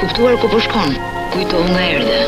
kuptuar 0.00 0.32
ku 0.40 0.48
po 0.48 0.56
shkon, 0.56 0.96
kujto 1.28 1.60
nga 1.76 1.82
erdhe. 1.92 2.22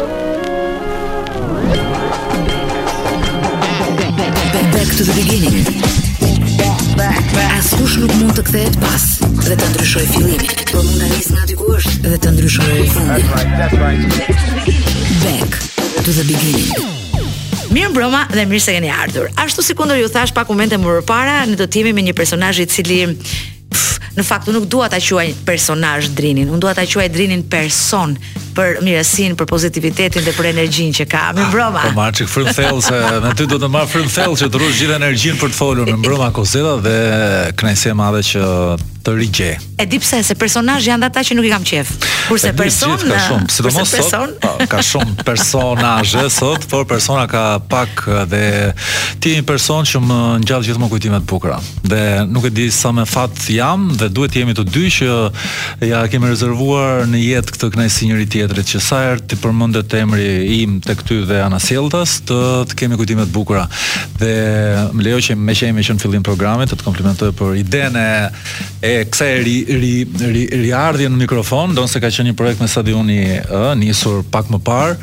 Back 4.76 4.90
to 5.00 5.02
the 5.08 5.14
beginning. 5.16 5.64
Askush 7.62 7.94
nuk 8.02 8.10
mund 8.20 8.34
të 8.36 8.42
kthehet 8.48 8.76
pas 8.82 9.02
dhe 9.46 9.54
të 9.56 9.66
ndryshoj 9.72 10.04
fillimin. 10.12 10.52
Po 10.70 10.82
mund 10.82 11.00
ta 11.02 11.08
nis 11.10 11.28
nga 11.32 11.42
diku 11.48 11.68
është 11.78 11.94
dhe 12.12 12.18
të 12.22 12.32
ndryshoj 12.34 12.80
fundin. 12.92 13.30
Back 15.22 15.50
to 16.06 16.10
the 16.18 16.24
beginning. 16.28 16.74
Mirë 17.72 17.94
broma 17.96 18.26
dhe 18.34 18.44
mirë 18.50 18.60
se 18.66 18.74
keni 18.76 18.90
ardhur. 18.92 19.30
Ashtu 19.44 19.64
si 19.64 19.78
kundër 19.78 20.02
ju 20.02 20.10
thash 20.14 20.34
pak 20.36 20.50
momente 20.52 20.76
më 20.82 20.90
përpara, 21.00 21.38
ne 21.48 21.56
do 21.56 21.64
të 21.70 21.80
jemi 21.82 21.94
me 22.00 22.04
një 22.10 22.16
personazh 22.18 22.60
i 22.60 22.68
cili 22.68 23.00
në 24.16 24.24
fakt 24.28 24.48
nuk 24.52 24.66
dua 24.70 24.88
ta 24.92 24.98
quaj 25.02 25.26
personazh 25.46 26.10
Drinin, 26.16 26.50
unë 26.52 26.60
dua 26.62 26.74
ta 26.76 26.84
quaj 26.88 27.06
Drinin 27.14 27.44
person 27.50 28.14
për 28.56 28.82
mirësinë, 28.84 29.36
për 29.40 29.48
pozitivitetin 29.48 30.24
dhe 30.26 30.34
për 30.36 30.50
energjinë 30.50 30.96
që 30.98 31.06
ka. 31.08 31.22
Me 31.36 31.46
broma. 31.52 31.86
Po 31.88 31.94
marr 31.96 32.12
çik 32.18 32.28
frym 32.28 32.50
thell 32.52 32.82
se 32.84 32.98
me 33.24 33.30
ty 33.38 33.46
do 33.48 33.56
të 33.62 33.70
marr 33.72 33.88
frym 33.88 34.10
thell 34.12 34.34
që 34.36 34.50
të 34.52 34.60
rrush 34.60 34.82
gjithë 34.82 34.98
energjinë 35.00 35.40
për 35.40 35.54
të 35.54 35.56
folur 35.62 35.88
në 35.88 35.96
broma 36.04 36.28
Kozeta 36.36 36.74
dhe 36.84 36.96
kënaqësi 37.56 37.92
e 37.92 37.94
madhe 37.96 38.20
që 38.32 38.44
të 39.02 39.14
rigje. 39.18 39.52
E 39.82 39.86
di 39.86 39.98
pse, 40.00 40.22
se 40.22 40.34
personazhi 40.38 40.90
janë 40.92 41.08
ata 41.10 41.22
që 41.26 41.34
nuk 41.36 41.46
i 41.48 41.52
kam 41.52 41.64
qejf. 41.66 41.90
Kurse 42.28 42.52
person, 42.56 42.98
ka 43.02 43.18
shumë, 43.26 43.48
sidomos 43.52 43.90
sot, 43.92 43.94
person... 43.98 44.64
ka 44.70 44.82
shumë 44.86 45.16
personazhe 45.26 46.24
sot, 46.38 46.66
por 46.70 46.86
persona 46.90 47.24
ka 47.30 47.42
pak 47.70 48.04
dhe 48.30 48.42
ti 49.22 49.34
një 49.38 49.44
person 49.48 49.86
që 49.88 50.02
më 50.06 50.20
ngjall 50.44 50.66
gjithmonë 50.68 50.92
kujtime 50.94 51.20
të 51.22 51.28
bukura. 51.32 51.58
Dhe 51.86 52.02
nuk 52.30 52.46
e 52.48 52.52
di 52.54 52.68
sa 52.74 52.92
më 52.94 53.06
fat 53.10 53.42
jam 53.52 53.88
dhe 53.98 54.10
duhet 54.14 54.34
të 54.36 54.42
jemi 54.42 54.56
të 54.58 54.66
dy 54.70 54.84
që 54.98 55.08
ja 55.90 56.04
kemi 56.12 56.30
rezervuar 56.30 57.06
në 57.10 57.24
jetë 57.26 57.56
këtë 57.56 57.72
kënaqësi 57.74 58.10
njëri 58.12 58.28
tjetrit, 58.36 58.70
që 58.70 58.82
sa 58.86 59.02
herë 59.08 59.26
ti 59.32 59.38
përmendet 59.42 59.96
emri 59.98 60.28
im 60.60 60.78
tek 60.84 61.02
ty 61.08 61.18
dhe 61.26 61.42
Ana 61.42 61.58
Sjelltas, 61.62 62.20
të, 62.28 62.38
të 62.70 62.78
kemi 62.82 63.00
kujtime 63.00 63.26
të 63.26 63.34
bukura. 63.34 63.66
Dhe 64.22 64.32
më 64.94 65.06
lejo 65.08 65.22
që 65.28 65.38
më 65.38 65.56
qejmë 65.58 65.86
që 65.88 65.96
në 65.98 66.02
fillim 66.04 66.24
programit 66.26 66.70
të 66.70 66.78
të 66.78 66.86
komplimentoj 66.86 67.30
për 67.38 67.58
idenë 67.64 68.06
e 68.82 68.91
kthej 69.08 69.34
ri 69.42 69.56
ri 69.64 69.92
ri, 70.04 70.42
ri 70.68 70.70
ardhje 70.74 71.08
në 71.08 71.22
mikrofon, 71.24 71.72
nëse 71.76 72.02
ka 72.02 72.10
qenë 72.12 72.30
një 72.32 72.36
projekt 72.38 72.60
me 72.62 72.68
stadioni 72.68 73.20
ë 73.42 73.72
nisur 73.80 74.22
pak 74.32 74.50
më 74.52 74.60
parë, 74.66 74.98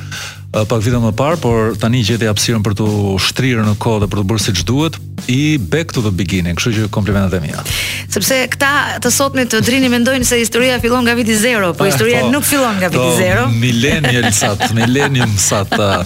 pak 0.51 0.81
vite 0.83 0.99
më 1.03 1.13
parë, 1.17 1.41
por 1.43 1.73
tani 1.81 2.03
gjeti 2.05 2.29
hapësirën 2.29 2.63
për 2.65 2.77
të 2.79 2.87
shtrirë 3.29 3.65
në 3.69 3.77
kohë 3.81 4.03
dhe 4.05 4.11
për 4.13 4.21
të 4.23 4.27
bërë 4.31 4.45
siç 4.49 4.63
duhet, 4.67 4.97
i 5.27 5.57
back 5.57 5.91
to 5.93 6.01
the 6.01 6.11
beginning, 6.13 6.55
kështu 6.57 6.71
që 6.77 6.89
komplimentet 6.93 7.39
e 7.39 7.43
mia. 7.43 7.61
Sepse 8.09 8.37
këta 8.53 8.69
të 9.03 9.11
sotme 9.13 9.43
të 9.49 9.59
drini 9.65 9.89
mendojnë 9.91 10.25
se 10.27 10.39
historia 10.39 10.79
fillon 10.81 11.03
nga 11.05 11.15
viti 11.17 11.35
0, 11.39 11.73
po 11.77 11.87
historia 11.89 12.21
ah, 12.23 12.27
po. 12.27 12.31
nuk 12.33 12.47
fillon 12.47 12.77
nga 12.81 12.89
viti 12.91 13.09
0. 13.19 13.45
Po, 13.45 13.57
millennial 13.61 14.29
sat, 14.35 14.63
millennium 14.77 15.33
sat. 15.39 15.73
Ah. 15.79 16.03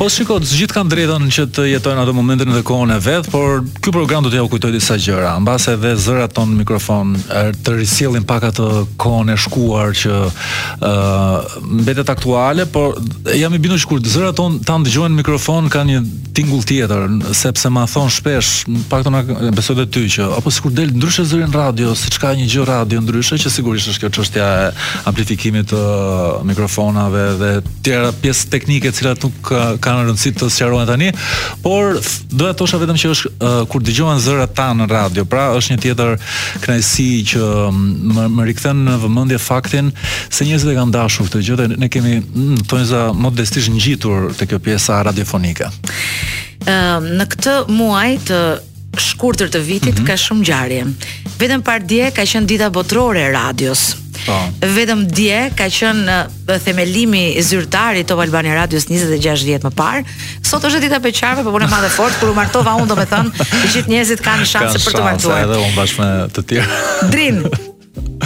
Po 0.00 0.08
shikoj, 0.12 0.40
të 0.44 0.60
gjithë 0.64 0.76
kanë 0.78 0.92
drejtën 0.94 1.28
që 1.38 1.46
të 1.58 1.66
jetojnë 1.74 2.04
ato 2.04 2.16
momentin 2.16 2.52
në 2.54 2.62
kohën 2.68 2.92
e 2.96 2.98
vet, 3.06 3.30
por 3.32 3.62
ky 3.84 3.94
program 3.94 4.26
do 4.26 4.32
t'ia 4.32 4.44
kujtoj 4.50 4.72
disa 4.74 4.98
gjëra, 5.00 5.36
mbas 5.44 5.68
edhe 5.72 5.94
zërat 5.98 6.34
ton 6.36 6.52
mikrofon 6.58 7.14
er, 7.32 7.52
të 7.64 7.78
risjellin 7.80 8.26
pak 8.28 8.50
atë 8.52 8.68
kohën 9.00 9.32
e 9.34 9.38
shkuar 9.44 9.94
që 10.02 10.14
ë 10.18 10.22
uh, 10.28 10.86
ah, 10.90 11.56
mbetet 11.68 12.12
aktuale, 12.12 12.68
por 12.72 12.98
jam 13.36 13.54
i 13.56 13.60
bindur 13.62 13.80
që 13.80 14.00
zërat 14.12 14.36
ton 14.38 14.60
tan 14.68 14.84
dëgjojnë 14.84 15.16
mikrofon 15.22 15.68
kanë 15.72 15.86
një 15.88 16.02
tingull 16.36 16.62
tjetër, 16.68 17.08
sepse 17.34 17.68
ma 17.72 17.82
thon 17.88 18.10
shpesh 18.12 18.47
thash 18.48 18.64
pak 18.92 19.02
të 19.04 19.10
në 19.14 19.50
besoj 19.56 19.74
dhe 19.78 19.84
ty 19.92 20.04
që 20.16 20.26
apo 20.38 20.50
sikur 20.54 20.72
del 20.76 20.92
ndryshe 20.96 21.24
zëri 21.28 21.46
në 21.48 21.54
radio, 21.56 21.92
siç 21.98 22.18
ka 22.20 22.30
një 22.36 22.46
gjë 22.52 22.64
radio 22.68 23.00
ndryshe 23.04 23.36
që 23.42 23.50
sigurisht 23.52 23.90
është 23.92 24.02
kjo 24.04 24.10
çështja 24.18 24.46
e 24.46 24.70
amplifikimit 25.10 25.70
të 25.70 25.82
mikrofonave 26.48 27.24
dhe 27.40 27.50
tjera 27.86 28.10
pjesë 28.22 28.50
teknike 28.52 28.92
të 28.92 29.00
cilat 29.00 29.24
nuk 29.26 29.52
kanë 29.84 30.06
rëndësi 30.08 30.32
të 30.40 30.48
sqarohen 30.54 30.88
tani, 30.88 31.10
por 31.64 31.98
do 32.32 32.48
e 32.48 32.56
thosha 32.60 32.80
vetëm 32.82 33.00
që 33.02 33.12
është 33.14 33.32
uh, 33.32 33.58
kur 33.72 33.84
dëgjohen 33.86 34.22
zërat 34.24 34.54
ta 34.58 34.68
në 34.78 34.88
radio, 34.92 35.26
pra 35.28 35.48
është 35.58 35.76
një 35.76 35.80
tjetër 35.86 36.14
kënaqësi 36.64 37.08
që 37.34 37.52
më, 38.16 38.28
më 38.40 38.74
në 38.84 38.98
vëmendje 39.04 39.42
faktin 39.44 39.92
se 40.28 40.48
njerëzit 40.48 40.72
e 40.72 40.78
kanë 40.78 40.94
dashur 40.96 41.28
këtë 41.28 41.44
gjë 41.48 41.58
dhe 41.62 41.68
ne 41.78 41.90
kemi 41.92 42.16
mm, 42.22 42.66
njëza 42.78 43.04
modestisht 43.18 43.72
ngjitur 43.74 44.30
te 44.38 44.46
kjo 44.48 44.58
pjesa 44.62 45.00
radiofonike. 45.08 45.66
Ehm, 46.66 47.06
në 47.18 47.26
këtë 47.32 47.54
muaj 47.76 48.16
të 48.28 48.40
shkurtër 48.98 49.50
të 49.52 49.60
vitit 49.62 49.98
mm 49.98 50.00
-hmm. 50.02 50.08
ka 50.08 50.16
shumë 50.18 50.40
ngjarje. 50.42 50.86
Vetëm 51.38 51.62
par 51.62 51.84
dje 51.86 52.10
ka 52.10 52.22
qenë 52.24 52.46
dita 52.50 52.70
botërore 52.74 53.20
e 53.28 53.32
radios. 53.32 53.84
Po. 54.26 54.34
Vetëm 54.60 55.04
dje 55.14 55.44
ka 55.56 55.68
qenë 55.70 56.16
uh, 56.26 56.56
themelimi 56.64 57.28
i 57.38 57.42
zyrtarit 57.42 58.06
Top 58.06 58.18
Albania 58.18 58.54
Radios 58.54 58.88
26 58.90 59.44
vjet 59.44 59.62
më 59.62 59.70
parë. 59.70 60.02
Sot 60.42 60.64
është 60.64 60.80
dita 60.80 60.98
beqarve, 60.98 61.44
por 61.44 61.54
unë 61.62 61.68
e 61.68 61.70
madhe 61.70 61.88
fort 61.88 62.18
kur 62.20 62.30
u 62.30 62.34
martova 62.34 62.74
unë, 62.82 62.88
domethënë, 62.88 63.30
të 63.62 63.66
gjithë 63.72 63.88
njerëzit 63.94 64.20
kanë 64.24 64.44
shanse 64.46 64.82
për 64.88 64.98
të 64.98 65.02
martuar. 65.06 65.38
Ka 65.38 65.40
shanse 65.46 65.48
edhe 65.48 65.64
unë 65.64 65.74
bashkë 65.78 65.98
me 66.02 66.08
të 66.34 66.46
tjerë. 66.48 66.78
Drin, 67.14 67.42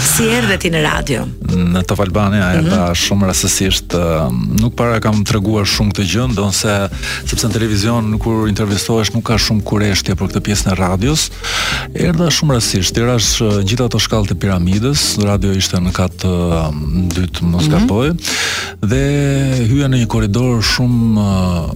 Si 0.03 0.27
erdhe 0.29 0.57
ti 0.61 0.69
në 0.73 0.81
radio? 0.85 1.23
Në 1.53 1.83
Top 1.89 2.01
Albania 2.03 2.43
ajo 2.51 2.63
mm 2.65 2.69
-hmm. 2.69 2.95
shumë 3.03 3.29
rastësisht 3.31 3.95
um, 3.95 4.41
nuk 4.61 4.75
para 4.77 5.01
kam 5.01 5.23
treguar 5.25 5.65
shumë 5.69 5.93
këtë 5.95 6.07
gjë, 6.11 6.25
ndonse 6.33 6.73
sepse 7.29 7.49
në 7.49 7.53
televizion 7.53 8.19
kur 8.23 8.49
intervistohesh 8.49 9.13
nuk 9.15 9.25
ka 9.31 9.37
shumë 9.39 9.63
kureshtje 9.69 10.15
për 10.19 10.31
këtë 10.33 10.43
pjesë 10.47 10.69
në 10.69 10.77
radios. 10.79 11.31
Erdha 11.95 12.29
shumë 12.31 12.59
rastësisht, 12.59 12.99
era 13.03 13.17
është 13.19 13.49
uh, 13.49 13.61
gjithë 13.69 13.85
ato 13.87 13.99
shkallë 13.99 14.31
të 14.33 14.39
piramidës, 14.45 15.03
radio 15.29 15.53
ishte 15.53 15.79
në 15.85 15.93
kat 15.93 16.17
të 16.25 16.33
um, 16.33 17.09
dytë 17.17 17.43
mos 17.53 17.69
mhm. 17.69 17.73
gapoj. 17.77 18.07
Mm 18.11 18.17
-hmm. 18.17 18.89
Dhe 18.91 19.67
hyja 19.73 19.89
në 19.93 20.03
një 20.03 20.07
korridor 20.07 20.63
shumë 20.63 21.05
uh, 21.23 21.71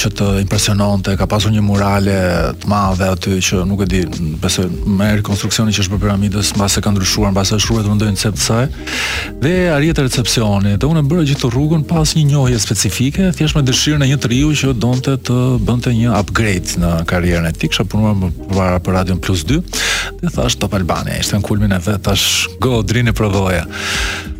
që 0.00 0.08
të 0.18 0.28
impresionante, 0.42 1.16
ka 1.16 1.26
pasur 1.26 1.50
një 1.52 1.60
murale 1.62 2.18
të 2.60 2.66
madhe 2.68 3.10
aty 3.14 3.38
që 3.38 3.66
nuk 3.68 3.82
e 3.82 3.86
di, 3.86 4.00
besoj, 4.42 4.66
më 4.98 5.04
erë 5.14 5.22
konstruksioni 5.22 5.72
që 5.72 5.82
është 5.84 5.94
për 5.94 6.04
piramidës, 6.06 6.54
mbas 6.56 6.76
e 6.78 6.80
ka 6.80 6.90
ndryshuar 6.90 7.33
pastaj 7.34 7.60
shkruaj 7.64 7.84
të 7.84 7.92
mendojnë 7.92 8.20
se 8.20 8.30
pse. 8.36 8.58
Dhe 9.42 9.52
arrijet 9.74 10.00
recepcioni. 10.04 10.76
Dhe 10.80 10.88
unë 10.90 11.02
bëra 11.10 11.24
gjithë 11.28 11.50
rrugën 11.52 11.84
pas 11.88 12.12
një 12.16 12.24
njohje 12.30 12.60
specifike, 12.62 13.30
thjesht 13.36 13.58
me 13.58 13.64
dëshirën 13.66 14.04
e 14.06 14.10
një 14.12 14.20
triu 14.24 14.52
që 14.60 14.74
donte 14.78 15.16
të 15.28 15.38
bënte 15.66 15.92
një 15.98 16.12
upgrade 16.20 16.78
në 16.84 16.92
karrierën 17.10 17.48
e 17.50 17.54
tij. 17.54 17.62
Kisha 17.64 17.86
punuar 17.88 18.12
më 18.20 18.28
për 18.84 18.92
Radio 18.92 19.14
Plus 19.24 19.46
2 19.48 19.62
dhe 20.20 20.30
thash 20.34 20.58
Top 20.60 20.74
Albania, 20.76 21.16
ishte 21.22 21.38
në 21.40 21.46
kulmin 21.48 21.72
e 21.72 21.78
vet, 21.86 22.02
tash 22.04 22.44
go 22.62 22.82
drinë 22.84 23.14
provoja. 23.16 23.62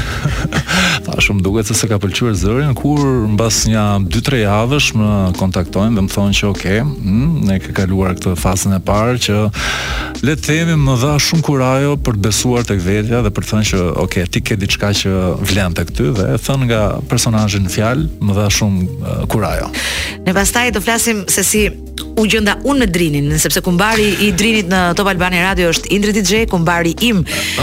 shumë 1.23 1.43
duket 1.45 1.69
se 1.69 1.75
se 1.77 1.89
ka 1.91 1.99
pëlqyer 2.03 2.35
zërin 2.39 2.75
kur 2.79 3.03
mbas 3.35 3.63
një 3.69 3.83
2-3 4.13 4.41
javësh 4.45 4.89
më 4.99 5.11
kontaktojnë 5.39 5.99
dhe 5.99 6.05
më 6.07 6.13
thonë 6.15 6.39
që 6.41 6.49
ok, 6.51 6.65
mm, 6.85 7.31
ne 7.51 7.59
ka 7.63 7.75
kaluar 7.83 8.17
këtë 8.19 8.35
fazën 8.41 8.77
e 8.77 8.81
parë 8.87 9.19
që 9.29 9.37
le 10.25 10.35
të 10.37 10.47
themi 10.47 10.77
më 10.83 10.97
dha 11.05 11.15
shumë 11.29 11.45
kurajo 11.49 11.97
për 12.05 12.19
të 12.19 12.25
besuar 12.27 12.67
tek 12.67 12.83
vetja 12.85 13.21
dhe 13.25 13.35
për 13.35 13.45
të 13.47 13.53
thënë 13.53 13.69
që 13.73 13.83
ok, 14.07 14.17
ti 14.37 14.43
ke 14.45 14.59
diçka 14.63 14.93
që 15.03 15.15
vlen 15.51 15.77
tek 15.79 15.93
ty 15.95 16.11
dhe 16.17 16.31
e 16.37 16.41
thën 16.47 16.67
nga 16.71 16.83
personazhi 17.11 17.63
në 17.67 17.75
fjal, 17.75 18.07
më 18.25 18.33
dha 18.39 18.49
shumë 18.59 19.25
kurajo. 19.31 19.69
Ne 20.27 20.35
pastaj 20.37 20.71
do 20.75 20.81
flasim 20.85 21.25
se 21.31 21.43
si 21.47 21.69
u 22.19 22.25
gjenda 22.31 22.57
unë 22.67 22.85
në 22.85 22.87
Drinin, 22.95 23.27
sepse 23.43 23.59
kumbari 23.67 24.07
i 24.23 24.29
Drinit 24.39 24.69
në 24.71 24.81
Top 24.99 25.09
Albani 25.11 25.41
Radio 25.43 25.67
është 25.75 25.91
Indri 25.97 26.13
DJ, 26.15 26.45
kumbari 26.51 26.93
im 27.07 27.21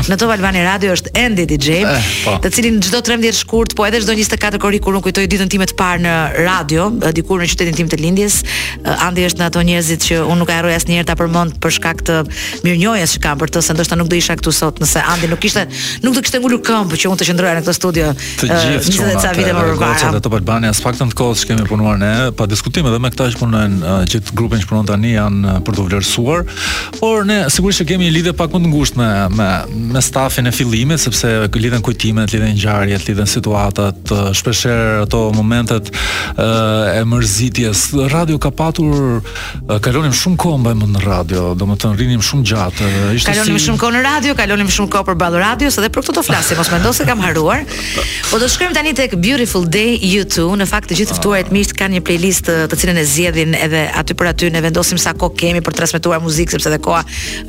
në 0.08 0.18
Top 0.20 0.32
Albani 0.34 0.60
Radio 0.66 0.92
është 0.96 1.12
Endi 1.22 1.46
DJ, 1.48 1.70
eh, 1.88 2.10
po. 2.26 2.34
të 2.46 2.52
cilin 2.58 2.82
çdo 2.84 3.00
13 3.06 3.41
shkurt, 3.42 3.74
po 3.76 3.86
edhe 3.88 4.02
çdo 4.04 4.14
24 4.16 4.60
kori 4.62 4.80
kur 4.84 4.96
un 4.98 5.04
kujtoj 5.04 5.28
ditën 5.32 5.50
time 5.52 5.66
të 5.70 5.76
parë 5.80 6.02
në 6.04 6.16
radio, 6.46 6.88
dikur 7.16 7.42
në 7.42 7.50
qytetin 7.52 7.78
tim 7.80 7.90
të 7.92 8.00
lindjes, 8.02 8.42
Andi 9.02 9.24
është 9.30 9.40
në 9.42 9.48
ato 9.50 9.62
njerëzit 9.66 10.06
që 10.10 10.18
un 10.30 10.40
nuk 10.42 10.50
e 10.52 10.56
harroj 10.58 10.74
asnjëherë 10.78 11.08
ta 11.10 11.14
përmend 11.20 11.56
për 11.64 11.74
shkak 11.78 12.02
të 12.08 12.18
mirënjohjes 12.66 13.16
që 13.18 13.22
kam 13.24 13.40
për 13.42 13.52
të, 13.56 13.62
se 13.66 13.76
ndoshta 13.76 13.98
nuk 14.00 14.10
do 14.12 14.18
isha 14.18 14.36
këtu 14.40 14.54
sot 14.56 14.80
nëse 14.82 15.04
Andi 15.14 15.30
nuk 15.32 15.42
kishte 15.44 15.64
nuk 16.04 16.16
do 16.18 16.24
kishte 16.26 16.42
ngulur 16.42 16.62
këmbë 16.66 17.00
që 17.02 17.12
un 17.12 17.20
të 17.22 17.28
qëndroja 17.30 17.56
në 17.60 17.64
këtë 17.66 17.76
studio. 17.78 18.12
Të 18.42 18.60
gjithë 18.66 18.96
këto 18.98 19.34
vite 19.38 19.54
më 19.54 19.66
parë. 19.80 20.12
Ato 20.22 20.32
për 20.32 20.42
Albania, 20.42 20.74
sfaktën 20.78 21.12
të 21.12 21.20
kohës 21.20 21.44
që 21.46 21.52
kemi 21.52 21.68
punuar 21.70 22.00
ne, 22.02 22.12
pa 22.38 22.48
diskutime 22.52 22.90
edhe 22.92 23.02
me 23.04 23.12
këta 23.14 23.30
që 23.36 23.42
punojnë 23.42 23.96
gjithë 24.16 24.36
grupin 24.40 24.64
që 24.64 24.70
punon 24.72 24.90
tani 24.90 25.14
janë 25.16 25.58
për 25.68 25.78
të 25.80 25.86
vlerësuar, 25.90 26.48
por 27.00 27.28
ne 27.30 27.40
sigurisht 27.54 27.84
që 27.84 27.90
kemi 27.94 28.10
një 28.10 28.16
lidhje 28.18 28.36
pak 28.42 28.56
më 28.56 28.64
të 28.66 28.74
ngushtë 28.74 29.02
me 29.02 29.12
me 29.36 29.84
me 29.96 30.04
stafin 30.06 30.50
e 30.50 30.54
fillimit 30.58 31.04
sepse 31.04 31.30
lidhen 31.62 31.84
kujtimet, 31.86 32.34
lidhen 32.34 32.56
ngjarjet, 32.58 33.06
lidhen 33.10 33.30
situatat, 33.32 33.96
shpesher 34.08 34.34
shpeshherë 34.42 35.04
ato 35.08 35.22
momentet 35.36 35.90
e 36.98 37.02
mërzitjes. 37.08 37.84
Radio 38.12 38.38
ka 38.42 38.52
patur 38.56 39.22
kalonim 39.84 40.14
shumë 40.16 40.40
kohë 40.44 40.60
më 40.82 40.90
në 40.96 41.04
radio. 41.06 41.44
Domethënë 41.60 42.00
rinim 42.02 42.24
shumë 42.26 42.46
gjatë. 42.52 42.90
Ishte 43.20 43.34
kalonim 43.36 43.60
shumë 43.66 43.82
kohë 43.82 43.96
në 43.98 44.04
radio, 44.08 44.36
kalonim 44.40 44.70
shumë 44.74 44.94
kohë 44.96 45.10
për 45.14 45.20
Ball 45.24 45.40
Radio 45.42 45.72
dhe 45.82 45.90
për 45.90 46.04
këto 46.06 46.14
të 46.20 46.24
flasim, 46.28 46.58
mos 46.60 46.70
ndo 46.82 46.92
se 46.94 47.06
kam 47.08 47.22
haruar. 47.26 47.64
Po 48.30 48.38
do 48.42 48.46
të 48.48 48.52
shkojmë 48.54 48.76
tani 48.78 48.92
tek 48.98 49.16
Beautiful 49.22 49.64
Day 49.70 49.96
YouTube 50.02 50.54
Në 50.60 50.66
fakt 50.70 50.90
të 50.92 50.96
gjithë 51.00 51.14
të 51.16 51.18
ftuarit 51.20 51.50
mirë 51.54 51.76
kanë 51.78 51.96
një 51.98 52.02
playlist 52.06 52.48
të 52.72 52.78
cilën 52.82 53.00
e 53.02 53.04
zjedhin 53.10 53.56
edhe 53.58 53.82
aty 53.98 54.16
për 54.18 54.30
aty 54.32 54.50
ne 54.54 54.62
vendosim 54.64 55.00
sa 55.02 55.14
kohë 55.18 55.38
kemi 55.42 55.62
për 55.66 55.76
të 55.76 55.82
transmetuar 55.82 56.22
muzikë 56.24 56.56
sepse 56.56 56.72
dhe 56.74 56.80
koha 56.86 57.02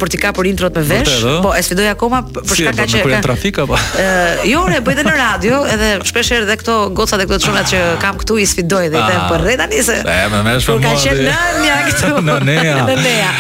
për 0.02 0.14
të 0.14 0.22
kapur 0.22 0.50
introt 0.50 0.78
me 0.80 0.86
vesh. 0.94 1.18
Vërte, 1.20 1.34
po, 1.46 1.54
e 1.58 1.64
sfidoj 1.66 1.90
akoma 1.96 2.22
për 2.28 2.54
shkak 2.60 2.82
si, 2.96 3.04
ka 3.14 3.22
trafik 3.26 3.62
apo? 3.66 3.80
Ë, 4.02 4.48
jo, 4.52 4.64
e 4.78 4.82
bëj 4.86 5.00
në 5.02 5.16
radio, 5.24 5.64
edhe 5.74 5.92
shpesh 6.10 6.36
herë 6.38 6.50
edhe 6.50 6.60
këto 6.62 6.78
gocat 7.00 7.26
e 7.26 7.30
këto 7.32 7.42
çunat 7.50 7.72
që 7.74 7.82
kam 8.04 8.21
këtu 8.22 8.38
i 8.40 8.46
sfidoj 8.48 8.90
dhe 8.92 8.98
i 8.98 9.06
them 9.10 9.22
ah. 9.24 9.30
po 9.30 9.38
rre 9.42 9.58
tani 9.60 9.82
se. 9.86 9.98
Po 10.06 10.20
më 10.36 10.42
mësh 10.48 10.68
po. 10.70 10.78
Ka 10.84 10.94
qenë 11.02 11.28
nënia 11.28 11.78
këtu. 11.90 12.12
Në 12.26 12.38
nea. 12.48 12.76
Në 12.90 12.96
nea. 13.02 13.32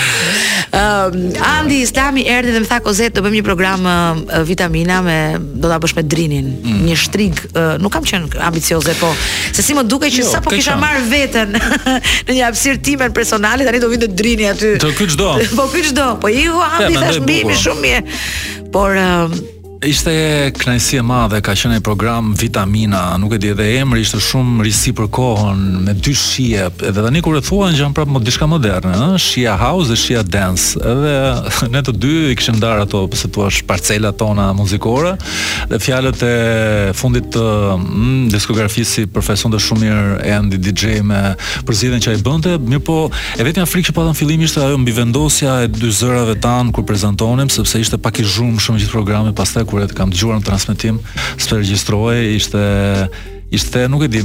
Andi 1.51 1.81
Islami 1.83 2.23
erdhi 2.31 2.53
dhe 2.55 2.61
më 2.63 2.69
tha 2.69 2.79
Kozet 2.85 3.15
do 3.17 3.23
bëjmë 3.25 3.41
një 3.41 3.45
program 3.47 3.83
vitamina 4.47 5.01
me 5.05 5.17
do 5.39 5.71
ta 5.71 5.77
bësh 5.83 5.97
me 5.99 6.03
Drinin. 6.13 6.47
Mm. 6.65 6.81
Një 6.89 6.97
shtrig, 7.03 7.41
nuk 7.83 7.93
kam 7.93 8.07
qenë 8.07 8.41
ambicioze 8.49 8.95
po 9.01 9.11
se 9.53 9.63
si 9.65 9.75
më 9.77 9.83
duket 9.89 10.11
që 10.15 10.23
jo, 10.23 10.29
sapo 10.31 10.51
kisha 10.53 10.77
marr 10.79 11.03
veten 11.11 11.51
në 12.27 12.31
një 12.37 12.41
hapësirë 12.47 12.81
time 12.87 13.11
personale 13.15 13.67
tani 13.67 13.81
do 13.83 13.91
vinë 13.91 14.09
Drini 14.17 14.49
aty. 14.53 14.75
Po 14.91 14.91
ky 14.97 15.09
çdo. 15.13 15.31
Po 15.55 15.69
ky 15.73 15.83
çdo. 15.89 16.07
Po 16.23 16.31
i 16.31 16.47
Andi, 16.47 16.61
hapi 16.61 17.01
tash 17.03 17.23
mbi 17.23 17.41
shumë 17.63 17.83
mirë. 17.85 18.21
Por 18.71 18.95
Ishte 19.81 20.51
knajsi 20.61 20.99
e 21.01 21.01
madhe, 21.01 21.39
ka 21.41 21.55
qenë 21.57 21.79
ai 21.79 21.81
program 21.81 22.35
Vitamina, 22.37 22.99
nuk 23.17 23.31
e 23.33 23.39
di 23.41 23.49
edhe 23.49 23.65
emri, 23.79 24.03
ishte 24.05 24.19
shumë 24.21 24.61
risi 24.67 24.91
për 24.93 25.07
kohën, 25.17 25.61
me 25.87 25.95
dy 25.97 26.11
shie, 26.13 26.67
edhe 26.85 27.01
dhe 27.01 27.11
një 27.15 27.23
kur 27.25 27.39
e 27.39 27.39
thua 27.41 27.71
në 27.73 27.87
prapë 27.97 28.13
më 28.13 28.21
dishka 28.27 28.45
moderne, 28.45 28.91
ëh, 28.93 29.15
shia 29.19 29.55
house 29.57 29.89
dhe 29.89 29.97
shia 29.97 30.21
dance, 30.21 30.75
edhe 30.77 31.13
ne 31.73 31.81
të 31.81 31.95
dy 31.97 32.11
i 32.29 32.35
këshëm 32.37 32.59
darë 32.61 32.83
ato, 32.85 33.01
përse 33.09 33.31
tu 33.33 33.41
është 33.47 33.65
parcela 33.71 34.11
tona 34.21 34.51
muzikore, 34.53 35.15
dhe 35.73 35.81
fjalët 35.81 36.21
e 36.29 36.37
fundit 36.99 37.31
të 37.33 37.41
mm, 37.79 38.29
diskografisi 38.35 39.07
profesion 39.09 39.49
dhe 39.55 39.63
shumë 39.65 39.81
mirë 39.81 40.13
e 40.29 40.37
ndi 40.45 40.61
DJ 40.67 40.93
me 41.09 41.23
përzidhen 41.65 42.05
që 42.05 42.13
a 42.13 42.19
i 42.19 42.21
bënte, 42.29 42.53
mirë 42.67 42.85
po, 42.91 42.99
e 43.33 43.41
vetëm 43.41 43.65
një 43.65 43.71
frikë 43.73 43.89
që 43.89 43.97
pa 43.97 44.03
po 44.03 44.05
dhe 44.05 44.13
në 44.13 44.21
filim 44.21 44.45
ishte 44.45 44.61
ajo 44.67 44.77
mbivendosja 44.85 45.57
e 45.65 45.73
dy 45.73 45.89
zërave 46.03 46.37
tan 46.45 46.69
kur 46.69 46.85
prezentonim, 46.93 47.49
sepse 47.49 47.81
ishte 47.81 47.97
pak 47.97 48.21
i 48.21 48.29
zhumë 48.35 48.61
shumë 48.61 48.85
gjithë 48.85 48.93
programi, 48.93 49.33
kur 49.71 49.81
e 49.83 49.87
të 49.87 49.95
kam 49.95 50.11
dëgjuar 50.11 50.41
në 50.41 50.47
transmetim, 50.49 50.99
s'të 51.39 51.61
regjistrohej, 51.61 52.33
ishte 52.41 52.63
ishte 53.51 53.83
nuk 53.91 54.03
e 54.05 54.07
di 54.07 54.21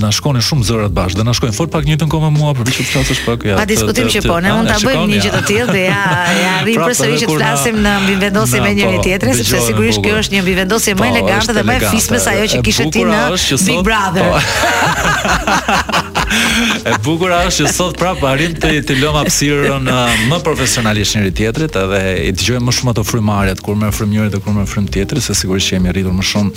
na 0.00 0.10
shkonin 0.12 0.42
shumë 0.44 0.62
zërat 0.68 0.92
bashkë 0.96 1.16
do 1.16 1.24
na 1.24 1.32
shkojnë 1.34 1.54
fort 1.56 1.70
pak 1.72 1.84
njëjtën 1.88 2.08
kohë 2.12 2.22
me 2.26 2.30
mua 2.36 2.52
për 2.58 2.64
çfarë 2.68 2.86
flasësh 2.90 3.20
pak 3.24 3.40
ja 3.48 3.54
pa 3.56 3.64
diskutim 3.70 4.06
që 4.12 4.20
po 4.26 4.36
ne 4.44 4.50
mund 4.52 4.68
ta 4.68 4.76
bëjmë 4.84 5.08
një 5.08 5.18
gjë 5.24 5.30
të 5.34 5.40
tillë 5.48 5.70
dhe 5.70 5.82
ja 5.86 6.00
ja 6.36 6.54
rri 6.66 6.74
përsërisht 6.76 7.24
të 7.24 7.28
flasim 7.38 7.76
në 7.86 7.92
mbivendosje 8.04 8.58
me 8.66 8.70
njëri 8.76 8.98
po, 8.98 9.04
tjetrin 9.06 9.34
sepse 9.38 9.58
sigurisht 9.70 9.98
kjo 10.04 10.12
po. 10.12 10.16
është 10.20 10.32
një 10.36 10.40
mbivendosje 10.44 10.92
po, 10.98 11.02
më 11.02 11.04
elegante 11.14 11.50
dhe 11.56 11.62
më 11.70 11.74
fisme 11.88 12.18
se 12.20 12.28
ajo 12.34 12.46
që 12.52 12.56
kishte 12.68 12.86
ti 12.92 13.02
në 13.08 13.20
Big 13.64 13.80
Brother 13.86 14.28
e 16.92 16.96
bukur 17.06 17.30
është 17.38 17.54
që 17.62 17.66
sot 17.76 17.94
prapë 18.00 18.24
arrim 18.28 18.52
të 18.60 18.68
të 18.90 18.94
lëm 19.00 19.14
hapësirën 19.22 19.84
më 20.30 20.36
profesionalisht 20.44 21.12
njëri 21.16 21.32
tjetrit 21.40 21.74
edhe 21.84 22.02
i 22.26 22.28
dëgjojmë 22.36 22.66
më 22.68 22.72
shumë 22.76 22.90
ato 22.94 23.02
frymarrjet 23.08 23.60
kur 23.64 23.76
më 23.80 23.88
frymëri 23.96 24.30
dhe 24.32 24.40
kur 24.44 24.54
më 24.56 24.64
frym 24.68 24.86
tjetri 24.96 25.18
se 25.24 25.32
sigurisht 25.36 25.66
që 25.68 25.74
jemi 25.78 25.88
arritur 25.92 26.14
më 26.16 26.24
shumë 26.32 26.50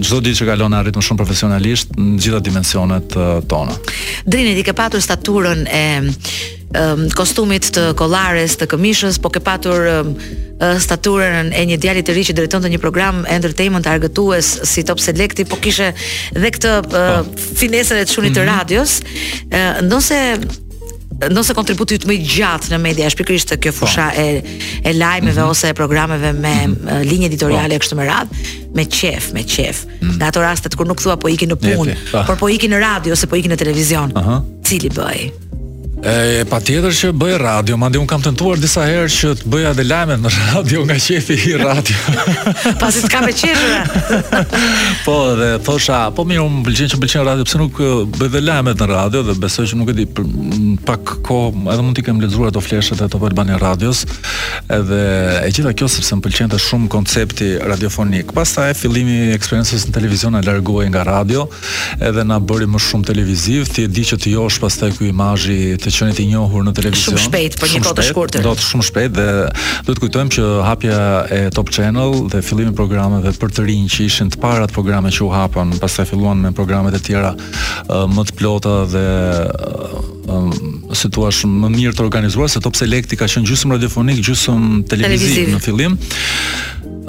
çdo 0.00 0.20
ditë 0.22 0.40
që 0.42 0.46
kalon 0.50 0.74
arrit 0.78 0.96
më 0.96 1.02
shumë 1.02 1.18
profesionalisht 1.18 1.96
në 1.98 2.18
gjitha 2.22 2.40
dimensionet 2.46 3.16
tona. 3.50 3.74
Drini 4.26 4.54
di 4.54 4.62
ke 4.66 4.72
patur 4.76 5.02
staturën 5.02 5.64
e 5.66 5.82
kostumit 7.16 7.68
të 7.72 7.86
kollares, 7.96 8.56
të 8.58 8.66
këmishës, 8.72 9.20
po 9.22 9.30
ke 9.32 9.40
patur 9.40 9.86
staturën 10.82 11.50
e 11.54 11.62
një 11.70 11.78
djalit 11.82 12.08
të 12.08 12.14
ri 12.16 12.24
që 12.30 12.34
drejton 12.36 12.66
të 12.66 12.72
një 12.74 12.80
program 12.82 13.22
entertainment 13.32 13.86
argëtues 13.88 14.50
si 14.66 14.84
Top 14.84 15.00
Selecti, 15.00 15.46
po 15.48 15.58
kishe 15.62 15.92
dhe 16.36 16.50
këtë 16.56 16.74
po. 16.84 17.24
finesën 17.60 18.02
e 18.02 18.04
çunit 18.06 18.34
të 18.36 18.44
mhm. 18.44 18.50
radios. 18.52 19.00
Ëh, 19.50 19.82
ndonse 19.86 20.20
nëse 21.24 21.54
kontributit 21.56 22.04
më 22.08 22.16
i 22.20 22.26
gjatë 22.36 22.72
në 22.74 22.78
media, 22.82 23.06
është 23.08 23.20
pikërisht 23.22 23.54
kjo 23.62 23.70
po. 23.72 23.82
fusha 23.84 24.10
e 24.12 24.42
e 24.82 24.92
lajmeve 24.92 25.40
mm 25.40 25.46
-hmm. 25.46 25.50
ose 25.50 25.68
e 25.68 25.72
programeve 25.74 26.32
me 26.32 26.54
mm 26.66 26.74
-hmm. 26.74 27.02
linjë 27.10 27.26
editoriale 27.30 27.74
po. 27.78 27.84
kështu 27.84 27.96
me 27.96 28.04
radhë, 28.04 28.28
me 28.74 28.84
qef, 28.84 29.32
me 29.32 29.42
qef. 29.44 29.84
Mm 29.84 29.90
-hmm. 30.08 30.14
Nga 30.16 30.26
ato 30.26 30.40
rastet 30.40 30.74
kur 30.74 30.86
nuk 30.86 31.00
thua 31.00 31.16
po 31.16 31.28
ikin 31.28 31.50
në 31.52 31.56
punë, 31.56 31.94
por 32.26 32.36
po 32.38 32.48
ikin 32.48 32.70
në 32.72 32.76
radio 32.82 33.12
ose 33.12 33.26
po 33.26 33.36
ikin 33.36 33.50
në 33.52 33.56
televizion. 33.56 34.12
Aha. 34.14 34.30
Uh 34.30 34.36
-huh. 34.36 34.64
Cili 34.68 34.90
bëj? 34.90 35.45
E 36.04 36.44
pa 36.50 36.58
tjetër 36.60 36.92
që 36.92 37.08
bëj 37.16 37.34
radio, 37.40 37.76
mandi 37.80 37.96
unë 37.96 38.08
kam 38.10 38.20
tentuar 38.20 38.60
disa 38.60 38.82
herë 38.84 39.08
që 39.12 39.30
të 39.40 39.48
bëja 39.52 39.70
dhe 39.78 39.84
lajme 39.86 40.16
në 40.20 40.32
radio 40.34 40.82
nga 40.84 40.96
qefi 41.00 41.36
i 41.52 41.52
radio. 41.56 42.16
Pasi 42.82 43.00
të 43.06 43.08
kam 43.14 43.24
e 43.30 43.32
qeshë 43.32 44.18
Po, 45.06 45.14
dhe 45.38 45.48
thosha, 45.64 46.02
po 46.16 46.26
mi 46.28 46.36
unë 46.40 46.60
pëlqen 46.66 46.92
që 46.92 46.98
bëllqen 47.00 47.24
radio, 47.30 47.46
pëse 47.48 47.60
nuk 47.62 47.80
bëj 48.18 48.28
dhe 48.34 48.42
lajme 48.44 48.74
në 48.76 48.88
radio 48.90 49.22
dhe 49.24 49.36
besoj 49.40 49.64
që 49.70 49.78
nuk 49.80 49.94
e 49.94 49.94
di 49.96 50.04
për, 50.18 50.28
pak 50.90 51.14
ko, 51.30 51.38
edhe 51.64 51.80
mund 51.86 51.96
t'i 51.96 52.04
kem 52.10 52.20
lezruar 52.20 52.52
të 52.52 52.64
fleshet 52.66 53.00
e 53.00 53.08
të 53.16 53.22
për 53.24 53.38
bani 53.40 53.56
radios, 53.62 54.04
edhe 54.76 55.00
e 55.46 55.48
gjitha 55.48 55.72
kjo 55.80 55.88
sepse 55.96 56.18
më 56.20 56.26
bëllqen 56.28 56.52
të 56.52 56.60
shumë 56.66 56.90
koncepti 56.92 57.50
radiofonik. 57.72 58.34
Pas 58.36 58.52
ta 58.58 58.68
e 58.68 58.76
fillimi 58.76 59.32
eksperiencës 59.38 59.88
në 59.88 59.96
televizion 59.96 60.36
e 60.36 60.44
largohi 60.44 60.92
nga 60.92 61.08
radio, 61.08 61.48
edhe 61.96 62.28
na 62.28 62.36
bëri 62.38 62.68
më 62.68 62.84
shumë 62.84 63.10
televiziv, 63.14 63.72
ti 63.72 63.88
e 63.88 63.88
di 63.88 64.04
që 64.04 64.20
ti 64.26 64.34
të 65.90 65.94
qenit 66.00 66.20
i 66.22 66.26
njohur 66.30 66.64
në 66.66 66.72
televizion. 66.76 67.14
Shumë 67.14 67.22
shpejt, 67.26 67.56
për 67.60 67.72
një 67.72 67.80
kohë 67.84 67.96
të 68.00 68.04
shkurtër. 68.08 68.44
Do 68.46 68.54
të 68.58 68.64
shumë 68.66 68.86
shpejt 68.88 69.14
dhe 69.16 69.28
do 69.86 69.94
të 69.94 70.04
kujtojmë 70.04 70.34
që 70.36 70.46
hapja 70.66 71.00
e 71.38 71.40
Top 71.54 71.70
Channel 71.74 72.18
dhe 72.32 72.42
fillimi 72.46 72.72
i 72.72 72.76
programeve 72.78 73.32
për 73.40 73.54
të 73.58 73.66
rinj 73.68 73.90
që 73.94 74.06
ishin 74.08 74.32
të 74.34 74.40
para 74.42 74.66
të 74.66 74.76
programeve 74.76 75.14
që 75.18 75.24
u 75.26 75.30
hapën, 75.34 75.74
pastaj 75.82 76.08
filluan 76.10 76.42
me 76.42 76.52
programet 76.56 76.96
e 76.98 77.02
tjera 77.06 77.32
më 78.16 78.26
të 78.30 78.36
plota 78.40 78.78
dhe 78.90 79.06
situash 80.96 81.44
më 81.50 81.70
mirë 81.70 81.94
të 81.98 82.02
organizuar 82.02 82.50
se 82.50 82.60
Top 82.64 82.74
Select 82.78 83.12
i 83.14 83.20
ka 83.20 83.28
qenë 83.30 83.46
gjysmë 83.46 83.76
radiofonik, 83.78 84.24
gjysmë 84.26 84.82
televiziv 84.90 85.52
në 85.54 85.62
fillim 85.62 85.94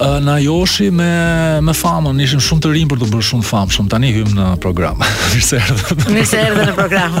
uh, 0.00 0.24
na 0.24 0.38
joshi 0.38 0.90
me 0.90 1.60
me 1.62 1.72
famën, 1.74 2.20
ishim 2.22 2.40
shumë 2.44 2.62
të 2.64 2.70
rinj 2.72 2.88
për 2.92 3.00
të 3.02 3.08
bërë 3.12 3.26
shumë 3.30 3.46
famshëm. 3.48 3.88
tani 3.90 4.12
hym 4.14 4.32
në 4.38 4.48
program. 4.64 5.00
Mirë 5.00 5.46
se 5.48 5.58
erdhe. 5.58 5.98
Mirë 6.12 6.26
se 6.28 6.40
erdhe 6.42 6.66
në 6.70 6.74
program. 6.76 7.18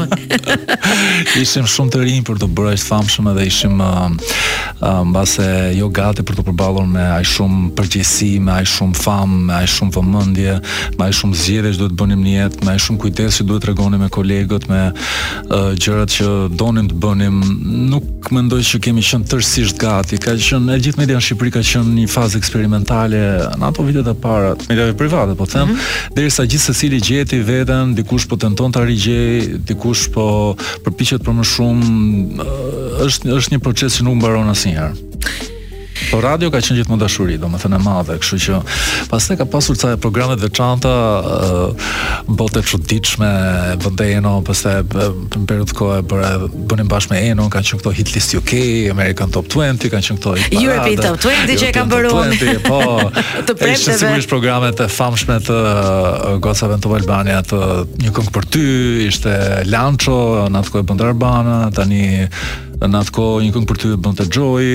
ishim 1.44 1.66
shumë 1.68 1.92
të 1.94 2.02
rinj 2.06 2.24
për 2.28 2.40
të 2.42 2.48
bërë 2.58 2.76
të 2.80 2.86
famshëm 2.90 3.30
edhe 3.32 3.46
ishim 3.50 3.82
uh, 3.84 4.06
uh, 4.06 5.00
mbase 5.08 5.48
jo 5.78 5.90
gati 6.00 6.22
për 6.26 6.38
të 6.40 6.44
përballur 6.50 6.86
me 6.88 7.04
aq 7.18 7.26
shumë 7.34 7.72
përgjegjësi, 7.78 8.30
me 8.48 8.54
aq 8.60 8.68
shumë 8.76 8.98
famë, 9.02 9.40
me 9.50 9.56
aq 9.58 9.70
shumë 9.74 9.96
vëmendje, 9.98 10.56
me 10.98 11.08
aq 11.08 11.16
shumë 11.22 11.40
zgjedhje 11.42 11.74
që 11.74 11.80
duhet 11.82 11.98
bënim 12.02 12.24
në 12.26 12.36
jetë, 12.36 12.66
me 12.66 12.74
aq 12.76 12.82
shumë 12.86 13.02
kujdes 13.06 13.40
që 13.40 13.48
duhet 13.50 13.66
tregoni 13.66 14.00
me 14.02 14.10
kolegët, 14.18 14.68
me 14.70 14.82
uh, 14.92 15.68
gjërat 15.78 16.16
që 16.18 16.30
donim 16.60 16.90
të 16.92 16.98
bënim, 17.06 17.40
nuk 17.92 18.30
mendoj 18.34 18.60
që 18.72 18.82
kemi 18.86 19.04
qenë 19.04 19.26
tërësisht 19.30 19.78
gati. 19.82 20.18
Ka 20.22 20.34
qenë 20.48 20.74
e 20.76 20.82
gjithë 20.84 21.00
media 21.02 21.18
në 21.18 21.24
Shqipëri 21.28 21.52
ka 21.54 21.62
qenë 21.64 21.88
në 21.90 22.02
një 22.02 22.12
fazë 22.12 22.38
eksperimentale 22.40 22.66
eksperimentale 22.68 23.54
në 23.58 23.68
ato 23.68 23.82
vitet 23.84 24.06
e 24.06 24.14
para, 24.20 24.50
mediave 24.68 24.92
private, 24.98 25.34
po 25.38 25.46
them, 25.48 25.68
mm 25.68 25.72
-hmm. 25.78 26.14
derisa 26.14 26.44
gjithsesi 26.44 26.88
li 26.88 27.00
gjeti 27.00 27.38
veten, 27.42 27.94
dikush 27.94 28.28
po 28.28 28.36
tenton 28.36 28.72
ta 28.72 28.84
rigjej, 28.84 29.58
dikush 29.66 30.08
po 30.14 30.56
përpiqet 30.84 31.22
për 31.24 31.32
më 31.34 31.44
shumë, 31.44 32.44
është 33.06 33.30
është 33.36 33.50
një 33.54 33.58
proces 33.62 33.96
që 33.98 34.02
nuk 34.04 34.14
mbaron 34.16 34.50
asnjëherë. 34.50 34.94
Po 36.08 36.20
radio 36.24 36.48
ka 36.48 36.60
qenë 36.64 36.78
gjithmonë 36.80 37.02
dashuri, 37.02 37.34
domethënë 37.42 37.76
e 37.76 37.82
madhe, 37.84 38.14
kështu 38.22 38.38
që 38.40 38.58
pastaj 39.10 39.36
ka 39.42 39.46
pasur 39.50 39.76
ca 39.78 39.90
programe 40.00 40.38
të 40.38 40.46
veçanta, 40.46 40.92
botë 42.38 42.62
çuditshme, 42.68 43.28
vendejën 43.84 44.28
apo 44.30 44.40
pastaj 44.48 44.76
në 44.88 45.42
periudhë 45.50 45.76
kohë 45.76 45.98
e 46.00 46.04
bëra 46.08 46.30
bënim 46.70 46.88
bashkë 46.88 47.12
me 47.12 47.20
Eno, 47.32 47.48
kanë 47.52 47.68
qenë 47.70 47.80
këto 47.82 47.92
Hit 47.98 48.12
List 48.14 48.32
UK, 48.38 48.54
American 48.94 49.34
Top 49.34 49.50
20, 49.52 49.90
kanë 49.92 50.06
qenë 50.06 50.20
këto. 50.20 50.36
Ju 50.56 50.76
e 50.76 50.78
pitë 50.86 51.08
Top 51.08 51.18
20 51.24 51.60
që 51.62 51.68
e 51.68 51.74
kanë 51.76 51.92
bërë 51.92 52.54
Po. 52.68 52.78
Të 53.48 53.56
prandë 53.60 53.80
se 53.82 53.98
kush 54.14 54.30
programet 54.32 54.80
e 54.80 54.88
famshme 54.92 55.36
të 55.44 55.58
Goca 56.44 56.70
Ventu 56.72 56.94
Albania, 56.96 57.42
të 57.44 57.60
një 58.06 58.14
këngë 58.16 58.32
për 58.38 58.48
ty, 58.54 58.64
ishte 59.10 59.34
Lancho, 59.68 60.18
natë 60.56 60.72
ku 60.72 60.80
e 60.80 60.88
bën 60.88 61.02
Darbana, 61.04 61.60
tani 61.76 62.04
Në 62.78 62.94
atë 63.02 63.10
kohë 63.16 63.38
një 63.42 63.48
këngë 63.56 63.66
për 63.72 63.78
ty 63.82 63.88
bën 64.04 64.14
të 64.20 64.24
Joy, 64.38 64.66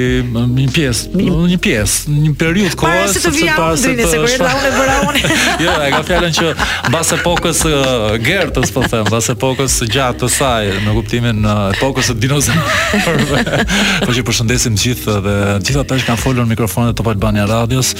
një 0.59 0.63
pjesë, 0.75 1.11
një, 1.15 1.35
një 1.53 1.57
pjesë, 1.63 2.11
një 2.11 2.31
periudhë 2.41 2.75
kohë 2.81 3.05
se 3.13 3.21
të 3.23 3.29
vija 3.35 3.53
pas 3.55 3.79
se 3.79 3.93
të 3.95 4.07
sigurisht 4.11 4.43
unë 4.43 4.71
bëra 4.75 4.95
unë. 5.07 5.21
jo, 5.63 5.75
e 5.85 5.91
ka 5.93 6.01
fjalën 6.09 6.35
që 6.35 6.51
mbas 6.89 7.13
epokës 7.15 7.61
uh, 7.69 8.03
Gertës, 8.25 8.73
po 8.75 8.83
them, 8.91 9.07
mbas 9.07 9.29
epokës 9.31 9.77
së 9.79 9.87
gjatë 9.95 10.19
të 10.25 10.29
saj, 10.35 10.73
në 10.83 10.97
kuptimin 10.97 11.39
uh, 11.47 11.61
epokës 11.77 12.11
së 12.11 12.17
dinozaurëve. 12.19 13.45
po 14.03 14.11
që 14.17 14.25
përshëndesim 14.27 14.75
të 14.75 14.83
gjithë 14.83 15.17
dhe 15.23 15.37
të 15.39 15.71
gjithë 15.71 15.83
ata 15.85 16.01
që 16.03 16.09
kanë 16.09 16.23
folur 16.25 16.43
në 16.43 16.51
mikrofonet 16.57 16.91
të 16.91 16.99
Top 17.05 17.13
Albania 17.13 17.47
Radios, 17.49 17.93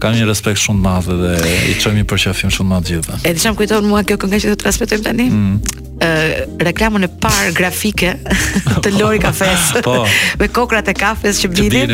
kam 0.00 0.14
një 0.14 0.30
respekt 0.30 0.62
shumë 0.62 0.78
të 0.78 0.86
madh 0.86 1.10
dhe 1.10 1.60
i 1.74 1.78
çojmë 1.82 2.04
një 2.04 2.08
përqafim 2.14 2.54
shumë 2.54 2.68
të 2.68 2.70
madh 2.76 2.94
gjithëve. 2.96 3.22
E 3.26 3.34
diçam 3.34 3.58
kujton 3.58 3.82
mua 3.90 4.06
kjo 4.06 4.20
këngë 4.22 4.44
që 4.46 4.54
do 4.54 4.60
të 4.60 4.68
transmetojmë 4.68 5.08
tani? 5.10 5.30
Mm. 5.34 5.62
Uh, 6.00 6.46
reklamën 6.64 7.02
e 7.04 7.08
parë 7.20 7.50
grafike 7.58 8.14
të 8.86 8.94
Lori 8.94 9.18
kafes. 9.40 9.72
Ah, 9.74 9.82
po. 9.82 10.04
me 10.40 10.48
kokrat 10.52 10.88
e 10.88 10.94
kafes 10.96 11.40
që 11.44 11.50
blidhin. 11.52 11.92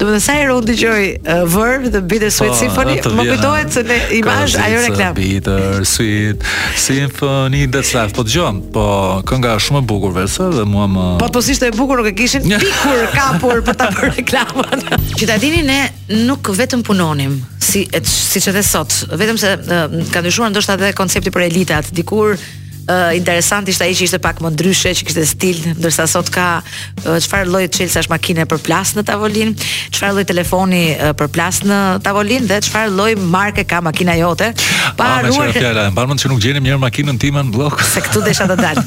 Do 0.00 0.06
të 0.06 0.10
thënë 0.12 0.22
sa 0.24 0.36
herë 0.38 0.54
unë 0.58 0.68
dëgjoj 0.70 1.02
uh, 1.16 1.42
Verb 1.50 1.88
the 1.94 2.00
Bitter 2.02 2.30
Sweet 2.34 2.52
po, 2.54 2.58
Symphony, 2.62 2.94
më 3.18 3.26
kujtohet 3.32 3.72
se 3.76 3.84
ne 3.88 3.98
imazh 4.18 4.56
ajo 4.62 4.82
reklam. 4.86 5.14
Bitter 5.18 5.84
Sweet 5.88 6.46
Symphony 6.84 7.64
the 7.74 7.82
Sweet. 7.86 8.14
Po 8.18 8.24
dëgjom, 8.28 8.62
po 8.74 8.86
kënga 9.28 9.54
është 9.58 9.66
shumë 9.68 9.82
e 9.82 9.86
bukur 9.94 10.14
vetë 10.16 10.50
dhe 10.58 10.66
mua 10.70 10.88
më 10.92 11.06
Po 11.22 11.30
po 11.38 11.42
si 11.44 11.54
ishte 11.56 11.70
e 11.72 11.76
bukur, 11.76 12.02
nuk 12.02 12.10
e 12.12 12.14
kishin 12.18 12.46
pikur 12.64 13.04
kapur 13.14 13.62
për 13.66 13.78
ta 13.80 13.90
bërë 13.94 14.12
reklamën. 14.18 14.86
që 15.18 15.28
ta 15.30 15.38
dini 15.40 15.62
ne 15.66 15.80
nuk 16.28 16.48
vetëm 16.56 16.82
punonim 16.86 17.38
si 17.58 17.82
siç 17.90 18.06
si 18.08 18.40
që 18.44 18.54
dhe 18.58 18.62
sot, 18.64 18.94
vetëm 19.18 19.36
se 19.40 19.50
kanë 19.64 20.06
ka 20.12 20.22
ndryshuar 20.22 20.50
ndoshta 20.52 20.78
edhe 20.78 20.92
koncepti 20.96 21.32
për 21.34 21.46
elitat 21.50 21.90
dikur 21.96 22.38
ë 22.88 22.96
uh, 22.96 23.14
interesant 23.18 23.68
ishte 23.68 23.84
ai 23.84 23.92
që 23.96 24.06
ishte 24.08 24.18
pak 24.24 24.38
më 24.40 24.50
ndryshe, 24.54 24.94
që 24.96 25.06
kishte 25.06 25.24
stil, 25.28 25.58
ndërsa 25.76 26.06
sot 26.08 26.30
ka 26.32 26.46
çfarë 27.04 27.44
uh, 27.44 27.50
lloj 27.52 27.66
Chelsea 27.74 28.00
është 28.04 28.14
makine 28.14 28.46
për 28.48 28.62
plas 28.64 28.94
në 28.96 29.04
tavolinë, 29.10 29.52
çfarë 29.92 30.16
lloj 30.16 30.24
telefoni 30.30 30.80
uh, 30.94 31.12
për 31.20 31.28
plas 31.34 31.60
në 31.68 31.80
tavolinë 32.06 32.48
dhe 32.48 32.62
çfarë 32.64 32.94
lloj 32.96 33.10
marke 33.36 33.66
ka 33.68 33.82
makina 33.84 34.16
jote. 34.16 34.48
Pa 34.98 35.10
haruar 35.18 35.50
ah, 35.52 35.58
fjalën, 35.58 35.92
mban 35.92 36.08
mend 36.14 36.24
se 36.24 36.32
nuk 36.32 36.40
gjenim 36.42 36.64
mirë 36.64 36.80
makinën 36.86 37.20
timën 37.20 37.50
në 37.50 37.54
bllok. 37.58 37.76
Se 37.86 38.00
këtu 38.08 38.24
desha 38.24 38.48
të 38.48 38.56
dal. 38.62 38.80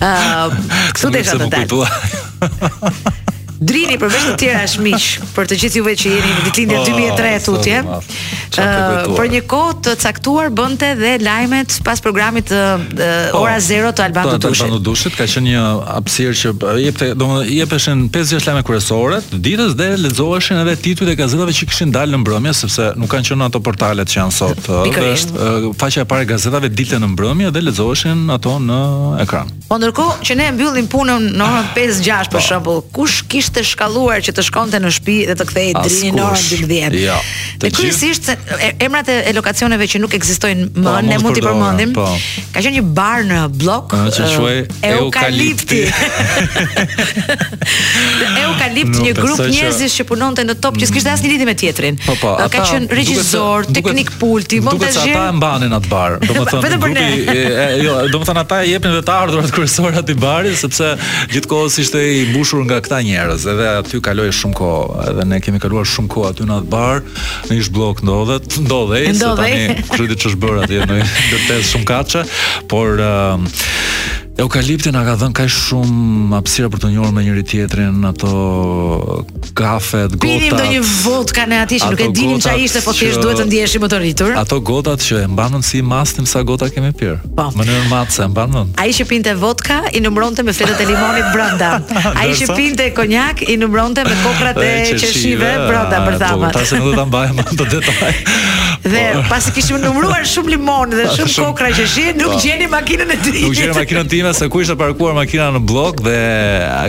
ë 0.00 0.08
uh, 0.08 0.56
Këtu 0.96 1.12
desha 1.12 1.36
të 1.42 1.52
dal. 1.58 3.14
Drini 3.58 3.96
për 3.98 4.10
të 4.12 4.34
tjerë 4.40 4.62
është 4.68 4.82
miq, 4.84 5.04
për 5.34 5.48
të 5.48 5.56
gjithë 5.62 5.78
juve 5.80 5.92
që 5.98 6.10
jeni 6.12 6.32
në 6.36 6.42
ditëlindjen 6.44 6.82
2003 7.16 7.36
oh, 7.36 7.44
tutje. 7.46 7.78
Ëh, 8.56 9.14
për 9.16 9.30
një 9.32 9.40
kohë 9.48 9.76
të 9.86 9.94
caktuar 10.04 10.50
bënte 10.56 10.90
dhe 10.98 11.12
lajmet 11.22 11.78
pas 11.86 12.02
programit 12.04 12.52
oh, 12.52 13.38
ora 13.40 13.56
0 13.64 13.92
të 13.96 14.04
Albanut 14.06 14.36
po, 14.36 14.50
Dushit. 14.50 14.60
Të 14.60 14.68
Albanut 14.68 14.84
Dushit 14.90 15.16
ka 15.16 15.28
qenë 15.30 15.52
një 15.52 15.62
absir 15.96 16.36
që 16.40 16.52
jepte, 16.82 17.08
domodin 17.18 17.48
jepeshin 17.56 18.04
5-6 18.12 18.48
lajme 18.50 18.64
kryesore 18.68 19.22
ditës 19.32 19.76
dhe 19.78 19.88
lexoheshin 20.04 20.60
edhe 20.62 20.76
titujt 20.88 21.12
e 21.12 21.16
gazetave 21.18 21.56
që 21.56 21.68
kishin 21.70 21.92
dalë 21.96 22.14
në 22.16 22.20
mbrëmje 22.24 22.54
sepse 22.60 22.90
nuk 23.00 23.10
kanë 23.12 23.30
qenë 23.30 23.48
ato 23.48 23.60
portalet 23.64 24.12
që 24.12 24.20
janë 24.20 24.36
sot. 24.36 24.70
Është 25.06 25.46
faqja 25.80 26.04
e 26.04 26.08
parë 26.08 26.26
e 26.26 26.30
gazetave 26.34 26.70
ditën 26.76 27.00
në 27.06 27.12
mbrëmje 27.14 27.52
dhe 27.56 27.64
lexoheshin 27.64 28.26
ato 28.36 28.56
në 28.62 28.80
ekran. 29.24 29.50
Po 29.68 29.80
ndërkohë 29.80 30.20
që 30.26 30.36
ne 30.40 30.50
mbyllim 30.56 30.86
punën 30.92 31.28
në 31.40 31.44
orën 31.46 31.70
5-6 31.76 32.30
për 32.32 32.40
po. 32.40 32.44
shembull, 32.48 32.82
kush 32.96 33.20
ishte 33.46 33.62
shkalluar 33.66 34.22
që 34.26 34.32
të 34.36 34.44
shkonte 34.48 34.78
në 34.82 34.90
shtëpi 34.96 35.14
dhe 35.30 35.34
të 35.38 35.46
kthehej 35.50 35.72
drejt 35.76 36.14
në 36.16 36.24
orën 36.24 36.62
12. 36.72 36.98
Jo. 37.00 37.16
Dhe 37.62 37.70
kryesisht 37.74 38.28
emrat 38.82 39.10
e, 39.12 39.18
e 39.30 39.34
lokacioneve 39.36 39.86
që 39.92 40.00
nuk 40.02 40.14
ekzistojnë 40.18 40.68
më, 40.68 40.74
pa, 40.78 40.84
po, 40.88 40.94
ne 41.06 41.18
mund 41.22 41.38
t'i 41.38 41.44
përmendim. 41.44 41.92
Po. 41.96 42.06
Ka 42.54 42.62
qenë 42.64 42.72
një 42.78 42.84
bar 42.96 43.22
në 43.28 43.40
blok 43.60 43.94
që 44.16 44.26
quhej 44.32 44.62
Eukalipti. 44.90 45.82
Eukalipti 48.42 49.04
një 49.08 49.14
grup 49.18 49.42
njerëzish 49.46 50.00
që 50.00 50.06
punonte 50.10 50.46
në 50.46 50.56
top 50.62 50.80
që 50.80 50.84
mm. 50.88 50.90
s'kishte 50.92 51.14
asnjë 51.14 51.32
lidhje 51.34 51.48
me 51.50 51.56
teatrin. 51.60 52.00
Po, 52.06 52.16
po, 52.22 52.34
Ka 52.56 52.64
qenë 52.72 52.90
regjisor, 52.96 53.70
teknik 53.76 54.10
pulti, 54.20 54.60
montazhi. 54.66 55.12
Ata 55.14 55.30
mbanin 55.38 55.76
atë 55.78 55.92
bar. 55.92 56.18
Domethënë 56.24 56.62
vetëm 56.66 56.84
për 56.86 56.96
ne. 56.96 57.08
Jo, 57.84 57.96
domethënë 58.12 58.44
ata 58.44 58.60
i 58.66 58.72
jepnin 58.74 58.96
vetë 59.00 59.16
ardhurat 59.16 59.54
kryesorat 59.54 60.12
i 60.12 60.18
barit 60.22 60.58
sepse 60.60 60.92
gjithkohës 61.32 61.80
ishte 61.84 62.00
i 62.18 62.24
mbushur 62.32 62.62
nga 62.66 62.78
këta 62.84 63.02
njerëz. 63.04 63.35
Atlantas, 63.36 63.46
edhe 63.46 63.68
aty 63.80 64.00
kaloj 64.02 64.30
shumë 64.40 64.56
kohë, 64.56 65.06
edhe 65.10 65.24
ne 65.28 65.38
kemi 65.44 65.60
kaluar 65.60 65.84
shumë 65.86 66.08
kohë 66.12 66.30
aty 66.32 66.46
në 66.48 66.56
atë 66.56 66.70
bar, 66.72 67.02
në 67.50 67.58
ish 67.60 67.70
blok 67.74 68.00
ndodhet, 68.04 68.56
ndodhe, 68.64 69.02
ndodhe. 69.12 69.42
Tani, 69.42 69.88
kjo 69.94 70.06
di 70.12 70.18
ç'është 70.22 70.40
bërë 70.42 70.62
aty, 70.64 70.84
ndodhet 70.86 71.66
shumë 71.72 71.88
kaçe, 71.90 72.24
por 72.70 73.00
uh, 73.00 73.42
Eukalipti 74.36 74.90
nga 74.92 75.00
ka 75.00 75.14
dhënë 75.16 75.32
kaq 75.32 75.48
shumë 75.48 76.34
apsira 76.36 76.68
për 76.68 76.82
të 76.82 76.88
njërë 76.92 77.12
me 77.16 77.22
njëri 77.24 77.42
tjetrin 77.50 78.02
ato 78.04 78.32
kafe, 79.56 80.02
gotat 80.12 80.20
Pinim 80.26 80.50
do 80.52 80.66
një 80.74 80.82
vot 81.06 81.30
ka 81.32 81.46
ne 81.48 81.62
ati 81.64 81.78
që 81.80 81.88
nuk 81.94 82.02
e 82.04 82.08
dinim 82.12 82.42
që 82.44 82.50
a 82.52 82.56
ishte 82.60 82.82
po 82.84 82.92
thjesht 82.92 83.22
duhet 83.24 83.38
të 83.40 83.46
ndjeshim 83.48 83.80
më 83.86 83.88
të 83.94 84.00
rritur 84.02 84.34
Ato 84.36 84.58
gotat 84.60 85.00
që 85.06 85.22
e 85.24 85.30
mbanën 85.32 85.64
si 85.64 85.80
mastim 85.82 86.26
sa 86.28 86.42
gota 86.44 86.68
kemi 86.72 86.92
pyrë 87.00 87.16
Më 87.56 87.62
nërë 87.62 87.86
në 87.88 88.02
e 88.26 88.26
mbanën 88.34 88.74
A 88.82 88.84
i 88.84 88.92
që 88.98 89.06
pinte 89.08 89.32
vodka 89.40 89.80
i 89.96 90.02
numronte 90.04 90.44
me 90.44 90.52
fletët 90.58 90.84
e 90.84 90.90
limonit 90.90 91.32
brënda 91.32 91.70
A 92.20 92.26
i 92.28 92.36
që 92.36 92.50
pinte 92.52 92.90
konjak 92.98 93.40
i 93.48 93.56
numronte 93.62 94.04
me 94.04 94.20
kokrat 94.20 94.60
e 94.68 95.00
qeshive 95.00 95.54
brënda 95.64 96.02
ah, 96.02 96.06
për 96.10 96.20
thamat 96.26 96.60
Ta 96.60 96.66
se 96.68 96.76
në 96.76 96.92
duhet 96.92 97.36
më 97.56 97.70
detaj 97.72 98.12
Dhe 98.86 99.00
pasi 99.30 99.50
kishim 99.56 99.80
numruar 99.82 100.22
shumë 100.28 100.52
limon 100.52 100.92
dhe 100.92 101.08
shumë 101.16 101.32
kokra 101.42 101.72
që 101.74 101.86
nuk 102.20 102.36
po. 102.36 102.36
gjeni 102.44 102.68
makinën 102.70 103.08
e 103.10 103.16
tij. 103.24 103.38
Nuk 103.42 103.54
gjeni 103.58 103.72
makinën 103.74 104.10
ti, 104.12 104.20
ndërtime 104.26 104.38
se 104.38 104.48
ku 104.50 104.60
ishte 104.62 104.74
parkuar 104.74 105.14
makina 105.14 105.48
në 105.54 105.60
blok 105.70 106.00
dhe 106.02 106.16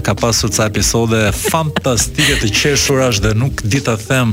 ka 0.04 0.14
pasur 0.18 0.50
ca 0.54 0.66
episode 0.72 1.20
fantastike 1.38 2.34
të 2.42 2.48
qeshurash 2.60 3.20
dhe 3.22 3.32
nuk 3.38 3.62
di 3.62 3.78
ta 3.86 3.94
them 4.08 4.32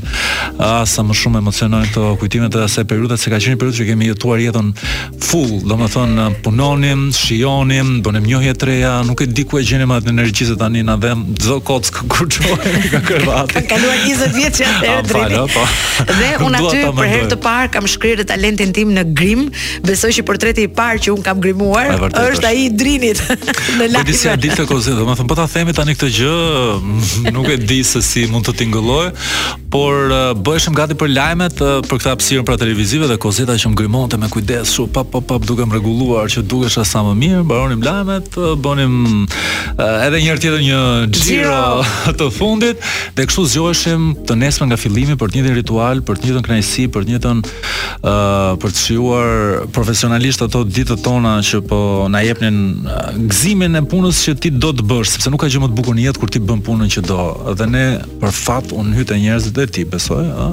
sa 0.88 1.04
më 1.04 1.16
shumë 1.20 1.42
emocionojnë 1.42 1.90
këto 1.90 2.04
kujtime 2.22 2.48
të 2.52 2.62
asaj 2.64 2.86
periudhe 2.88 3.18
se 3.20 3.32
ka 3.32 3.36
qenë 3.36 3.56
një 3.56 3.60
periudhë 3.60 3.80
që 3.82 3.86
kemi 3.90 4.08
jetuar 4.08 4.40
jetën 4.40 4.70
full, 5.20 5.58
domethënë 5.68 6.26
punonim, 6.46 7.02
shijonim, 7.16 7.92
bënim 8.06 8.24
njohje 8.30 8.54
të 8.60 8.68
reja, 8.70 8.94
nuk 9.04 9.20
e 9.20 9.28
di 9.28 9.44
ku 9.48 9.60
e 9.60 9.66
gjenim 9.68 9.92
atë 9.98 10.08
energjisë 10.14 10.56
tani 10.60 10.84
na 10.88 10.96
vëm 11.04 11.26
çdo 11.36 11.58
kock 11.68 12.00
kur 12.10 12.30
çojmë 12.32 12.82
ka 12.94 13.02
krevati. 13.04 13.58
Ka 13.58 13.62
kaluar 13.74 14.00
20 14.08 14.34
vjet 14.38 14.58
që 14.62 14.70
atë 14.94 15.04
drejtë. 15.10 15.44
Po. 15.54 15.66
Dhe 16.12 16.30
unë 16.46 16.62
aty 16.64 16.82
për 16.96 17.12
herë 17.12 17.28
të 17.34 17.40
parë 17.48 17.70
kam 17.76 17.88
shkrirë 17.90 18.26
talentin 18.32 18.72
tim 18.76 18.94
në 18.96 19.06
grim, 19.16 19.46
besoj 19.86 20.12
që 20.20 20.26
portreti 20.28 20.66
i 20.68 20.72
parë 20.80 21.04
që 21.08 21.14
un 21.16 21.24
kam 21.26 21.42
grimuar 21.44 21.96
është 22.24 22.48
ai 22.48 22.64
i 22.64 22.93
Lenit 22.94 23.20
në 23.22 23.36
po, 23.44 23.88
lajme. 23.88 24.02
Disa 24.08 24.34
ditë 24.38 24.66
Kozin, 24.70 24.96
do 24.98 25.06
më 25.08 25.16
thëmë, 25.18 25.30
po 25.30 25.36
ta 25.38 25.46
themi 25.50 25.74
tani 25.76 25.96
këtë 25.96 26.12
gjë, 26.18 26.78
nuk 27.34 27.50
e 27.54 27.58
di 27.60 27.80
se 27.86 28.02
si 28.04 28.26
mund 28.30 28.46
të 28.48 28.56
tingëlloj, 28.62 29.04
por 29.74 29.98
uh, 30.12 30.30
bëheshm 30.38 30.70
gati 30.76 30.94
për 30.98 31.10
lajmet 31.10 31.58
uh, 31.64 31.80
për 31.82 31.98
këtë 31.98 32.10
hapësirë 32.12 32.42
pra 32.46 32.54
televizive 32.60 33.08
dhe 33.10 33.16
kozeta 33.18 33.56
që 33.58 33.72
ngrimonte 33.72 34.14
me 34.22 34.28
kujdes, 34.30 34.70
shu 34.70 34.84
pa 34.94 35.02
pa 35.10 35.18
pa 35.18 35.40
dukem 35.42 35.72
rregulluar 35.74 36.28
që 36.30 36.44
dukesha 36.50 36.84
sa 36.86 37.00
më 37.02 37.14
mirë, 37.22 37.40
mbaronim 37.42 37.80
lajmet, 37.82 38.36
uh, 38.38 38.52
bonim 38.66 38.94
uh, 39.24 40.04
edhe 40.06 40.20
një 40.22 40.28
herë 40.28 40.42
tjetër 40.44 40.62
një 40.62 40.82
xhiro 41.18 42.12
të 42.20 42.28
fundit 42.36 42.86
dhe 43.18 43.26
kështu 43.26 43.48
zgjoheshim 43.56 44.04
të 44.28 44.36
nesër 44.44 44.70
nga 44.70 44.78
fillimi 44.78 45.18
për 45.18 45.32
të 45.34 45.40
njëjtin 45.40 45.58
ritual, 45.58 46.04
për 46.06 46.20
të 46.20 46.26
njëjtën 46.28 46.46
kënaqësi, 46.52 46.86
për 46.94 47.08
të 47.08 47.10
njëjtën 47.16 47.42
uh, 47.42 48.14
për 48.62 48.76
të 48.76 48.84
shijuar 48.84 49.36
profesionalisht 49.74 50.46
ato 50.46 50.62
ditët 50.70 51.02
tona 51.08 51.34
që 51.50 51.64
po 51.72 51.80
na 52.14 52.22
jepnin 52.22 52.62
uh, 52.84 53.10
gëzimin 53.26 53.82
e 53.82 53.84
punës 53.90 54.22
që 54.28 54.38
ti 54.46 54.54
do 54.54 54.70
të 54.70 54.86
bësh, 54.86 55.16
sepse 55.16 55.34
nuk 55.34 55.42
ka 55.42 55.50
gjë 55.50 55.66
më 55.66 55.72
të 55.74 55.80
bukur 55.82 55.98
në 55.98 56.06
jetë 56.12 56.22
kur 56.22 56.34
ti 56.38 56.44
bën 56.52 56.62
punën 56.62 56.94
që 56.94 57.04
do. 57.10 57.20
Dhe 57.58 57.66
ne 57.74 57.84
për 58.22 58.34
fat 58.38 58.70
un 58.76 58.94
hyte 58.94 59.18
njerëz 59.18 59.50
dhe 59.54 59.63
ti 59.70 59.84
besoj, 59.84 60.24
ëh, 60.24 60.52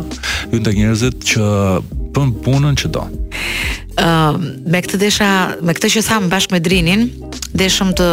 ju 0.53 0.59
tek 0.63 0.77
njerëzit 0.77 1.21
që 1.25 1.51
bën 2.15 2.33
punën 2.43 2.77
që 2.79 2.91
do. 2.95 3.05
Ëm, 4.01 4.41
me 4.71 4.81
këtë 4.83 4.99
desha, 5.01 5.29
me 5.63 5.75
këtë 5.75 5.91
që 5.97 6.05
tham 6.07 6.29
bashkë 6.31 6.55
me 6.55 6.61
Drinin, 6.63 7.07
deshëm 7.57 7.93
të 7.97 8.09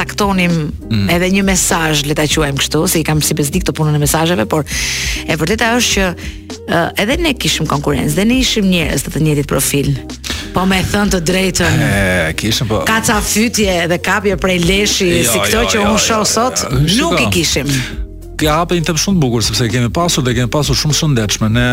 caktonim 0.00 0.54
mm. 0.88 1.10
edhe 1.12 1.26
një 1.28 1.42
mesazh, 1.44 2.04
le 2.08 2.14
ta 2.16 2.24
quajmë 2.30 2.62
kështu, 2.62 2.78
se 2.88 3.02
i 3.02 3.04
kam 3.04 3.18
si 3.26 3.34
bezdik 3.36 3.66
të 3.68 3.74
punën 3.76 3.98
e 3.98 4.00
mesazheve, 4.00 4.46
por 4.48 4.62
e 4.64 5.36
vërteta 5.36 5.74
është 5.76 6.06
që 6.06 6.08
uh, 6.08 6.88
edhe 7.04 7.18
ne 7.20 7.34
kishim 7.36 7.68
konkurrencë, 7.68 8.14
dhe 8.16 8.24
ne 8.30 8.38
ishim 8.40 8.64
njerëz 8.70 9.04
të 9.04 9.12
të 9.12 9.22
njëjtit 9.26 9.50
profil. 9.52 9.90
Po 10.56 10.64
me 10.66 10.80
thën 10.88 11.12
të 11.12 11.20
drejtën. 11.28 11.80
E 11.84 12.34
kishim 12.40 12.70
po. 12.70 12.80
Ka 12.88 13.02
fytje 13.22 13.76
dhe 13.92 14.00
kapje 14.02 14.38
prej 14.40 14.62
leshi 14.64 15.10
jo, 15.18 15.32
si 15.34 15.40
këto 15.44 15.60
jo, 15.66 15.70
që 15.74 15.80
jo, 15.82 15.88
unë 15.90 16.04
shoh 16.06 16.22
jo, 16.24 16.28
sot, 16.36 16.62
jo, 16.64 16.78
jo, 16.80 17.10
nuk 17.10 17.26
i 17.26 17.34
kishim 17.36 17.68
ja 18.44 18.56
hapë 18.60 18.76
një 18.78 18.86
tep 18.88 18.98
shumë 19.00 19.18
të 19.18 19.20
bukur 19.20 19.42
sepse 19.44 19.66
kemi 19.70 19.90
pasur 19.92 20.24
dhe 20.24 20.32
kemi 20.36 20.48
pasur 20.52 20.76
shumë 20.78 20.96
shëndetshme. 20.96 21.48
Ne 21.52 21.66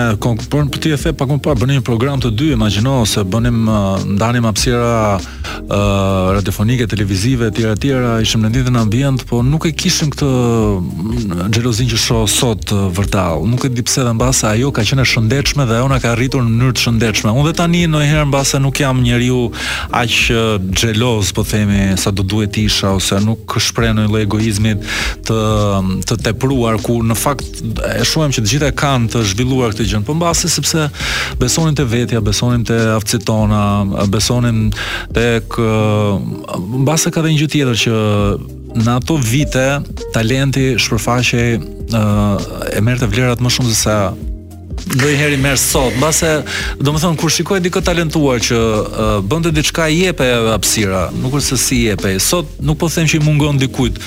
për 0.51 0.65
në 0.67 0.71
ti 0.83 0.91
e 0.91 0.97
the 0.99 1.13
pak 1.15 1.29
më 1.31 1.37
parë 1.43 1.61
bënim 1.61 1.77
një 1.77 1.83
program 1.85 2.19
të 2.23 2.31
dy, 2.37 2.47
imagjino 2.57 2.97
se 3.07 3.23
bënim 3.23 3.61
uh, 3.67 4.03
ndanim 4.17 4.43
hapësira 4.43 5.17
uh, 5.17 6.27
radiofonike, 6.35 6.87
televizive 6.91 7.47
etj 7.51 7.67
etj, 7.71 8.19
ishim 8.25 8.41
në 8.43 8.51
ditën 8.55 8.79
ambient, 8.81 9.23
po 9.29 9.39
nuk 9.45 9.65
e 9.65 9.71
kishim 9.79 10.11
këtë 10.11 11.53
xhelozin 11.55 11.87
mm, 11.87 11.91
që 11.93 11.97
shoh 12.03 12.25
sot 12.29 12.71
uh, 12.75 12.87
vërtet. 12.91 13.47
Nuk 13.47 13.63
e 13.65 13.69
di 13.73 13.81
pse 13.87 14.03
dhe 14.07 14.13
mbase 14.17 14.45
ajo 14.51 14.71
ka 14.75 14.83
qenë 14.85 15.05
shëndetshme 15.07 15.65
dhe 15.71 15.79
ona 15.85 15.99
ka 16.03 16.11
arritur 16.17 16.41
në 16.43 16.51
mënyrë 16.57 16.77
të 16.77 16.85
shëndetshme. 16.87 17.31
Unë 17.37 17.51
dhe 17.51 17.55
tani 17.61 17.85
ndonjëherë 17.93 18.27
mbase 18.33 18.59
nuk 18.61 18.79
jam 18.81 18.99
njeriu 19.05 19.47
aq 19.91 20.17
xheloz, 20.81 21.31
uh, 21.31 21.37
po 21.39 21.45
themi, 21.47 21.85
sa 22.01 22.11
do 22.11 22.25
duhet 22.27 22.57
isha 22.61 22.91
ose 22.97 23.21
nuk 23.23 23.55
shpreh 23.61 23.95
ndonjë 23.95 24.23
egoizmit 24.25 24.83
të 25.27 25.39
um, 25.79 25.95
të 26.07 26.21
tepru 26.27 26.56
zhvilluar 26.57 26.79
ku 26.81 27.03
në 27.05 27.13
fakt 27.15 27.59
e 27.85 28.01
shohim 28.07 28.31
që 28.33 28.41
të 28.41 28.49
gjitha 28.49 28.69
kanë 28.73 29.11
të 29.13 29.21
zhvilluar 29.31 29.73
këtë 29.75 29.85
gjë. 29.91 29.99
Po 30.07 30.13
mbasi 30.17 30.49
sepse 30.49 30.87
besonin 31.37 31.75
te 31.77 31.83
vetja, 31.85 32.19
besonin 32.25 32.63
te 32.65 32.75
aftësitë 32.97 33.25
tona, 33.25 33.85
besonin 34.09 34.71
tek 35.13 35.53
mbasi 36.81 37.13
ka 37.13 37.21
dhe 37.21 37.31
një 37.31 37.41
gjë 37.43 37.51
tjetër 37.53 37.81
që 37.85 37.97
në 38.81 38.95
ato 38.97 39.19
vite 39.19 39.81
talenti 40.15 40.71
shpërfaqej 40.81 42.73
e 42.77 42.81
merrte 42.85 43.07
vlerat 43.13 43.39
më 43.45 43.53
shumë 43.53 43.71
se 43.77 43.81
sa 43.85 43.99
ndonjëherë 44.95 45.35
i 45.35 45.39
merr 45.41 45.59
sot, 45.59 45.95
mbase 45.99 46.29
domethën 46.83 47.17
kur 47.19 47.31
shikoj 47.33 47.59
dikë 47.65 47.81
talentuar 47.87 48.39
që 48.43 48.57
uh, 48.57 49.07
bënte 49.27 49.51
diçka 49.55 49.87
i 49.91 50.03
jepe 50.03 50.27
hapësira, 50.51 51.07
nuk 51.17 51.35
është 51.39 51.49
se 51.49 51.59
si 51.63 51.77
i 51.81 51.87
jepe. 51.91 52.13
Sot 52.23 52.49
nuk 52.65 52.77
po 52.81 52.89
them 52.93 53.09
që 53.09 53.19
i 53.19 53.23
mungon 53.25 53.59
dikujt, 53.61 53.97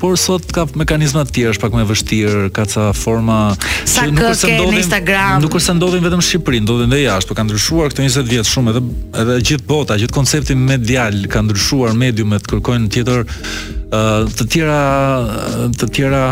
por 0.00 0.16
sot 0.20 0.48
ka 0.54 0.66
mekanizma 0.76 1.24
të 1.28 1.36
tjerë, 1.38 1.60
pak 1.62 1.76
më 1.78 1.86
vështirë, 1.92 2.42
ka 2.56 2.66
ca 2.72 2.88
forma 2.96 3.38
sa 3.86 4.06
që 4.06 4.12
nuk 4.12 4.36
ndodhin 4.36 4.74
në 4.78 4.82
Instagram. 4.84 5.40
Nuk 5.44 5.56
është 5.58 5.68
se 5.70 5.76
ndodhin 5.78 6.04
vetëm 6.06 6.22
në 6.22 6.28
Shqipëri, 6.28 6.62
ndodhin 6.66 6.92
edhe 6.92 7.02
jashtë, 7.04 7.24
Po 7.26 7.34
kanë 7.34 7.50
ndryshuar 7.50 7.90
këto 7.90 8.04
20 8.06 8.28
vjet 8.30 8.46
shumë 8.48 8.70
edhe 8.72 8.82
edhe 9.22 9.36
gjithë 9.48 9.64
bota, 9.66 9.96
gjithë 9.98 10.14
koncepti 10.14 10.54
medial 10.60 11.24
ka 11.32 11.40
ndryshuar, 11.42 11.96
mediumet 11.98 12.46
kërkojnë 12.52 12.86
tjetër 12.94 13.24
të 14.36 14.44
tjera 14.52 14.78
të 15.78 15.86
tjera 15.94 16.22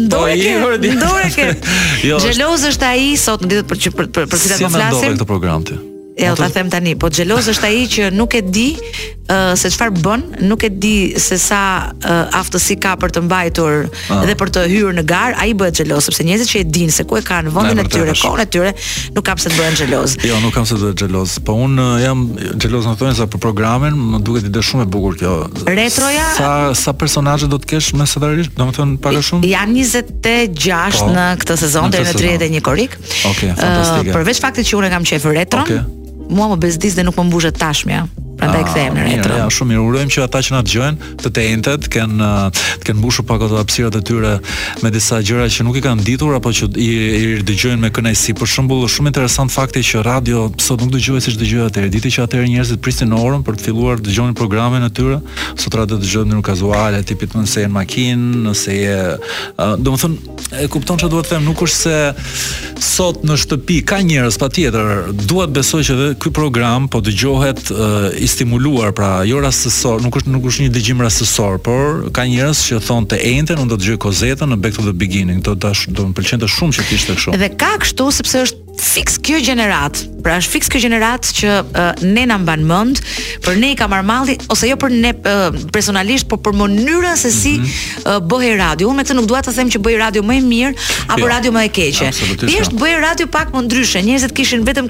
ndoje 0.06 0.38
ke, 0.40 0.96
ndoje 0.98 1.28
ke 1.36 1.50
jo, 2.10 2.20
gjeloz 2.24 2.68
është 2.72 2.90
aji 2.94 3.12
sot 3.26 3.44
në 3.44 3.52
ditët 3.52 3.70
për 3.74 3.84
që 3.86 3.94
për, 3.98 4.10
për, 4.10 4.12
për, 4.16 4.26
do 4.26 4.26
për, 4.28 4.72
për, 4.72 5.16
për, 5.18 5.24
për, 5.26 5.62
për, 5.74 5.87
E 6.18 6.34
ta 6.34 6.50
them 6.50 6.66
tani, 6.72 6.96
po 6.98 7.06
xheloz 7.14 7.46
është 7.52 7.68
ai 7.68 7.84
që 7.92 8.08
nuk 8.12 8.34
e 8.34 8.40
di 8.42 8.64
uh, 8.74 9.52
se 9.54 9.70
çfarë 9.70 10.00
bën, 10.02 10.22
nuk 10.50 10.64
e 10.66 10.70
di 10.74 10.94
se 11.14 11.36
sa 11.38 11.60
uh, 11.94 12.38
aftësi 12.40 12.74
ka 12.82 12.96
për 12.98 13.12
të 13.14 13.20
mbajtur 13.28 13.84
uh. 13.86 14.10
dhe 14.26 14.34
për 14.40 14.50
të 14.56 14.64
hyrë 14.72 14.96
në 14.96 15.04
gar, 15.06 15.36
ai 15.38 15.52
bëhet 15.58 15.78
xheloz 15.78 16.08
sepse 16.08 16.26
njerëzit 16.26 16.50
që 16.50 16.58
e 16.58 16.66
dinë 16.74 16.94
se 16.96 17.06
ku 17.06 17.20
e 17.20 17.22
kanë 17.22 17.52
vendin 17.54 17.78
e 17.78 17.84
tyre, 17.86 18.16
kohën 18.18 18.42
e 18.42 18.46
tyre, 18.50 18.72
nuk 19.14 19.26
kam 19.28 19.38
se 19.38 19.52
të 19.52 19.60
bëhen 19.60 19.78
xheloz. 19.78 20.16
Jo, 20.26 20.40
nuk 20.42 20.56
kam 20.58 20.66
se 20.66 20.74
të 20.74 20.82
bëhen 20.88 20.98
xheloz, 21.04 21.36
po 21.46 21.54
un 21.68 21.78
uh, 21.84 21.92
jam 22.02 22.26
xheloz 22.58 22.90
në 22.90 22.96
thonë 23.04 23.14
sa 23.20 23.28
për 23.30 23.42
programin, 23.46 24.02
më 24.16 24.20
duket 24.26 24.50
ide 24.50 24.64
shumë 24.72 24.88
e 24.88 24.90
bukur 24.96 25.20
kjo. 25.22 25.36
Retroja? 25.70 26.26
Sa 26.40 26.50
sa 26.82 26.96
personazhe 26.98 27.46
do 27.54 27.62
të 27.62 27.70
kesh 27.76 27.92
më 27.96 28.08
së 28.10 28.24
dhërisht, 28.26 28.58
domethënë 28.58 28.98
pak 29.06 29.20
a 29.20 29.22
shumë? 29.30 29.52
Ja 29.54 29.62
26 29.70 30.98
po, 30.98 31.12
në 31.14 31.28
këtë 31.44 31.60
sezon 31.62 31.94
deri 31.94 32.10
në 32.10 32.18
31 32.42 32.66
korrik. 32.72 32.98
Okej, 32.98 33.30
okay, 33.30 33.54
fantastike. 33.54 34.10
Uh, 34.10 34.14
përveç 34.18 34.42
faktit 34.42 34.72
që 34.72 34.78
unë 34.82 34.92
kam 34.96 35.06
qejf 35.12 35.30
retro. 35.38 35.62
Okej. 35.68 35.78
Okay. 35.86 36.06
Mua 36.28 36.48
më 36.52 36.56
bezdis 36.60 36.94
dhe 36.96 37.02
nuk 37.04 37.16
më 37.16 37.24
mbushët 37.28 37.56
tashmja. 37.56 38.02
Prandaj 38.38 38.62
ah, 38.62 38.68
kthehem 38.70 38.94
në 38.94 39.04
Retro. 39.08 39.36
Ja, 39.40 39.46
shumë 39.52 39.72
mirë. 39.72 39.82
Urojmë 39.88 40.12
që 40.14 40.22
ata 40.24 40.40
që 40.46 40.54
na 40.54 40.60
dëgjojnë 40.66 41.12
të 41.22 41.28
tentet, 41.28 41.50
entet, 41.54 41.88
kanë 41.90 42.28
të 42.52 42.86
kanë 42.86 43.00
mbushur 43.00 43.24
pak 43.26 43.42
ato 43.48 43.56
hapësirat 43.58 43.96
e 43.98 44.02
tyre 44.10 44.34
me 44.84 44.92
disa 44.94 45.18
gjëra 45.26 45.48
që 45.54 45.66
nuk 45.66 45.78
i 45.80 45.82
kanë 45.82 46.04
ditur 46.06 46.36
apo 46.36 46.52
që 46.54 46.68
i, 46.82 46.88
i 46.88 47.32
dëgjojnë 47.48 47.82
me 47.82 47.90
kënaqësi. 47.96 48.36
Për 48.38 48.50
shembull, 48.52 48.84
është 48.86 49.00
shumë 49.00 49.10
interesant 49.12 49.54
fakti 49.54 49.82
që 49.90 50.02
radio 50.06 50.44
sot 50.62 50.84
nuk 50.84 50.92
dëgjohet 50.94 51.26
siç 51.26 51.38
dëgjohej 51.40 51.70
atë 51.70 51.82
herë. 51.82 51.92
Ditë 51.96 52.12
që 52.14 52.28
atëherë 52.28 52.46
herë 52.46 52.52
njerëzit 52.54 52.82
prisnin 52.86 53.16
orën 53.18 53.42
për 53.48 53.58
të 53.58 53.66
filluar 53.66 53.98
të 53.98 54.10
dëgjonin 54.10 54.38
programin 54.38 54.86
e 54.86 54.92
tyre. 54.94 55.18
Sot 55.58 55.78
radio 55.80 55.98
dëgjohet 55.98 56.30
në 56.30 56.36
mënyrë 56.36 56.46
kazuale, 56.50 57.02
tipit 57.10 57.34
të 57.34 57.42
mëse 57.42 57.66
në 57.66 57.74
makinë, 57.74 58.30
nëse 58.46 58.78
je, 58.78 58.98
domethënë, 59.82 60.38
e 60.62 60.70
kupton 60.72 61.00
çfarë 61.00 61.14
duhet 61.16 61.28
të 61.28 61.36
them, 61.36 61.46
nuk 61.50 61.64
është 61.66 61.78
se 61.82 62.86
sot 62.92 63.24
në 63.26 63.34
shtëpi 63.42 63.80
ka 63.88 63.98
njerëz 64.06 64.38
patjetër. 64.38 65.08
Duhet 65.28 65.50
besoj 65.56 65.82
që 65.88 65.98
ky 66.22 66.30
program 66.34 66.86
po 66.92 67.00
dëgjohet 67.06 67.64
stimuluar, 68.28 68.92
pra 68.96 69.22
jo 69.28 69.40
rastësor, 69.42 70.02
nuk 70.04 70.20
është 70.20 70.34
nuk 70.34 70.46
është 70.52 70.66
një 70.66 70.70
dëgjim 70.76 71.02
rastësor, 71.04 71.58
por 71.64 72.00
ka 72.14 72.26
njerëz 72.28 72.60
që 72.68 72.80
thonë 72.86 73.10
të 73.14 73.20
enten, 73.32 73.62
unë 73.64 73.72
do 73.72 73.78
të 73.80 73.86
dëgjoj 73.86 74.00
Kozetën 74.04 74.52
në 74.52 74.60
Back 74.62 74.76
to 74.78 74.84
the 74.86 74.94
Beginning, 75.00 75.42
do 75.48 75.56
të 75.58 75.74
do 75.98 76.06
të 76.10 76.16
pëlqente 76.20 76.50
shumë 76.54 76.78
që 76.78 76.86
ti 76.90 77.00
ishte 77.00 77.18
kështu. 77.18 77.36
Edhe 77.38 77.50
ka 77.62 77.72
kështu 77.82 78.08
sepse 78.20 78.44
është 78.46 78.67
fix 78.78 79.18
kjo 79.22 79.38
gjenerat, 79.42 79.98
pra 80.22 80.36
është 80.40 80.52
fix 80.56 80.70
kjo 80.72 80.80
gjenerat 80.86 81.28
që 81.36 81.50
uh, 81.62 82.02
ne 82.14 82.24
na 82.30 82.36
mban 82.40 82.62
mend, 82.66 83.00
për 83.44 83.58
ne 83.60 83.72
i 83.74 83.78
ka 83.78 83.88
marr 83.90 84.06
ose 84.52 84.68
jo 84.70 84.76
për 84.80 84.92
ne 84.94 85.12
uh, 85.12 85.58
personalisht, 85.74 86.28
por 86.30 86.40
për 86.44 86.54
mënyrën 86.58 87.16
se 87.18 87.30
si 87.34 87.56
mm 87.58 87.64
-hmm. 87.64 88.06
uh, 88.14 88.18
bëhej 88.28 88.56
radio. 88.58 88.88
Unë 88.90 88.96
me 88.96 89.04
të 89.04 89.16
nuk 89.16 89.26
dua 89.26 89.42
të 89.42 89.54
them 89.54 89.68
që 89.68 89.78
bëj 89.78 89.96
radio 89.98 90.22
më 90.22 90.36
e 90.38 90.42
mirë 90.42 90.74
apo 91.08 91.20
ja, 91.20 91.24
jo, 91.24 91.28
radio 91.28 91.52
më 91.52 91.62
e 91.64 91.68
keqe. 91.68 92.10
Thjesht 92.46 92.72
jo. 92.72 92.78
bëj 92.78 92.96
radio 93.00 93.26
pak 93.26 93.52
më 93.52 93.62
ndryshe. 93.64 94.02
Njerëzit 94.02 94.32
kishin 94.32 94.64
vetëm 94.64 94.88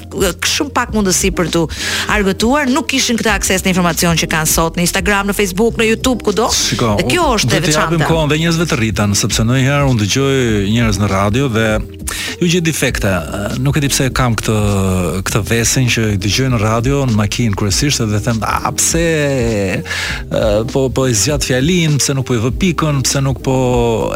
shumë 0.55 0.72
pak 0.72 0.92
mundësi 0.92 1.31
për 1.31 1.51
tu 1.51 1.68
argëtuar, 2.09 2.68
nuk 2.70 2.87
kishin 2.87 3.16
këtë 3.18 3.31
akses 3.35 3.62
në 3.64 3.68
informacion 3.68 4.16
që 4.16 4.27
kanë 4.29 4.46
sot 4.46 4.77
në 4.77 4.81
Instagram, 4.87 5.27
në 5.29 5.33
Facebook, 5.33 5.77
në 5.77 5.85
YouTube, 5.90 6.24
kudo. 6.24 6.48
Shiko, 6.53 6.96
dhe 7.01 7.05
kjo 7.11 7.22
është 7.37 7.57
e 7.57 7.61
veçantë. 7.61 7.98
Ne 7.98 8.29
dhe 8.29 8.37
njerëzve 8.38 8.64
të 8.64 8.77
rritan, 8.77 9.14
sepse 9.14 9.42
ndonjëherë 9.44 9.85
unë 9.90 10.01
dëgjoj 10.03 10.68
njerëz 10.72 10.96
në 10.98 11.07
radio 11.11 11.48
dhe 11.48 11.66
ju 12.40 12.48
gjej 12.51 12.61
defekte, 12.61 13.09
nuk 13.59 13.77
e 13.78 13.82
di 13.82 13.86
pse 13.92 14.08
kam 14.16 14.34
këtë 14.38 14.54
këtë 15.26 15.40
vesin 15.46 15.86
që 15.92 16.04
i 16.16 16.18
dëgjoj 16.22 16.48
në 16.52 16.58
radio, 16.62 17.02
në 17.06 17.14
makinë 17.18 17.58
kryesisht 17.58 18.02
edhe 18.02 18.18
them, 18.24 18.38
a 18.44 18.72
pse 18.74 19.78
po 20.72 20.84
po 20.94 21.06
e 21.08 21.14
zgjat 21.14 21.46
fjalin, 21.46 21.96
pse 22.02 22.14
nuk 22.18 22.26
po 22.28 22.34
i 22.36 22.42
vë 22.42 22.50
pikën, 22.64 23.00
pse 23.06 23.22
nuk 23.22 23.38
po 23.46 23.54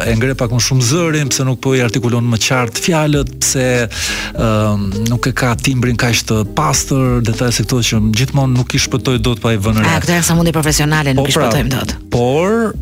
e 0.03 0.13
ngre 0.19 0.35
pak 0.39 0.51
më 0.53 0.61
shumë 0.67 0.87
zërin, 0.89 1.31
pse 1.31 1.45
nuk 1.47 1.61
po 1.63 1.73
i 1.77 1.81
artikulon 1.85 2.27
më 2.33 2.41
qartë 2.47 2.83
fjalët, 2.87 3.33
pse 3.45 3.65
nuk 5.09 5.31
e 5.31 5.35
ka 5.43 5.53
timbrin 5.63 5.99
kaq 6.03 6.23
të 6.31 6.41
pastër, 6.57 7.21
detaj 7.31 7.53
se 7.61 7.65
këto 7.67 7.81
që 7.91 8.01
gjithmonë 8.19 8.57
nuk 8.59 8.75
i 8.77 8.83
shpëtoj 8.83 9.19
dot 9.25 9.41
pa 9.43 9.55
i 9.55 9.61
vënë 9.63 9.83
re. 9.85 9.93
A 9.95 10.01
këtë 10.03 10.17
janë 10.19 10.27
sa 10.31 10.37
mundi 10.39 10.55
profesionale, 10.55 11.15
nuk 11.17 11.29
po, 11.29 11.31
i 11.31 11.37
pra, 11.39 11.47
shpëtojmë 11.53 11.77
dot. 11.77 11.95
Por 12.11 12.73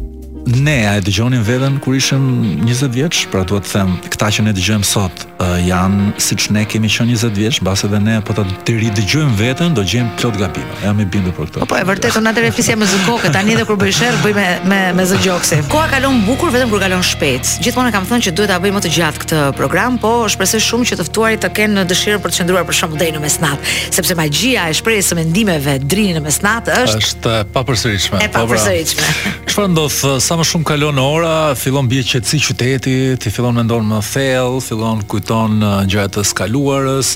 Ne, 0.42 0.88
a 0.90 0.96
e 0.98 1.02
dëgjonim 1.06 1.44
vedhen 1.46 1.76
kur 1.86 1.94
ishëm 2.00 2.24
20 2.66 2.90
vjeqë, 2.96 3.28
pra 3.30 3.44
të 3.46 3.60
them, 3.70 3.92
këta 4.10 4.32
që 4.40 4.46
ne 4.48 4.54
dëgjojmë 4.58 4.88
sot, 4.90 5.28
uh, 5.42 5.58
janë 5.66 6.12
siç 6.22 6.48
ne 6.54 6.64
kemi 6.70 6.90
qenë 6.92 7.16
20 7.16 7.34
vjeç, 7.38 7.60
mbas 7.64 7.84
edhe 7.88 8.00
ne 8.04 8.18
po 8.26 8.36
ta 8.38 8.44
deri 8.68 8.90
dëgjojmë 8.98 9.36
veten, 9.40 9.74
do 9.78 9.84
gjejmë 9.88 10.16
plot 10.22 10.38
gabime. 10.40 10.78
Jam 10.86 11.00
i 11.02 11.06
bindur 11.06 11.34
për 11.38 11.50
këtë. 11.50 11.68
Po 11.72 11.78
e 11.78 11.84
vërtetë 11.88 12.22
na 12.26 12.34
deri 12.36 12.52
fisja 12.56 12.78
me 12.80 12.88
zgjoke 12.90 13.32
tani 13.34 13.56
dhe 13.58 13.66
kur 13.70 13.80
bëj 13.82 13.94
sherr 14.00 14.20
bëj 14.24 14.36
me 14.38 14.48
me 14.72 14.80
me 15.00 15.06
zgjoksi. 15.10 15.62
Koha 15.72 15.88
kalon 15.94 16.22
bukur 16.28 16.52
vetëm 16.54 16.72
kur 16.74 16.84
kalon 16.84 17.04
shpejt. 17.06 17.56
Gjithmonë 17.66 17.94
kam 17.96 18.08
thënë 18.10 18.26
që 18.30 18.36
duhet 18.38 18.52
ta 18.52 18.60
bëj 18.64 18.74
më 18.78 18.84
të 18.86 18.94
gjatë 18.98 19.24
këtë 19.26 19.42
program, 19.58 19.98
po 20.04 20.14
shpresoj 20.32 20.62
shumë 20.70 20.90
që 20.92 21.00
të 21.02 21.08
ftuarit 21.10 21.44
të 21.46 21.52
kenë 21.60 21.86
dëshirë 21.92 22.22
për 22.24 22.36
të 22.36 22.42
qëndruar 22.42 22.68
për 22.70 22.80
shkak 22.80 22.98
deri 23.02 23.16
në 23.18 23.24
mesnat, 23.26 23.72
sepse 23.98 24.18
magjia 24.20 24.68
e 24.72 24.76
shprehjes 24.80 25.12
së 25.14 25.20
mendimeve 25.22 25.78
deri 25.92 26.10
në 26.18 26.24
mesnat 26.26 26.70
është 26.82 27.04
është 27.06 27.36
papërsëritshme. 27.56 28.22
Është 28.22 28.34
po, 28.34 28.44
papërsëritshme. 28.50 29.10
Çfarë 29.52 29.56
pa 29.62 29.72
ndodh 29.72 29.98
sa 30.24 30.38
më 30.40 30.46
shumë 30.52 30.68
kalon 30.72 31.02
ora, 31.02 31.34
fillon 31.60 31.88
bie 31.92 32.02
qetësi 32.08 32.40
qyteti, 32.48 32.96
ti 33.22 33.34
fillon 33.36 33.58
mendon 33.62 33.86
më 33.92 34.02
thellë, 34.12 34.62
fillon 34.66 35.04
kujt 35.12 35.31
fiton 35.32 35.64
uh, 35.64 35.86
gjatë 35.88 36.20
të 36.20 36.24
skaluarës. 36.28 37.16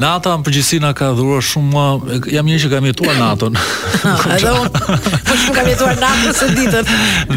Nata 0.00 0.32
në 0.34 0.44
përgjithësi 0.46 0.78
na 0.82 0.90
ka 0.96 1.12
dhuruar 1.14 1.44
shumë, 1.44 1.82
jam 2.32 2.46
mirë 2.48 2.62
që 2.64 2.70
kam 2.74 2.86
jetuar 2.90 3.16
natën. 3.22 3.60
Ah, 4.02 4.18
edhe 4.34 4.50
unë, 4.50 4.70
po 4.74 5.34
shumë 5.38 5.52
kam 5.54 5.68
jetuar 5.70 5.98
natën 6.00 6.32
së 6.34 6.46
ditën. 6.56 6.88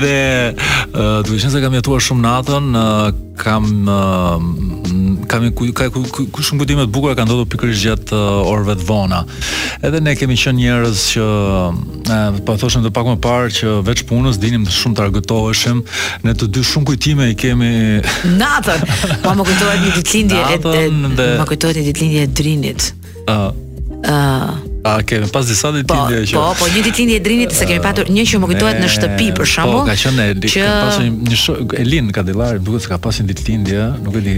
Dhe, 0.01 0.13
do 0.55 1.35
të 1.35 1.41
them 1.43 1.51
se 1.53 1.59
kam 1.61 1.75
jetuar 1.77 2.01
shumë 2.01 2.23
natën, 2.25 2.71
uh, 2.79 3.09
kam 3.37 3.67
uh, 3.85 4.84
kemi 5.35 5.51
ku 5.55 5.67
ka 5.75 5.89
ku, 5.91 5.99
ku, 6.07 6.21
ku 6.31 6.39
shumë 6.43 6.63
kujtime 6.63 6.83
të 6.87 6.91
bukura 6.95 7.15
kanë 7.17 7.27
ndodhur 7.27 7.47
pikërisht 7.51 7.83
gjatë 7.83 8.15
uh, 8.15 8.49
orëve 8.51 8.75
të 8.79 8.87
vona. 8.87 9.19
Edhe 9.85 9.99
ne 10.03 10.13
kemi 10.17 10.37
qenë 10.39 10.57
njerëz 10.63 11.01
që 11.15 11.25
uh, 11.25 12.39
po 12.47 12.55
thoshëm 12.61 12.85
të 12.87 12.91
pak 12.95 13.09
më 13.13 13.17
parë 13.25 13.51
që 13.59 13.73
veç 13.89 14.05
punës 14.09 14.39
dinim 14.41 14.65
shumë 14.69 14.97
të 14.99 15.03
argëtoheshim, 15.07 15.81
ne 16.25 16.35
të 16.39 16.49
dy 16.55 16.63
shumë 16.71 16.89
kujtime 16.93 17.27
i 17.33 17.39
kemi 17.41 17.71
natën. 18.39 18.87
Po 19.25 19.35
më 19.35 19.47
kujtohet 19.49 19.83
një 19.83 19.91
ditëlindje 19.97 20.45
e, 20.45 20.61
të 20.63 20.77
dhe... 21.19 21.29
më 21.43 21.49
kujtohet 21.51 21.81
një 21.81 21.85
ditëlindje 21.91 22.23
e 22.27 22.31
Drinit. 22.41 22.89
ë 23.29 23.37
Uh, 24.05 24.05
Ëh. 24.05 24.09
Uh, 24.13 24.49
A 24.85 24.91
kemi 25.07 25.25
pas 25.33 25.47
disa 25.49 25.71
ditëlindje 25.73 26.19
po, 26.27 26.27
që. 26.29 26.35
Po, 26.35 26.43
po, 26.59 26.67
një 26.69 26.81
ditëlindje 26.85 27.15
e 27.17 27.23
Drinit 27.25 27.55
se 27.57 27.65
kemi 27.65 27.81
patur 27.81 28.11
një 28.13 28.25
që 28.29 28.41
më 28.43 28.49
kujtohet 28.51 28.77
në 28.83 28.89
shtëpi 28.95 29.29
për 29.39 29.49
shkakun. 29.49 29.79
Po, 29.79 29.87
ka 29.87 29.95
qenë 29.97 30.27
Elin, 30.35 30.43
që... 30.51 30.61
ka 30.61 30.85
pasur 30.91 31.09
një, 31.09 31.79
Elin 31.81 32.11
Kadillari, 32.13 32.61
duket 32.67 32.85
se 32.85 32.91
ka 32.93 32.99
pasur 33.01 33.25
një 33.25 33.33
ditëlindje, 33.33 33.87
nuk 34.05 34.19
e 34.21 34.25
di 34.29 34.35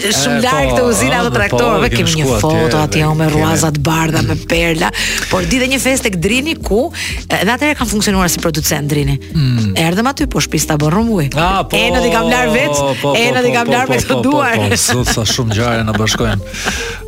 shumë 0.00 0.40
larg 0.44 0.72
të 0.72 0.80
po, 0.80 0.90
uzina 0.90 1.20
të 1.24 1.28
po, 1.28 1.36
traktorëve, 1.36 1.88
po, 1.88 1.96
kemi 1.96 2.14
një 2.20 2.38
foto 2.40 2.80
atje 2.80 3.10
me 3.18 3.28
rruazat 3.32 3.78
bardha 3.84 4.22
me 4.24 4.36
perla, 4.50 4.90
por 5.30 5.46
di 5.50 5.60
dhe 5.62 5.68
një 5.72 5.80
fest 5.82 6.06
tek 6.06 6.18
Drini 6.22 6.54
ku 6.64 6.88
edhe 7.28 7.50
atëherë 7.54 7.76
kanë 7.78 7.90
funksionuar 7.92 8.30
si 8.32 8.40
producent 8.42 8.88
Drini. 8.90 9.16
Mm. 9.32 9.72
Erdhëm 9.78 10.10
aty 10.10 10.28
po 10.30 10.42
shpista 10.44 10.76
bën 10.80 10.92
rrumbuj. 10.92 11.28
Ah, 11.38 11.62
po, 11.68 11.78
Enët 11.78 12.06
i 12.08 12.12
kam 12.14 12.28
lar 12.32 12.50
vet, 12.54 12.74
enët 13.18 13.48
i 13.50 13.54
kam 13.54 13.70
lar 13.72 13.90
me 13.90 13.98
të 14.02 14.18
duar. 14.24 14.58
Sot 14.78 15.08
sa 15.14 15.24
shumë 15.28 15.56
gjare 15.56 15.84
na 15.86 15.94
bashkojnë. 15.96 16.56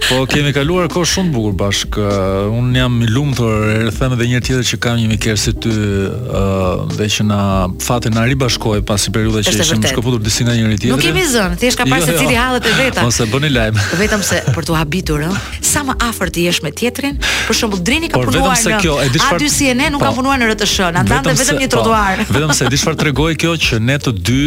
Po 0.09 0.23
kemi 0.31 0.53
kaluar 0.57 0.89
kohë 0.93 1.11
shumë 1.15 1.35
bukur 1.35 1.57
bashk. 1.61 1.99
Un 2.51 2.71
jam 2.77 2.97
i 3.05 3.09
lumtur, 3.11 3.69
erdhëm 3.87 4.17
edhe 4.17 4.29
një 4.31 4.37
herë 4.39 4.49
tjetër 4.49 4.69
që 4.73 4.81
kam 4.87 5.01
një 5.01 5.11
mikër 5.13 5.41
si 5.43 5.55
ty, 5.63 5.73
ë, 5.75 7.11
që 7.17 7.27
na 7.27 7.41
fatin 7.83 8.15
na 8.17 8.25
ribashkoi 8.31 8.83
pasi 8.87 9.11
periudha 9.15 9.43
që 9.45 9.55
ishim 9.61 9.83
shkëputur 9.83 10.23
disi 10.23 10.47
nga 10.47 10.55
njëri 10.57 10.79
tjetri. 10.79 10.95
Nuk 10.95 11.05
kemi 11.05 11.27
zënë, 11.35 11.61
thjesht 11.61 11.83
ka 11.83 11.87
pasë 11.91 12.09
jo, 12.09 12.15
secili 12.15 12.37
jo. 12.37 12.43
hallet 12.45 12.67
e 12.71 12.75
veta. 12.83 13.03
Mos 13.05 13.19
e 13.21 13.27
bëni 13.31 13.51
lajm. 13.53 13.81
Vetëm 14.01 14.23
se 14.27 14.41
për 14.55 14.67
të 14.69 14.77
habitur, 14.79 15.25
ë, 15.27 15.31
sa 15.71 15.83
më 15.87 15.95
afër 16.09 16.33
të 16.35 16.45
jesh 16.47 16.61
me 16.65 16.73
tjetrin, 16.77 17.19
për 17.49 17.59
shembull 17.61 17.83
Drini 17.87 18.11
ka 18.13 18.21
Por 18.21 18.31
punuar 18.31 18.59
në 18.61 18.79
kjo, 18.83 18.97
e 19.05 19.09
dishfar... 19.15 19.37
A 19.37 19.41
dy 19.41 19.91
nuk 19.95 20.03
kanë 20.03 20.15
po. 20.15 20.21
punuar 20.21 20.41
në 20.41 20.49
RTS, 20.53 20.89
na 20.97 21.03
ndan 21.05 21.27
vetëm, 21.27 21.41
vetëm 21.41 21.61
një 21.63 21.69
po, 21.69 21.73
trotuar. 21.77 22.23
Po, 22.25 22.35
vetëm 22.37 22.53
se 22.61 22.71
di 22.73 22.81
çfarë 22.83 23.01
tregoi 23.05 23.33
kjo 23.41 23.55
që 23.67 23.81
ne 23.87 23.97
të 24.05 24.15
dy 24.31 24.43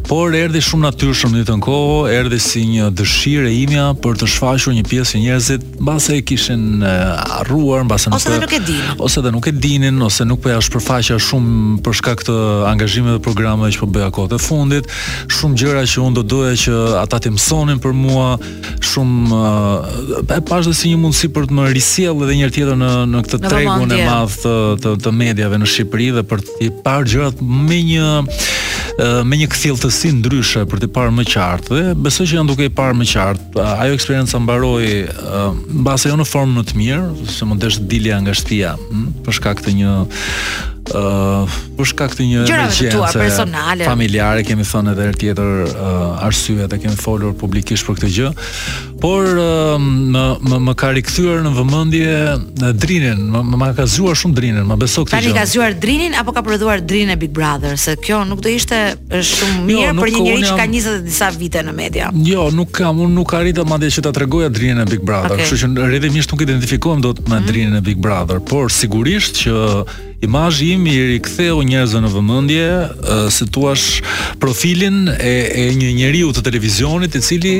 por 0.10 0.36
erdhi 0.36 0.60
shumë 0.68 0.88
natyrshëm 0.90 1.32
në 1.32 1.40
ditën 1.46 1.64
kohë, 1.64 2.12
erdhi 2.20 2.42
si 2.44 2.66
një 2.74 2.90
dëshirë 3.00 3.48
e 3.48 3.56
imja 3.64 3.88
për 4.04 4.20
të 4.20 4.30
shfaqur 4.36 4.76
një 4.76 4.84
pjesë 4.92 5.18
e 5.18 5.24
njerëzit 5.24 5.66
mbase 5.80 6.18
e 6.20 6.26
kishin 6.28 6.84
harruar, 6.84 7.88
mbase 7.88 8.12
nuk, 8.12 8.28
nuk 8.44 8.58
e 8.60 8.60
dinin, 8.60 9.00
ose 9.00 9.24
edhe 9.24 9.32
nuk 9.32 9.48
e 9.48 9.56
dinin 9.56 10.04
ose 10.04 10.28
nuk 10.28 10.44
po 10.44 10.52
ja 10.52 10.60
shpërfaqja 10.62 11.16
shumë 11.30 11.80
për 11.86 11.98
shkak 12.02 12.28
të 12.28 12.38
angazhimeve 12.74 13.18
dhe 13.18 13.24
programeve 13.30 13.72
që 13.76 13.80
po 13.86 13.92
bëja 13.96 14.12
kohë 14.14 14.34
të 14.36 14.42
fundit 14.44 14.92
shumë 15.34 15.58
gjëra 15.60 15.84
që 15.90 16.04
unë 16.08 16.16
do 16.20 16.24
doja 16.36 16.54
që 16.66 16.74
ata 17.02 17.20
të 17.24 17.32
mësonin 17.36 17.80
për 17.84 17.96
mua, 17.98 18.30
shumë 18.84 19.38
uh, 19.38 20.20
e 20.22 20.42
pash 20.48 20.70
dhe 20.70 20.76
si 20.78 20.92
një 20.94 21.02
mundësi 21.04 21.30
për 21.36 21.48
të 21.50 21.58
më 21.58 21.68
risjell 21.76 22.18
edhe 22.24 22.34
një 22.38 22.46
herë 22.46 22.56
tjetër 22.58 22.80
në 22.82 22.92
në 23.14 23.24
këtë 23.28 23.42
tregun 23.46 23.96
e 23.98 24.02
madh 24.06 24.38
të 24.44 24.56
të, 24.84 24.94
të 25.06 25.16
mediave 25.22 25.62
në 25.62 25.72
Shqipëri 25.76 26.10
dhe 26.18 26.26
për 26.30 26.46
të 26.50 26.72
parë 26.86 27.12
gjërat 27.14 27.42
me 27.48 27.80
një 27.90 28.10
uh, 28.24 29.16
me 29.28 29.40
një 29.42 29.50
kthjelltësi 29.54 30.14
ndryshe 30.20 30.66
për 30.72 30.84
të 30.86 30.92
parë 30.96 31.16
më 31.20 31.28
qartë 31.34 31.74
dhe 31.80 31.96
besoj 32.06 32.28
që 32.30 32.40
janë 32.40 32.54
duke 32.54 32.68
i 32.70 32.74
parë 32.82 32.98
më 33.02 33.10
qartë. 33.14 33.50
Uh, 33.56 33.82
ajo 33.86 33.98
eksperjenca 33.98 34.40
mbaroi 34.44 35.08
mbase 35.84 36.12
jo 36.12 36.18
në 36.20 36.28
formë 36.30 36.58
më 36.60 36.64
të 36.70 36.78
mirë, 36.82 37.32
se 37.34 37.48
mund 37.50 37.64
të 37.64 37.74
dilja 37.92 38.20
nga 38.24 38.34
shtëpia, 38.38 38.76
hm, 38.78 39.06
për 39.26 39.38
shkak 39.42 39.64
të 39.66 39.74
një 39.82 39.94
për 40.84 41.88
shkak 41.94 42.16
të 42.18 42.26
një 42.28 42.44
emergjence 42.44 43.84
familjare, 43.88 44.44
kemi 44.46 44.66
thënë 44.68 44.92
edhe 44.94 45.06
herë 45.08 45.20
tjetër 45.22 45.62
uh, 45.72 46.26
arsyet 46.28 46.74
kemi 46.82 46.96
folur 47.00 47.34
publikisht 47.40 47.86
për 47.88 47.98
këtë 48.00 48.10
gjë, 48.18 48.32
por 49.02 49.24
uh, 49.24 49.78
më 49.80 50.60
më 50.66 50.76
ka 50.80 50.92
rikthyer 50.96 51.42
në 51.46 51.54
vëmendje 51.56 52.74
Drinin, 52.84 53.24
më 53.32 53.72
ka 53.80 53.86
zgjuar 53.96 54.18
shumë 54.20 54.38
Drinin, 54.38 54.64
më 54.70 54.78
beso 54.84 55.04
këtë 55.06 55.16
gjë. 55.16 55.24
Ka 55.24 55.40
rikazuar 55.40 55.78
Drinin 55.86 56.18
apo 56.20 56.36
ka 56.36 56.44
prodhuar 56.46 56.84
Drinën 56.84 57.14
e 57.16 57.18
Big 57.22 57.34
Brother, 57.36 57.78
se 57.80 57.96
kjo 58.04 58.24
nuk 58.28 58.44
do 58.44 58.52
ishte 58.54 58.82
shumë 59.10 59.58
jo, 59.58 59.66
mirë 59.72 59.90
jo, 59.90 59.98
për 60.02 60.14
një 60.14 60.24
njerëz 60.28 60.48
që 60.52 60.60
ka 60.60 60.68
20 60.76 61.04
disa 61.08 61.32
vite 61.40 61.66
në 61.68 61.76
media. 61.80 62.12
Jo, 62.28 62.50
nuk 62.56 62.74
kam, 62.80 63.00
unë 63.06 63.16
nuk 63.18 63.36
arrita 63.38 63.66
madje 63.68 63.92
që 63.98 64.06
ta 64.10 64.14
tregoja 64.16 64.52
Drinën 64.54 64.84
e 64.84 64.88
Big 64.92 65.04
Brother, 65.06 65.40
kështu 65.42 65.62
që 65.66 65.72
rrethimisht 65.90 66.34
nuk 66.36 66.46
identifikohem 66.48 67.04
dot 67.04 67.24
me 67.26 67.28
mm 67.28 67.36
-hmm. 67.38 67.50
Drinën 67.52 67.78
e 67.80 67.82
Big 67.82 67.98
Brother, 68.02 68.40
por 68.40 68.72
sigurisht 68.72 69.36
që 69.46 70.12
imazhi 70.24 70.72
im 70.72 70.88
i 70.88 70.96
riktheu 71.14 71.60
njerëzve 71.68 72.00
në 72.04 72.10
vëmendje, 72.14 72.68
se 73.36 73.48
thua 73.52 73.74
profilin 74.40 75.10
e 75.10 75.34
e 75.64 75.64
një 75.76 75.90
njeriu 75.98 76.32
të 76.34 76.44
televizionit 76.48 77.16
i 77.16 77.22
cili 77.22 77.56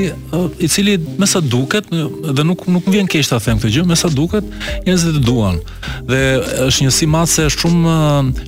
i 0.58 0.68
cili 0.68 0.94
më 1.20 1.26
sa 1.28 1.40
duket 1.44 1.84
dhe 2.32 2.44
nuk 2.48 2.66
nuk 2.72 2.86
më 2.88 2.92
vjen 2.94 3.06
keq 3.12 3.28
ta 3.28 3.38
them 3.44 3.60
këtë 3.60 3.74
gjë, 3.76 3.84
më 3.90 3.96
sa 4.00 4.08
duket 4.08 4.44
njerëzit 4.86 5.20
e 5.20 5.22
duan. 5.26 5.60
Dhe 6.08 6.22
është 6.68 6.86
një 6.88 6.92
si 6.98 7.06
masë 7.16 7.46
shumë 7.54 7.96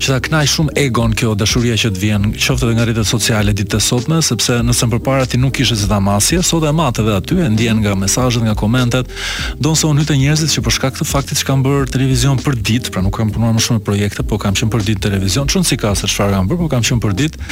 që 0.00 0.08
ta 0.14 0.18
kënaq 0.26 0.50
shumë 0.54 0.74
egon 0.86 1.12
kjo 1.14 1.34
dashuria 1.38 1.76
që 1.80 1.92
të 1.94 2.02
vjen, 2.04 2.26
qoftë 2.32 2.66
edhe 2.68 2.76
nga 2.78 2.88
rrjetet 2.88 3.06
sociale 3.12 3.52
ditë 3.52 3.76
të 3.76 3.82
sotme, 3.88 4.22
sepse 4.24 4.60
nëse 4.68 4.88
më 4.88 4.96
përpara 4.96 5.26
ti 5.28 5.38
nuk 5.42 5.54
kishe 5.60 5.76
zëta 5.82 6.00
masje, 6.00 6.40
sot 6.42 6.64
e 6.68 6.72
matë 6.80 7.04
edhe 7.04 7.16
aty 7.20 7.38
e 7.46 7.50
ndjen 7.52 7.82
nga 7.84 7.94
mesazhet, 8.00 8.42
nga 8.48 8.54
komentet, 8.64 9.06
donse 9.60 9.86
u 9.86 9.94
hyte 10.00 10.16
njerëzit 10.16 10.54
që 10.56 10.64
për 10.66 10.74
shkak 10.78 11.00
të 11.00 11.08
faktit 11.12 11.42
që 11.42 11.48
kanë 11.50 11.66
bërë 11.68 11.90
televizion 11.94 12.38
për 12.44 12.58
ditë, 12.66 12.92
pra 12.94 13.04
nuk 13.04 13.16
kanë 13.18 13.34
punuar 13.36 13.54
më 13.56 13.64
shumë 13.66 13.82
me 14.05 14.05
direkte, 14.06 14.22
po 14.22 14.38
kam 14.38 14.54
qenë 14.54 14.70
për 14.70 14.84
ditë 14.86 15.02
televizion, 15.08 15.48
çon 15.50 15.64
si 15.66 15.76
ka 15.78 15.90
se 15.98 16.06
çfarë 16.08 16.34
kam 16.36 16.46
bërë, 16.46 16.60
po 16.62 16.68
kam 16.70 16.84
qenë 16.86 17.02
për 17.02 17.14
ditë. 17.18 17.46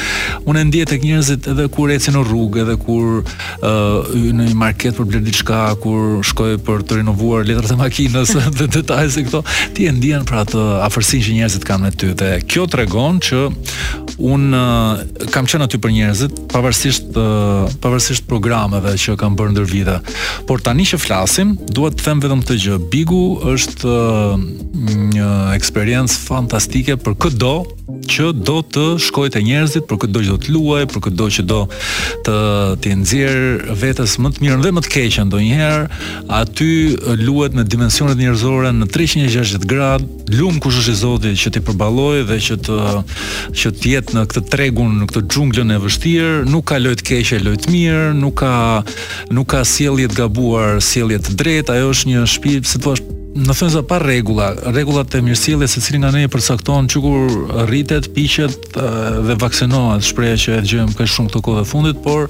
Unë 0.47 0.63
ndiej 0.69 0.85
tek 0.87 1.03
njerëzit 1.03 1.49
edhe 1.51 1.65
kur 1.73 1.89
ecin 1.91 2.15
në 2.15 2.21
rrugë, 2.29 2.61
edhe 2.63 2.75
kur 2.79 3.25
ë 3.59 3.71
uh, 3.71 4.15
në 4.15 4.47
një 4.51 4.55
market 4.55 4.95
për 4.97 5.09
bler 5.09 5.23
diçka, 5.25 5.59
kur 5.83 6.21
shkoj 6.25 6.55
për 6.63 6.85
të 6.87 7.01
rinovuar 7.01 7.43
letrat 7.47 7.75
e 7.75 7.77
makinës 7.79 8.31
dhe 8.55 8.69
detajet 8.77 9.11
si 9.17 9.25
këto, 9.27 9.43
ti 9.75 9.89
e 9.89 9.93
ndjen 9.97 10.23
për 10.29 10.39
atë 10.45 10.63
afërsinë 10.87 11.27
që 11.27 11.35
njerëzit 11.41 11.67
kanë 11.67 11.83
me 11.83 11.91
ty 11.99 12.13
dhe 12.19 12.31
kjo 12.47 12.65
tregon 12.71 13.19
që 13.25 13.41
un 14.23 14.47
uh, 14.55 15.03
kam 15.35 15.49
qenë 15.51 15.67
aty 15.67 15.81
për 15.83 15.95
njerëzit, 15.97 16.39
pavarësisht 16.55 17.19
uh, 17.19 17.67
pavarësisht 17.83 18.29
programeve 18.31 18.95
që 19.01 19.17
kam 19.19 19.35
bërë 19.39 19.57
ndër 19.57 19.69
vite. 19.73 19.97
Por 20.47 20.63
tani 20.63 20.87
që 20.87 21.01
flasim, 21.03 21.57
dua 21.75 21.91
të 21.91 22.05
them 22.07 22.23
vetëm 22.23 22.45
këtë 22.45 22.59
gjë. 22.63 22.79
Bigu 22.93 23.21
është 23.57 23.91
uh, 23.91 24.39
një 25.15 25.29
eksperiencë 25.55 26.15
fantastike 26.45 26.93
për 27.01 27.15
çdo 27.31 27.51
që 28.05 28.25
do 28.45 28.59
të 28.73 28.81
shkojë 29.01 29.31
te 29.33 29.41
njerëzit, 29.41 29.85
për 29.89 29.97
çdo 30.03 30.21
që 30.25 30.29
do 30.29 30.35
të 30.43 30.51
luaj, 30.53 30.83
për 30.93 31.01
çdo 31.07 31.27
që 31.35 31.43
do 31.49 31.59
të 32.27 32.35
të 32.85 32.91
nxjerr 33.01 33.71
vetes 33.81 34.13
më 34.21 34.31
të 34.35 34.43
mirën 34.43 34.61
dhe 34.65 34.71
më 34.77 34.83
të 34.85 34.91
keqen 34.93 35.27
ndonjëherë, 35.31 35.99
aty 36.41 36.67
luhet 37.23 37.57
me 37.57 37.65
dimensionet 37.65 38.19
njerëzore 38.21 38.71
në 38.77 38.89
360 38.93 39.65
gradë, 39.71 40.11
lum 40.37 40.59
kush 40.61 40.83
është 40.83 40.93
i 40.93 40.99
Zotit 41.01 41.41
që 41.41 41.53
ti 41.55 41.63
përballoj 41.65 42.21
dhe 42.29 42.37
që 42.49 42.59
të 42.69 42.77
që 43.63 43.73
jetë 43.95 44.17
në 44.19 44.25
këtë 44.29 44.47
tregun, 44.53 44.97
në 45.01 45.09
këtë 45.11 45.25
xhungëlën 45.33 45.75
e 45.77 45.81
vështirë, 45.87 46.35
nuk 46.53 46.69
ka 46.69 46.77
lojë 46.85 47.01
të 47.01 47.09
keqe, 47.09 47.41
lojë 47.47 47.63
të 47.65 47.73
mirë, 47.75 48.05
nuk 48.21 48.37
ka 48.45 48.53
nuk 49.33 49.49
ka 49.55 49.65
sjellje 49.65 50.11
të 50.13 50.21
gabuar, 50.21 50.77
sjellje 50.93 51.23
të 51.25 51.37
drejtë, 51.41 51.79
ajo 51.79 51.93
është 51.97 52.13
një 52.13 52.25
shpirt, 52.37 52.69
si 52.69 52.83
thuaç 52.85 53.03
në 53.35 53.51
thënë 53.59 53.71
zë 53.73 53.81
pa 53.89 53.97
regula, 53.99 54.49
regulat 54.73 55.09
të 55.11 55.19
mirësile 55.25 55.67
se 55.67 55.81
cilin 55.83 56.05
nga 56.05 56.11
ne 56.15 56.23
përsakton 56.31 56.87
që 56.91 57.01
kur 57.03 57.33
rritet, 57.67 58.07
piqet 58.15 58.69
dhe 59.27 59.35
vaksinohet, 59.41 60.05
shpreja 60.07 60.37
që 60.39 60.53
e 60.55 60.63
të 60.63 60.71
gjemë 60.71 61.07
shumë 61.15 61.33
të 61.35 61.41
kohë 61.47 61.59
dhe 61.61 61.67
fundit, 61.73 61.99
por 62.05 62.29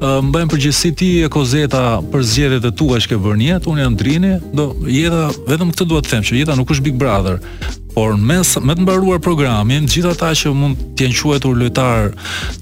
më 0.00 0.32
bëjmë 0.32 0.52
për 0.52 0.66
ti 1.00 1.10
e 1.26 1.30
kozeta 1.36 1.84
për 2.12 2.26
zgjede 2.32 2.62
dhe 2.64 2.72
tu 2.80 2.88
e 2.96 3.00
shke 3.04 3.18
vërnjet, 3.26 3.68
unë 3.68 3.84
e 3.86 3.90
ndrini, 3.96 4.34
do, 4.56 4.70
jeta, 4.88 5.26
vedhëm 5.50 5.74
këtë 5.74 5.88
duhet 5.92 6.08
të 6.08 6.14
them 6.16 6.24
që 6.30 6.38
jeta 6.40 6.56
nuk 6.56 6.72
është 6.72 6.86
big 6.88 6.96
brother, 7.02 7.36
por 7.96 8.12
mes 8.20 8.50
me 8.60 8.74
të 8.76 8.82
mbaruar 8.84 9.20
programin, 9.24 9.86
gjithë 9.88 10.10
ata 10.12 10.28
që 10.36 10.50
mund 10.52 10.82
të 11.00 11.06
jenë 11.06 11.14
quajtur 11.22 11.54
lojtar 11.56 12.12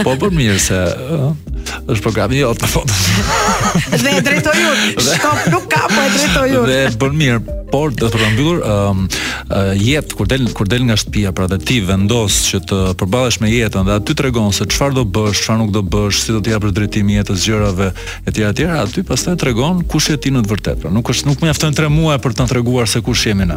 Po 0.00 0.16
për 0.16 0.36
mirë 0.38 0.60
se 0.68 0.80
është 0.88 2.02
programi 2.08 2.40
jo 2.40 2.54
të 2.56 2.72
po. 2.72 2.86
fotës 2.88 3.98
Dhe 4.02 4.16
e 4.16 4.20
drejtojur 4.24 4.84
Shkop 5.08 5.44
nuk 5.52 5.66
ka 5.70 5.84
po 5.92 6.04
e 6.04 6.12
drejtojur 6.16 6.66
Dhe 6.70 6.78
për 7.00 7.12
mirë 7.20 7.60
por 7.74 7.90
dhe 7.96 8.08
të 8.08 8.12
të 8.18 8.28
mbyllur 8.34 8.58
um, 8.68 9.00
uh, 9.08 9.72
jet 9.80 10.12
kur 10.18 10.28
del 10.30 10.44
kur 10.56 10.68
del 10.70 10.84
nga 10.90 10.96
shtëpia, 11.00 11.30
pra 11.36 11.48
dhe 11.50 11.56
ti 11.62 11.78
vendos 11.84 12.36
që 12.50 12.60
të 12.70 12.80
përballesh 13.00 13.38
me 13.42 13.48
jetën 13.52 13.88
dhe 13.88 13.96
aty 13.96 14.16
tregon 14.18 14.52
se 14.54 14.66
çfarë 14.72 14.98
do 14.98 15.06
bësh, 15.16 15.40
çfarë 15.46 15.60
nuk 15.62 15.72
do 15.78 15.82
bësh, 15.94 16.20
si 16.26 16.34
do 16.36 16.42
të 16.44 16.52
japësh 16.54 16.74
drejtim 16.76 17.10
jetës, 17.14 17.46
gjërave 17.46 17.88
etj 18.30 18.42
etj, 18.50 18.64
aty 18.82 19.04
pastaj 19.08 19.38
tregon 19.42 19.80
kush 19.92 20.10
je 20.12 20.18
ti 20.20 20.32
në 20.34 20.44
të 20.44 20.52
vërtetë. 20.52 20.80
Pra 20.84 20.92
nuk 20.92 21.10
është 21.14 21.30
nuk 21.30 21.42
mjafton 21.46 21.78
3 21.78 21.88
muaj 21.92 22.18
për 22.24 22.36
të 22.40 22.48
treguar 22.52 22.90
se 22.90 23.00
kush 23.06 23.24
jemi 23.30 23.48
ne. 23.48 23.56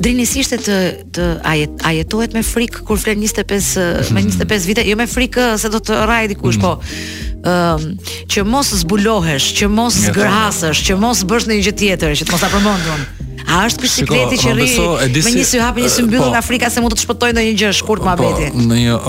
Drinisisht 0.00 0.56
të 0.68 0.78
të 1.14 1.28
ajet, 1.50 1.76
ajetohet 1.90 2.34
me 2.36 2.42
frikë 2.46 2.86
kur 2.88 3.00
flet 3.00 3.18
25 3.20 4.10
me 4.16 4.24
25 4.24 4.68
vite, 4.70 4.86
jo 4.88 4.96
me 5.00 5.06
frikë 5.10 5.52
se 5.60 5.70
do 5.74 5.82
të 5.84 6.00
rrai 6.08 6.24
dikush, 6.32 6.60
po. 6.64 6.78
mm. 6.80 6.98
po 7.28 7.32
um, 7.44 7.82
që 8.32 8.44
mos 8.48 8.70
zbulohesh, 8.80 9.50
që 9.58 9.68
mos 9.72 9.94
zgrahasësh, 10.06 10.80
që 10.88 10.94
mos 11.00 11.18
bësh 11.28 11.44
ndonjë 11.50 11.62
gjë 11.68 11.74
tjetër 11.82 12.10
që 12.20 12.24
të 12.26 12.30
mos 12.36 12.42
ta 12.44 12.48
përmendun. 12.52 13.02
A 13.44 13.46
është 13.68 13.80
bicikleti 13.84 14.36
që 14.40 14.50
rri 14.56 14.70
me 15.26 15.30
një 15.34 15.44
sy 15.44 15.58
hap 15.60 15.76
një 15.82 15.90
sy 15.92 16.00
po, 16.14 16.24
nga 16.32 16.40
Afrika 16.40 16.66
se 16.72 16.78
mund 16.80 16.92
të 16.94 16.98
të 17.00 17.04
shpëtojë 17.04 17.32
ndonjë 17.36 17.54
gjë 17.60 17.70
shkurt 17.82 18.00
po, 18.04 18.08
mohabeti. 18.08 18.46
në 18.54 18.74
një 18.84 18.94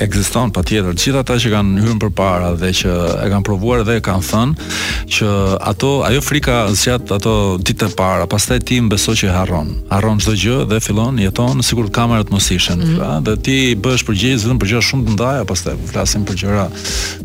ekziston 0.00 0.52
patjetër. 0.54 0.94
Gjithë 0.96 1.20
ata 1.20 1.36
që 1.42 1.52
kanë 1.52 1.82
hyrë 1.84 1.96
përpara 2.06 2.52
dhe 2.60 2.70
që 2.82 2.92
e 3.24 3.28
kanë 3.32 3.44
provuar 3.46 3.82
dhe 3.88 3.98
kanë 4.04 4.24
thënë 4.28 4.70
që 5.16 5.30
ato 5.72 5.90
ajo 6.06 6.22
frika 6.24 6.60
zgjat 6.72 7.12
ato 7.16 7.34
ditë 7.60 7.88
të 7.92 7.96
para, 7.98 8.26
pastaj 8.30 8.62
ti 8.68 8.78
mbeso 8.84 9.14
që 9.18 9.32
harron. 9.34 9.72
Harron 9.90 10.20
çdo 10.22 10.34
gjë 10.38 10.58
dhe 10.70 10.80
fillon 10.84 11.18
jeton 11.22 11.62
sikur 11.66 11.90
kamerat 11.94 12.30
mos 12.32 12.48
ishin. 12.54 12.78
Mm 12.78 12.96
-hmm. 12.96 13.24
Dhe 13.26 13.34
ti 13.42 13.58
bësh 13.76 14.04
përgjigje 14.08 14.40
vetëm 14.44 14.58
për 14.62 14.68
gjëra 14.72 14.84
shumë 14.90 15.04
të 15.08 15.12
ndaja, 15.16 15.44
pastaj 15.50 15.74
flasim 15.92 16.24
për 16.26 16.36
gjëra 16.42 16.64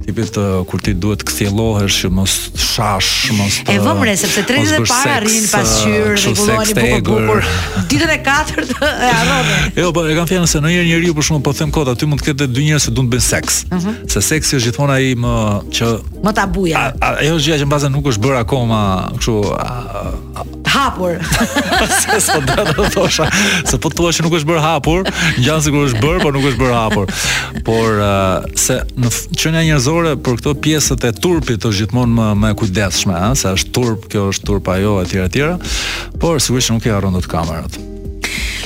tipit 0.05 0.31
kur 0.69 0.79
ti 0.83 0.93
duhet 0.93 1.23
të 1.23 1.31
thellohesh 1.37 1.95
që 2.03 2.09
mos 2.09 2.33
shash, 2.71 3.31
mos 3.39 3.53
të, 3.65 3.71
E 3.73 3.79
vëmë 3.79 4.15
sepse 4.15 4.41
tre 4.47 4.57
ditë 4.63 4.87
para 4.91 5.13
rrin 5.23 5.45
pasqyrë 5.55 6.17
dhe 6.25 6.33
punoni 6.39 6.73
bukur 6.73 7.01
bukur. 7.03 7.41
Ditën 7.91 8.09
e 8.09 8.19
katërt 8.27 8.69
e 8.81 9.09
harron. 9.17 9.45
Jo, 9.75 9.91
po 9.93 10.01
e 10.09 10.13
kanë 10.17 10.27
thënë 10.31 10.45
se 10.47 10.59
në 10.61 10.69
një 10.75 10.83
njeriu 10.89 11.13
për 11.13 11.23
shkakun 11.23 11.43
po 11.43 11.53
them 11.53 11.71
kot 11.71 11.87
aty 11.87 12.05
mund 12.05 12.21
të 12.21 12.25
ketë 12.25 12.47
dy 12.57 12.65
njerëz 12.65 12.87
që 12.89 12.93
duan 12.95 13.07
të 13.07 13.11
bëjnë 13.15 13.27
seks. 13.29 13.55
Uh 13.67 13.77
mhm. 13.77 13.89
-huh. 13.89 14.11
Se 14.13 14.21
seksi 14.25 14.57
është 14.57 14.65
gjithmonë 14.71 14.93
ai 14.95 15.11
më 15.15 15.33
që 15.77 15.87
më 16.25 16.33
tabuja. 16.37 16.85
ajo 17.01 17.33
është 17.37 17.47
gjëja 17.47 17.59
që 17.61 17.65
mbazen 17.69 17.91
nuk 17.93 18.05
është 18.11 18.21
bërë 18.25 18.37
akoma, 18.43 18.81
kështu 19.17 19.33
hapur. 20.65 21.11
se 22.01 22.15
sa 22.27 22.39
do 22.43 22.63
të 22.65 22.85
thosha, 22.93 23.25
se 23.69 23.77
po 23.81 23.89
thua 23.89 24.11
që 24.13 24.23
nuk 24.25 24.33
është 24.39 24.47
bërë 24.51 24.61
hapur, 24.67 24.99
ngjan 25.39 25.61
sikur 25.63 25.85
është 25.89 26.01
bërë, 26.05 26.19
por 26.23 26.33
nuk 26.37 26.45
është 26.49 26.59
bërë 26.63 26.75
hapur. 26.81 27.05
Por 27.69 27.89
uh, 28.11 28.55
se 28.65 28.81
në 29.01 29.09
qenia 29.39 29.63
njerëzore 29.69 30.13
për 30.25 30.33
këto 30.39 30.51
pjesët 30.61 31.05
e 31.09 31.11
turpit 31.21 31.61
është 31.65 31.79
gjithmonë 31.81 32.13
më 32.19 32.27
më 32.41 32.53
kujdesshme, 32.59 33.13
ëh, 33.15 33.35
se 33.39 33.47
është 33.57 33.69
turp, 33.77 34.07
kjo 34.11 34.27
është 34.33 34.45
turp 34.49 34.69
ajo 34.73 34.99
etj 35.03 35.17
etj. 35.25 35.41
Por 36.21 36.41
sigurisht 36.41 36.71
nuk 36.73 36.85
e 36.85 36.93
harron 36.95 37.13
dot 37.13 37.25
kamerat. 37.27 37.77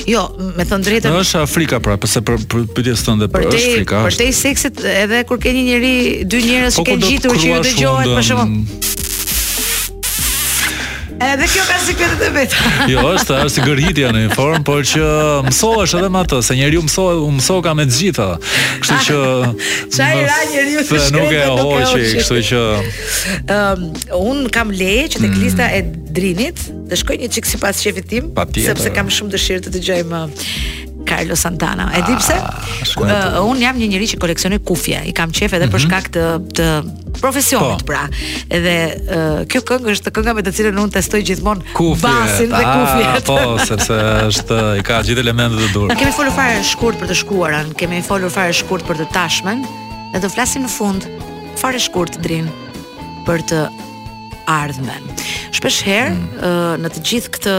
Jo, 0.10 0.26
me 0.58 0.66
thënë 0.66 0.86
drejtë. 0.88 1.12
Në 1.12 1.22
është 1.26 1.42
Afrika 1.46 1.80
pra, 1.84 1.98
pse 2.02 2.22
për 2.26 2.42
pyetjes 2.74 3.04
tënde 3.06 3.28
për 3.34 3.48
është 3.50 3.62
Afrika. 3.74 4.02
Për 4.08 4.20
te 4.22 4.30
seksit 4.36 4.84
edhe 4.96 5.24
kur 5.30 5.42
ke 5.44 5.54
një 5.58 5.64
njerëz, 5.68 6.08
dy 6.32 6.44
njerëz 6.48 6.78
që 6.80 6.80
po 6.82 6.88
kanë 6.90 7.10
gjetur 7.12 7.38
që 7.42 7.52
ju 7.52 7.62
dëgjohet 7.68 8.16
për 8.18 8.28
shumë. 8.30 8.91
Edhe 11.22 11.46
kjo 11.48 11.62
ka 11.70 11.76
sigurisht 11.82 12.22
e 12.26 12.30
vetë. 12.34 12.68
Jo, 12.94 13.02
është 13.14 13.36
është 13.46 13.60
i 13.62 13.66
gërhitja 13.68 14.10
në 14.16 14.22
form, 14.34 14.64
por 14.66 14.82
që 14.90 15.04
mësohesh 15.48 15.94
edhe 16.00 16.10
me 16.14 16.24
atë, 16.24 16.40
se 16.48 16.58
njeriu 16.58 16.82
mësohet, 16.88 17.22
u 17.22 17.30
mësoka 17.38 17.74
me 17.78 17.86
të 17.90 17.98
gjitha. 18.00 18.28
Kështu 18.82 18.98
që 19.06 19.52
çaj 20.00 20.20
ra 20.32 20.40
njeriu 20.52 20.84
të 20.88 21.02
shkëndijë. 21.06 21.16
Nuk 21.18 21.38
e 21.38 21.72
hoqi, 21.72 22.12
kështu 22.20 22.44
që 22.50 22.62
ëm 23.60 23.86
un 24.18 24.42
kam 24.56 24.74
leje 24.74 25.06
që 25.16 25.24
tek 25.26 25.28
mm. 25.38 25.42
lista 25.46 25.70
e 25.78 25.84
Drinit 26.12 26.58
të 26.92 26.98
shkoj 27.00 27.22
një 27.22 27.28
çik 27.32 27.46
sipas 27.48 27.80
shefit 27.80 28.10
tim, 28.12 28.34
sepse 28.58 28.90
kam 28.96 29.08
shumë 29.16 29.32
dëshirë 29.38 29.64
të 29.70 29.78
dëgjoj 29.78 30.00
më 30.12 30.26
Carlos 31.12 31.40
Santana. 31.40 31.92
E 31.98 32.02
di 32.04 32.14
pse? 32.16 32.42
Uh, 32.98 33.44
un 33.52 33.60
jam 33.60 33.76
një 33.76 33.90
njerëz 33.92 34.14
që 34.16 34.20
koleksionoj 34.24 34.62
kufje. 34.68 35.02
I 35.10 35.12
kam 35.16 35.34
qef 35.36 35.54
edhe 35.58 35.68
mm 35.68 35.74
-hmm. 35.74 35.74
për 35.74 35.80
mhm. 35.80 35.88
shkak 35.88 36.06
të 36.16 36.26
të 36.58 37.20
profesionit 37.22 37.82
po. 37.84 37.92
pra. 37.92 38.04
Edhe 38.50 38.76
uh, 38.96 39.42
kjo 39.52 39.62
këngë 39.70 39.92
është 39.96 40.12
kënga 40.16 40.34
me 40.38 40.42
të 40.48 40.52
cilën 40.58 40.78
un 40.84 40.90
testoj 40.98 41.22
gjithmonë 41.22 41.64
basin 42.02 42.50
dhe 42.56 42.64
ah, 42.66 42.72
kufjet. 42.76 43.24
Ah, 43.24 43.30
po, 43.30 43.58
sepse 43.68 43.94
është 44.30 44.58
i 44.80 44.84
ka 44.88 45.02
gjithë 45.08 45.22
elementet 45.28 45.60
e 45.68 45.70
dur. 45.76 45.88
Ne 45.92 45.96
kemi 46.00 46.12
folur 46.16 46.34
fare 46.34 46.64
shkurt 46.64 46.98
për 47.02 47.08
të 47.12 47.16
shkuarën, 47.22 47.74
kemi 47.80 48.02
folur 48.02 48.30
fare 48.32 48.54
shkurt 48.54 48.84
për 48.88 48.96
të 49.02 49.06
tashmen, 49.16 49.60
dhe 50.14 50.20
do 50.24 50.30
flasim 50.30 50.64
në 50.64 50.72
fund 50.78 51.02
fare 51.62 51.80
shkurt 51.80 52.22
drin 52.26 52.48
për 53.28 53.38
të 53.50 53.60
ardhmen. 54.48 55.04
Shpesh 55.52 55.84
herë 55.86 56.10
mm. 56.10 56.24
uh, 56.36 56.74
në 56.84 56.88
të 56.96 57.00
gjithë 57.10 57.32
këtë 57.36 57.56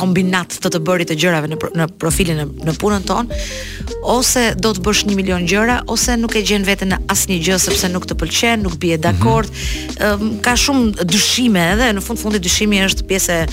kombinat 0.00 0.56
të 0.62 0.70
të 0.74 0.80
bërit 0.86 1.10
të 1.12 1.16
gjërave 1.22 1.50
në 1.52 1.58
në 1.82 1.86
profilin 2.00 2.40
në, 2.42 2.46
në 2.68 2.74
punën 2.80 3.06
tonë 3.06 3.42
ose 4.14 4.44
do 4.58 4.72
të 4.74 4.82
bësh 4.84 5.04
1 5.06 5.14
milion 5.18 5.46
gjëra 5.48 5.80
ose 5.92 6.16
nuk 6.18 6.34
e 6.36 6.42
gjen 6.46 6.66
veten 6.66 6.92
në 6.94 6.98
asnjë 7.12 7.38
gjë 7.46 7.60
sepse 7.62 7.90
nuk 7.92 8.06
të 8.10 8.16
pëlqen, 8.22 8.64
nuk 8.66 8.78
bie 8.82 8.96
mhm. 8.98 9.02
dakord. 9.08 9.50
mm 9.50 10.02
-hmm. 10.02 10.40
ka 10.40 10.56
shumë 10.64 11.04
dyshime 11.14 11.60
edhe 11.72 11.92
në 11.92 12.00
fund 12.02 12.18
fundi 12.18 12.38
dyshimi 12.38 12.80
është 12.88 13.06
pjesë 13.06 13.32
e 13.34 13.46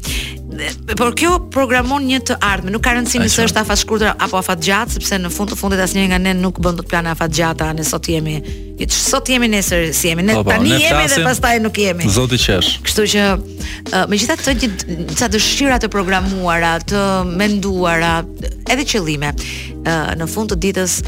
por 0.97 1.13
kjo 1.15 1.37
programon 1.53 2.03
një 2.03 2.19
të 2.27 2.33
ardhme, 2.43 2.71
nuk 2.71 2.81
ka 2.83 2.91
rëndësi 2.91 3.19
nëse 3.21 3.43
është 3.47 3.59
afat 3.61 3.77
shkurtër 3.79 4.13
apo 4.19 4.37
afat 4.41 4.59
gjatë, 4.65 4.91
sepse 4.91 5.15
në 5.21 5.29
fund 5.31 5.49
të 5.53 5.55
fundit 5.55 5.79
asnjëri 5.79 6.07
nga 6.09 6.17
ne 6.17 6.33
nuk 6.33 6.57
bën 6.59 6.75
dot 6.75 6.87
plane 6.89 7.07
afat 7.11 7.31
gjata, 7.31 7.71
ne 7.73 7.83
sot 7.83 8.09
jemi 8.09 8.41
sot 8.89 9.27
jemi 9.29 9.47
nesër 9.47 9.93
si 9.93 10.07
jemi, 10.09 10.23
ne 10.23 10.33
Opa, 10.35 10.43
po, 10.43 10.49
po, 10.49 10.51
tani 10.51 10.69
ne 10.69 10.79
jemi 10.81 11.07
dhe 11.07 11.23
pastaj 11.23 11.59
nuk 11.61 11.77
jemi. 11.77 12.03
Zoti 12.11 12.35
qesh. 12.37 12.79
Kështu 12.83 13.03
që 13.13 13.23
megjithatë 14.11 14.43
të 14.47 14.53
gjitha 14.59 15.27
dëshira 15.31 15.79
të 15.79 15.87
programuara, 15.87 16.79
të 16.79 16.99
menduara, 17.37 18.23
edhe 18.71 18.83
qëllime, 18.87 19.31
në 20.19 20.27
fund 20.35 20.53
të 20.53 20.59
ditës 20.67 20.99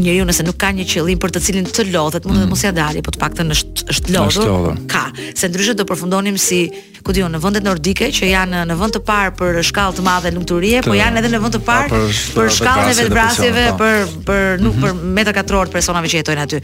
njeriu 0.00 0.24
nëse 0.26 0.44
nuk 0.46 0.56
ka 0.60 0.70
një 0.74 0.86
qëllim 0.88 1.20
për 1.20 1.32
të 1.34 1.42
cilin 1.48 1.66
të 1.68 1.86
lodhet, 1.92 2.26
mund 2.26 2.40
të 2.40 2.44
mm. 2.46 2.52
mos 2.52 2.62
ia 2.64 2.72
dalë, 2.74 3.02
por 3.06 3.16
të 3.16 3.22
paktën 3.22 3.52
është 3.54 3.86
është 3.92 4.14
lodhur. 4.14 4.70
Ka, 4.92 5.06
se 5.38 5.48
ndryshe 5.50 5.74
do 5.78 5.86
përfundonim 5.88 6.36
si, 6.38 6.58
ku 7.06 7.14
diun, 7.16 7.32
në 7.34 7.40
vendet 7.42 7.64
nordike 7.66 8.10
që 8.14 8.28
janë 8.32 8.64
në 8.68 8.76
vend 8.80 8.96
të 8.98 9.02
parë 9.08 9.32
për 9.38 9.58
shkallë 9.70 9.98
të 9.98 10.04
madhe 10.06 10.32
lumturie, 10.34 10.82
po 10.86 10.96
janë 10.96 11.22
edhe 11.22 11.30
në 11.34 11.40
vend 11.44 11.56
të 11.56 11.62
parë 11.68 12.02
për 12.34 12.52
shkallën 12.58 12.92
e 12.92 12.96
vetbrasjeve, 13.00 13.66
po. 13.72 13.78
për 13.82 14.16
për 14.28 14.64
nuk 14.64 14.76
mhm. 14.76 14.82
për 14.82 15.12
metra 15.18 15.36
katror 15.38 15.68
të 15.72 15.78
personave 15.78 16.10
që 16.12 16.20
jetojnë 16.22 16.46
aty. 16.46 16.62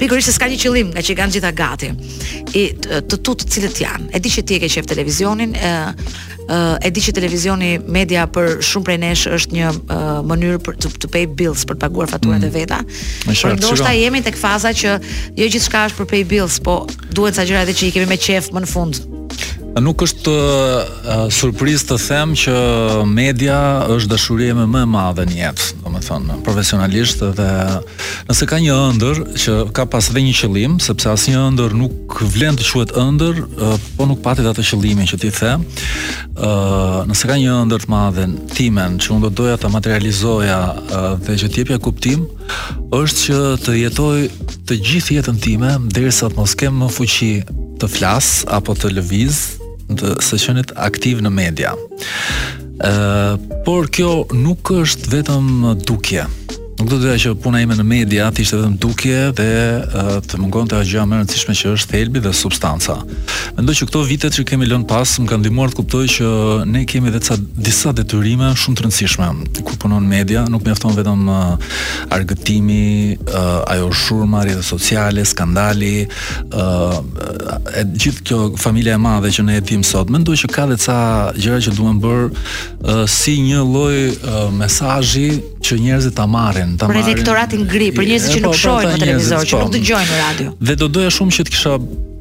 Pikërisht 0.00 0.30
se 0.30 0.36
s'ka 0.36 0.48
një 0.52 0.60
qëllim, 0.64 0.92
nga 0.94 1.04
që 1.08 1.18
kanë 1.20 1.36
gjitha 1.38 1.54
gati. 1.58 1.92
I 2.62 2.66
të 2.86 3.18
tut 3.20 3.44
të 3.46 3.50
cilët 3.56 3.80
janë. 3.84 4.10
E 4.14 4.20
di 4.22 4.36
që 4.36 4.44
ti 4.46 4.58
e 4.58 4.62
ke 4.64 4.70
qef 4.76 4.88
televizionin, 4.90 5.56
ë 5.58 5.74
e 6.50 6.88
di 6.90 6.98
që 6.98 7.12
televizioni 7.14 7.76
media 7.94 8.24
për 8.26 8.56
shumë 8.66 8.86
prej 8.88 8.96
nesh 8.98 9.20
është 9.36 9.54
një 9.54 9.68
mënyrë 10.26 10.56
për 10.66 10.80
të, 10.82 11.10
pay 11.14 11.28
bills 11.38 11.62
për 11.62 11.76
të 11.78 11.82
paguar 11.84 12.10
faturat 12.10 12.40
mhm. 12.42 12.48
e 12.48 12.54
vet 12.56 12.69
Por 13.24 13.56
ndoshta 13.56 13.92
jemi 13.96 14.20
tek 14.24 14.38
faza 14.40 14.72
që 14.74 14.94
jo 15.40 15.50
gjithçka 15.54 15.86
është 15.90 15.98
për 16.02 16.10
pay 16.14 16.24
bills, 16.34 16.60
po 16.66 16.78
duhet 17.18 17.38
sa 17.40 17.46
gjëra 17.48 17.66
edhe 17.66 17.76
që 17.80 17.88
i 17.88 17.94
kemi 17.96 18.10
me 18.12 18.20
qejf 18.26 18.52
më 18.54 18.64
në 18.66 18.70
fund. 18.74 19.02
Nuk 19.78 20.02
është 20.02 20.32
uh, 20.32 21.18
surpriz 21.30 21.84
të 21.86 21.96
them 22.02 22.32
që 22.36 22.54
media 23.06 23.56
është 23.94 24.10
dashuria 24.10 24.54
më 24.58 24.80
e 24.82 24.88
madhe 24.90 25.26
në 25.28 25.36
jetë, 25.38 25.66
domethënë, 25.84 26.38
profesionalisht 26.44 27.22
dhe 27.38 27.46
nëse 28.26 28.48
ka 28.50 28.58
një 28.64 28.74
ëndër 28.88 29.20
që 29.42 29.54
ka 29.76 29.84
pas 29.92 30.08
dhe 30.10 30.24
një 30.26 30.32
qëllim, 30.40 30.74
sepse 30.82 31.08
asnjë 31.12 31.44
ëndër 31.52 31.76
nuk 31.78 32.16
vlen 32.34 32.58
të 32.58 32.66
quhet 32.66 32.96
ëndër, 33.04 33.38
uh, 33.46 33.76
po 33.98 34.08
nuk 34.10 34.24
patet 34.26 34.48
atë 34.50 34.64
qëllimin 34.72 35.06
që 35.06 35.20
ti 35.22 35.30
the. 35.38 35.54
Ë, 35.54 36.50
uh, 36.50 36.98
nëse 37.06 37.30
ka 37.30 37.38
një 37.38 37.54
ëndër 37.62 37.86
të 37.86 37.94
madhe 37.94 38.26
timen 38.56 38.98
që 39.00 39.14
unë 39.14 39.28
do 39.28 39.32
doja 39.44 39.56
ta 39.62 39.70
materializoja 39.70 40.58
uh, 40.80 41.14
dhe 41.22 41.38
që 41.44 41.46
të 41.54 41.62
jepja 41.62 41.78
kuptim, 41.86 42.26
është 42.96 43.22
që 43.22 43.40
të 43.64 43.78
jetoj 43.84 44.18
të 44.66 44.80
gjithë 44.90 45.16
jetën 45.20 45.38
time 45.42 45.76
derisa 45.94 46.28
të 46.30 46.42
mos 46.42 46.58
kem 46.58 46.82
më 46.82 46.90
fuqi 46.98 47.32
të 47.80 47.88
flas 47.88 48.34
apo 48.52 48.74
të 48.76 48.90
lëviz, 48.98 49.40
dhe 49.98 50.14
së 50.24 50.38
qenit 50.44 50.72
aktiv 50.78 51.20
në 51.24 51.32
media. 51.34 51.72
Ëh, 52.80 53.62
por 53.66 53.90
kjo 53.92 54.26
nuk 54.34 54.72
është 54.80 55.12
vetëm 55.18 55.50
dukje. 55.88 56.26
Nuk 56.80 56.88
do 56.88 56.96
të 56.96 57.04
doja 57.10 57.18
që 57.20 57.30
puna 57.44 57.58
ime 57.60 57.74
në 57.76 57.84
media 57.84 58.26
të 58.32 58.40
ishte 58.40 58.56
vetëm 58.56 58.76
dukje 58.80 59.16
dhe 59.36 59.46
të 60.32 60.38
mungon 60.40 60.70
të 60.70 60.78
gjëa 60.88 61.02
më 61.04 61.18
e 61.18 61.18
rëndësishme 61.20 61.56
që 61.58 61.72
është 61.76 61.90
thelbi 61.90 62.22
dhe 62.24 62.30
substanca. 62.32 62.94
Mendoj 63.58 63.74
që 63.82 63.88
këto 63.90 64.00
vitet 64.08 64.32
që 64.38 64.46
kemi 64.48 64.64
lënë 64.70 64.86
pas 64.88 65.12
më 65.20 65.28
kanë 65.28 65.42
ndihmuar 65.44 65.74
të 65.74 65.76
kuptoj 65.76 66.00
që 66.14 66.30
ne 66.70 66.86
kemi 66.88 67.10
edhe 67.12 67.20
ca 67.26 67.36
disa 67.68 67.92
detyrime 67.98 68.48
shumë 68.62 68.80
të 68.80 68.84
rëndësishme. 68.86 69.28
Kur 69.60 69.76
punon 69.84 70.08
media, 70.08 70.46
nuk 70.48 70.64
mjafton 70.64 70.96
vetëm 70.96 71.28
argëtimi, 72.16 73.18
ajo 73.76 73.90
shurma 74.04 74.46
dhe 74.48 74.62
sociale, 74.64 75.26
skandali, 75.28 76.06
e 76.08 77.86
gjithë 78.00 78.24
kjo 78.30 78.40
familja 78.64 78.96
e 78.96 79.04
madhe 79.04 79.34
që 79.36 79.44
ne 79.50 79.60
jetim 79.60 79.84
sot. 79.90 80.08
Mendoj 80.16 80.38
që 80.46 80.52
ka 80.56 80.64
edhe 80.70 80.80
ca 80.88 80.98
gjëra 81.42 81.60
që 81.68 81.76
duhen 81.76 82.00
bërë 82.08 83.06
si 83.18 83.36
një 83.50 83.60
lloj 83.68 84.50
mesazhi 84.56 85.28
që 85.60 85.76
njerëzit 85.76 86.14
ta 86.16 86.24
marrin 86.26 86.69
marrin, 86.70 86.78
ta 86.78 86.88
Për 86.90 86.98
elektoratin 87.06 87.64
gri, 87.70 87.88
për 87.96 88.06
njerëzit 88.10 88.36
që 88.36 88.42
nuk 88.44 88.54
po, 88.56 88.60
shohin 88.60 88.92
në 88.94 89.00
televizor, 89.04 89.46
që 89.50 89.58
nuk 89.58 89.70
po. 89.70 89.74
dëgjojnë 89.78 90.10
në 90.14 90.20
radio. 90.22 90.54
Dhe 90.70 90.78
do 90.84 90.88
doja 90.98 91.10
shumë 91.18 91.36
që 91.38 91.48
të 91.48 91.56
kisha 91.56 91.76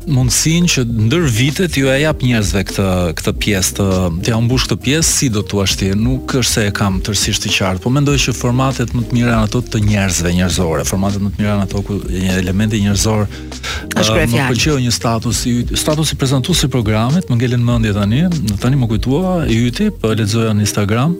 mundësinë 0.07 0.69
që 0.71 0.83
ndër 1.07 1.25
vitet 1.33 1.75
ju 1.77 1.89
e 1.91 1.97
jap 2.03 2.21
njerëzve 2.23 2.61
këtë 2.69 2.85
këtë 3.19 3.33
pjesë 3.43 3.73
të 3.79 3.87
të 4.29 4.33
ambush 4.35 4.67
këtë 4.69 4.77
pjesë 4.85 5.09
si 5.09 5.27
do 5.33 5.41
thua 5.43 5.65
ti, 5.79 5.89
nuk 5.97 6.35
është 6.39 6.51
se 6.53 6.63
e 6.69 6.73
kam 6.75 6.99
tërësisht 7.05 7.43
të 7.45 7.51
qartë, 7.57 7.83
po 7.83 7.91
mendoj 7.93 8.15
që 8.25 8.35
formatet 8.37 8.93
më 8.95 9.03
të 9.09 9.17
mira 9.17 9.31
janë 9.35 9.47
ato 9.49 9.61
të 9.73 9.81
njerëzve 9.87 10.31
njerëzore, 10.37 10.85
formatet 10.89 11.23
më 11.25 11.31
të 11.33 11.41
mira 11.41 11.51
janë 11.55 11.65
ato 11.67 11.83
ku 11.87 11.99
një 12.05 12.37
elementi 12.39 12.81
njerëzor 12.85 13.25
eh, 13.25 14.13
më 14.15 14.45
pëlqeu 14.53 14.77
një 14.85 14.93
status 14.95 15.41
i 15.49 15.55
statusi 15.83 16.19
prezantuesi 16.19 16.69
i 16.69 16.73
programit, 16.73 17.27
më 17.31 17.39
ngelen 17.41 17.63
mendje 17.67 17.93
tani, 17.97 18.23
tani 18.63 18.79
më 18.79 18.89
kujtua 18.93 19.35
i 19.51 19.59
yti, 19.67 19.89
po 19.91 20.13
lexoja 20.15 20.55
në 20.55 20.63
Instagram, 20.67 21.17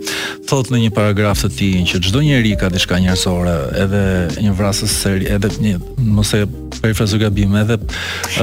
thot 0.49 0.71
në 0.73 0.81
një 0.85 0.93
paragraf 0.95 1.43
të 1.43 1.51
tij 1.57 1.79
që 1.93 2.03
çdo 2.07 2.23
njerëz 2.25 2.57
ka 2.63 2.69
diçka 2.73 2.97
njerëzore, 3.03 3.57
edhe 3.83 4.03
një 4.47 4.55
vrasës 4.57 4.95
seri, 5.03 5.27
edhe 5.35 5.51
një 5.63 5.75
mos 6.15 6.31
e 6.37 6.45
për 6.77 6.93
po 6.93 6.97
frazë 6.99 7.19
gabim 7.21 7.55
edhe 7.60 7.77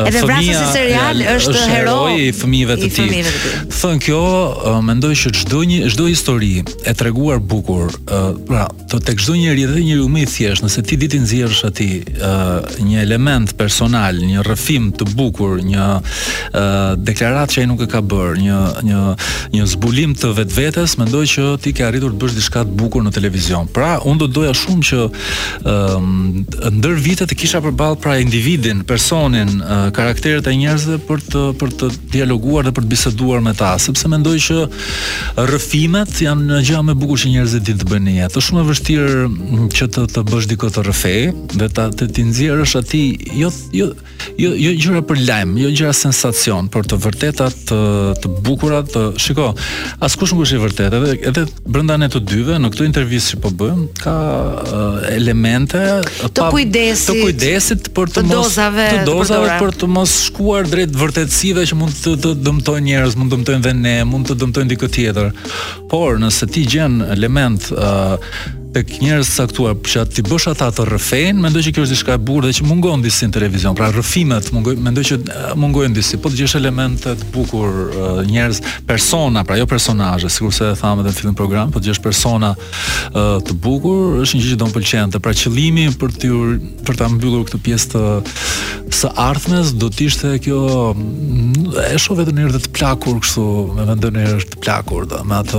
edhe 0.02 0.22
fëmija 0.22 0.58
si 0.58 0.66
serial 0.74 1.22
është, 1.34 1.54
është 1.54 1.66
hero 1.72 1.94
i 2.14 2.28
fëmijëve 2.36 2.76
të 2.80 2.88
tij. 2.94 3.14
Ti. 3.24 3.34
Thën 3.76 4.00
kjo, 4.06 4.18
uh, 4.22 4.78
mendoj 4.84 5.12
që 5.20 5.32
çdo 5.42 5.62
një 5.70 5.90
çdo 5.94 6.06
histori 6.10 6.52
e 6.86 6.94
treguar 6.98 7.40
bukur, 7.52 7.92
uh, 8.04 8.28
pra, 8.48 8.66
të 8.90 9.00
tek 9.08 9.22
çdo 9.22 9.36
njeri 9.38 9.66
dhe 9.70 9.84
një 9.88 9.98
umë 10.04 10.24
i 10.24 10.56
nëse 10.66 10.84
ti 10.88 10.98
ditin 11.04 11.24
nxjerrsh 11.26 11.64
aty 11.68 11.88
uh, 12.16 12.76
një 12.86 13.00
element 13.06 13.54
personal, 13.58 14.16
një 14.28 14.44
rrëfim 14.46 14.90
të 14.98 15.08
bukur, 15.16 15.58
një 15.64 15.86
uh, 15.98 16.58
deklaratë 16.98 17.56
që 17.56 17.64
ai 17.64 17.70
nuk 17.72 17.84
e 17.86 17.90
ka 17.92 18.02
bërë, 18.02 18.36
një 18.42 18.60
një 18.88 19.00
një 19.52 19.66
zbulim 19.70 20.12
të 20.18 20.30
vetvetes, 20.36 20.96
mendoj 21.00 21.24
që 21.34 21.44
ti 21.62 21.72
ke 21.76 21.84
arritur 21.86 22.12
të 22.14 22.20
bësh 22.22 22.34
diçka 22.36 22.62
të 22.66 22.74
bukur 22.78 23.04
në 23.04 23.12
televizion. 23.14 23.68
Pra, 23.72 23.96
unë 24.08 24.18
do 24.24 24.28
doja 24.40 24.52
shumë 24.56 24.84
që 24.90 24.98
uh, 25.08 26.08
ndër 26.76 26.98
vite 27.04 27.26
të 27.28 27.38
kisha 27.40 27.60
përballë 27.64 27.98
pra 28.02 28.15
individin, 28.20 28.80
personin, 28.84 29.60
karakterit 29.92 30.46
e 30.46 30.54
njerëzve 30.56 30.98
për 31.06 31.22
të 31.30 31.42
për 31.60 31.72
të 31.80 31.88
dialoguar 32.12 32.66
dhe 32.66 32.72
për 32.76 32.84
të 32.86 32.92
biseduar 32.92 33.42
me 33.44 33.52
ta, 33.58 33.74
sepse 33.80 34.08
mendoj 34.10 34.36
që 34.46 34.56
rrëfimet 35.48 36.20
janë 36.26 36.46
një 36.50 36.60
gjë 36.68 36.82
më 36.88 36.94
e 36.96 37.00
bukur 37.02 37.20
që 37.22 37.32
njerëzit 37.34 37.66
din 37.66 37.80
të 37.80 37.88
bëjnë. 37.90 38.14
Është 38.26 38.44
shumë 38.48 38.62
e 38.64 38.68
vështirë 38.70 39.68
që 39.76 39.88
të 39.96 40.06
të 40.14 40.24
bësh 40.30 40.48
diku 40.52 40.70
të 40.74 40.84
rrëfe 40.88 41.14
dhe 41.60 41.68
ta 41.76 41.88
të 41.92 42.08
ti 42.16 42.24
nxjerrësh 42.30 42.76
aty 42.82 43.02
jo 43.42 43.50
jo 43.74 43.88
jo 44.42 44.52
jo 44.66 44.74
gjëra 44.80 45.02
për 45.06 45.20
lajm, 45.28 45.56
jo 45.60 45.70
gjëra 45.76 45.92
sensacion, 45.96 46.68
por 46.72 46.88
të 46.90 46.98
vërteta 47.04 47.50
të 47.68 47.80
të 48.22 48.32
bukura 48.46 48.82
të 48.86 49.06
shiko. 49.22 49.50
Askush 50.06 50.34
nuk 50.34 50.46
është 50.46 50.58
i 50.58 50.62
vërtetë, 50.64 51.02
edhe 51.02 51.30
edhe 51.32 51.44
brenda 51.72 51.96
ne 52.00 52.08
të 52.12 52.20
dyve 52.28 52.58
në 52.60 52.70
këtë 52.74 52.86
intervistë 52.90 53.34
që 53.36 53.42
po 53.44 53.50
bëjmë 53.62 53.88
ka 54.00 54.16
uh, 54.64 54.98
elemente 55.12 55.82
të 56.26 56.50
kujdesit 56.52 57.10
të 57.10 57.18
kujdesit 57.22 57.90
për 58.12 58.24
të 58.24 58.28
mos 58.34 58.48
dozave, 58.48 58.84
të 58.92 58.98
dozave 59.08 59.48
për, 59.50 59.64
për 59.64 59.78
të 59.82 59.88
mos 59.96 60.12
shkuar 60.26 60.68
drejt 60.70 60.98
vërtetësive 61.00 61.64
që 61.70 61.78
mund 61.80 61.96
të, 62.04 62.14
të 62.22 62.32
dëmtojnë 62.42 62.84
njerëz, 62.90 63.16
mund 63.18 63.32
të 63.32 63.38
dëmtojnë 63.38 63.64
dhe 63.66 63.74
ne, 63.80 63.96
mund 64.10 64.30
të 64.30 64.38
dëmtojnë 64.42 64.74
diku 64.74 64.90
tjetër. 64.96 65.32
Por 65.92 66.20
nëse 66.22 66.48
ti 66.54 66.66
gjen 66.74 67.00
element 67.16 67.70
ë 67.72 67.80
uh, 67.80 68.62
tek 68.76 68.98
njerëz 69.00 69.28
saktuar 69.30 69.76
që 69.88 70.02
ti 70.12 70.22
bësh 70.26 70.50
ata 70.50 70.66
të 70.76 70.84
rrëfejnë, 70.90 71.40
mendoj 71.40 71.62
që 71.64 71.72
kjo 71.72 71.84
është 71.86 71.94
diçka 71.94 72.16
e 72.18 72.22
bukur 72.28 72.44
dhe 72.44 72.50
që 72.58 72.66
mungon 72.68 73.00
disi 73.04 73.24
në 73.28 73.32
televizion. 73.36 73.76
Pra 73.78 73.86
rrëfimet 73.92 74.50
mungojnë, 74.52 74.82
mendoj 74.84 75.04
që 75.10 75.16
mungojnë 75.62 75.96
disi. 75.96 76.18
Po 76.20 76.28
dëgjosh 76.32 76.58
elemente 76.58 77.14
të 77.16 77.28
bukur 77.32 78.26
njerëz, 78.28 78.58
persona, 78.88 79.46
pra 79.48 79.56
jo 79.60 79.64
personazhe, 79.70 80.28
sikurse 80.32 80.68
e 80.74 80.76
thamë 80.76 81.04
edhe 81.06 81.12
në 81.14 81.20
fillim 81.22 81.38
program, 81.38 81.72
po 81.72 81.80
dëgjosh 81.80 82.02
persona 82.04 82.50
të 83.48 83.56
bukur, 83.64 84.18
është 84.26 84.36
një 84.36 84.44
gjë 84.44 84.52
që 84.52 84.60
do 84.60 84.68
të 84.68 84.76
pëlqente. 84.76 85.22
Pra 85.24 85.34
qëllimi 85.44 85.86
për 86.02 86.14
të 86.18 86.34
për 86.90 87.00
ta 87.00 87.08
mbyllur 87.14 87.46
këtë 87.48 87.62
pjesë 87.70 87.94
të 87.94 88.08
së 89.00 89.08
ardhmes 89.20 89.72
do 89.80 89.88
të 89.92 90.06
ishte 90.10 90.28
kjo 90.46 90.58
e 91.86 91.96
shoh 92.00 92.16
vetëm 92.20 92.38
njëherë 92.42 92.60
të 92.64 92.70
plakur 92.78 93.18
kështu, 93.24 93.42
me 93.76 93.84
vendonë 93.90 94.20
njerëz 94.22 94.46
të 94.54 94.60
plakur, 94.64 95.04
do 95.10 95.18
me 95.28 95.34
atë 95.40 95.58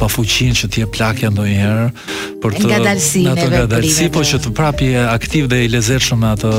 pafuqinë 0.00 0.56
që 0.62 0.68
ti 0.74 0.82
e 0.82 0.88
plakja 0.94 1.30
ndonjëherë 1.30 2.40
për 2.56 2.64
të 2.64 2.72
ngadalësinë 2.72 4.08
e 4.08 4.10
po 4.14 4.24
që 4.26 4.40
të 4.44 4.52
prapi 4.56 4.90
aktiv 5.02 5.48
dhe 5.50 5.62
i 5.66 5.70
lezetshëm 5.72 6.22
me 6.22 6.32
atë 6.36 6.50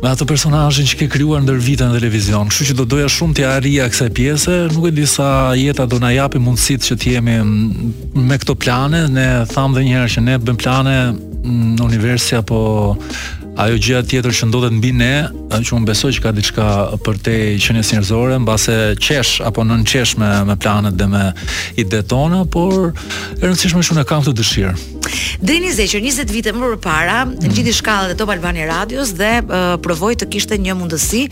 me 0.00 0.08
atë 0.08 0.24
personazhin 0.30 0.86
që 0.88 0.96
ke 1.02 1.06
krijuar 1.12 1.42
ndër 1.44 1.58
vitën 1.60 1.90
në 1.92 1.98
televizion. 1.98 2.48
Kështu 2.48 2.70
që 2.70 2.76
do 2.78 2.86
doja 2.88 3.08
shumë 3.12 3.36
të 3.36 3.44
arrija 3.50 3.88
kësaj 3.92 4.10
pjese, 4.16 4.54
nuk 4.72 4.86
e 4.88 4.92
di 4.96 5.04
sa 5.10 5.28
jeta 5.58 5.84
do 5.90 5.98
na 6.00 6.08
japi 6.14 6.40
mundësitë 6.40 6.86
që 6.88 6.96
të 7.02 7.10
jemi 7.18 7.34
me 8.24 8.38
këto 8.40 8.56
plane, 8.56 9.02
ne 9.12 9.26
tham 9.52 9.74
edhe 9.76 9.84
një 9.90 9.98
herë 9.98 10.14
që 10.14 10.24
ne 10.30 10.38
bën 10.46 10.60
plane 10.62 10.96
në 11.10 11.84
universi 11.84 12.38
apo 12.38 12.62
ajo 13.58 13.78
gjëja 13.82 14.02
tjetër 14.08 14.34
që 14.36 14.48
ndodhet 14.50 14.74
mbi 14.78 14.90
ne, 14.96 15.14
që 15.50 15.74
unë 15.78 15.88
besoj 15.90 16.12
që 16.16 16.22
ka 16.26 16.32
diçka 16.36 16.66
për 17.04 17.20
te 17.24 17.34
qenies 17.62 17.90
njerëzore, 17.94 18.38
mbase 18.44 18.76
qesh 19.02 19.40
apo 19.46 19.64
nën 19.66 19.82
qesh 19.88 20.16
me, 20.20 20.30
me 20.48 20.56
planet 20.56 20.98
dhe 20.98 21.08
me 21.10 21.24
idetona, 21.80 22.44
por 22.46 22.92
e 22.92 23.42
rëndësishme 23.42 23.82
shumë 23.84 24.04
e 24.04 24.08
kam 24.10 24.26
këtë 24.26 24.36
dëshirë. 24.42 24.74
Drini 25.40 25.70
Zeqer 25.74 26.00
20 26.02 26.30
vite 26.32 26.52
më 26.54 26.68
përpara 26.76 27.20
mm. 27.26 27.50
gjithë 27.54 27.74
shkallët 27.80 28.14
e 28.14 28.18
Top 28.20 28.30
Albani 28.32 28.64
Radios 28.68 29.12
dhe 29.18 29.30
uh, 29.42 29.74
provoi 29.82 30.14
të 30.18 30.28
kishte 30.32 30.58
një 30.60 30.74
mundësi, 30.78 31.22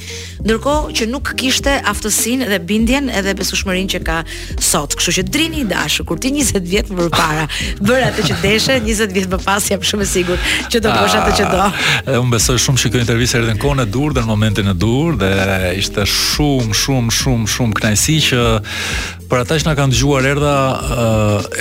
ndërkohë 0.46 0.94
që 0.98 1.08
nuk 1.12 1.32
kishte 1.40 1.76
aftësinë 1.90 2.48
dhe 2.50 2.58
bindjen 2.68 3.10
edhe 3.10 3.34
besueshmërinë 3.38 3.92
që 3.94 4.00
ka 4.08 4.18
sot. 4.68 4.96
Kështu 4.98 5.16
që 5.20 5.26
Drini 5.28 5.62
i 5.64 5.66
dashur, 5.70 6.06
kur 6.08 6.20
ti 6.22 6.32
20 6.34 6.62
vjet 6.68 6.92
më 6.92 7.06
përpara 7.08 7.46
bëra 7.82 8.10
atë 8.12 8.26
që 8.30 8.38
deshe, 8.44 8.78
20 8.86 9.14
vjet 9.18 9.30
më 9.34 9.40
pas 9.44 9.68
jam 9.72 9.84
shumë 9.90 10.06
e 10.06 10.10
sigurt 10.12 10.56
që 10.72 10.82
do 10.84 10.94
bësh 10.96 11.18
atë 11.20 11.36
që 11.40 11.48
do. 11.52 11.64
Edhe 11.68 12.16
ah, 12.18 12.24
unë 12.24 12.32
besoj 12.36 12.58
shumë 12.64 12.82
që 12.84 12.92
kjo 12.94 13.04
intervistë 13.04 13.42
erdhi 13.42 13.54
në 13.56 13.62
kohën 13.62 13.84
e 13.84 13.86
dur 13.98 14.16
dhe 14.16 14.24
në 14.24 14.30
momentin 14.32 14.72
e 14.72 14.74
dur 14.74 15.18
dhe 15.20 15.30
ishte 15.80 16.04
shumë 16.14 16.76
shumë 16.78 17.14
shumë 17.20 17.52
shumë 17.54 17.78
kënaqësi 17.78 18.18
që 18.30 18.42
për 19.28 19.42
ata 19.44 19.58
që 19.60 19.66
na 19.68 19.74
kanë 19.76 19.92
dëgjuar 19.92 20.26
erdha 20.30 20.52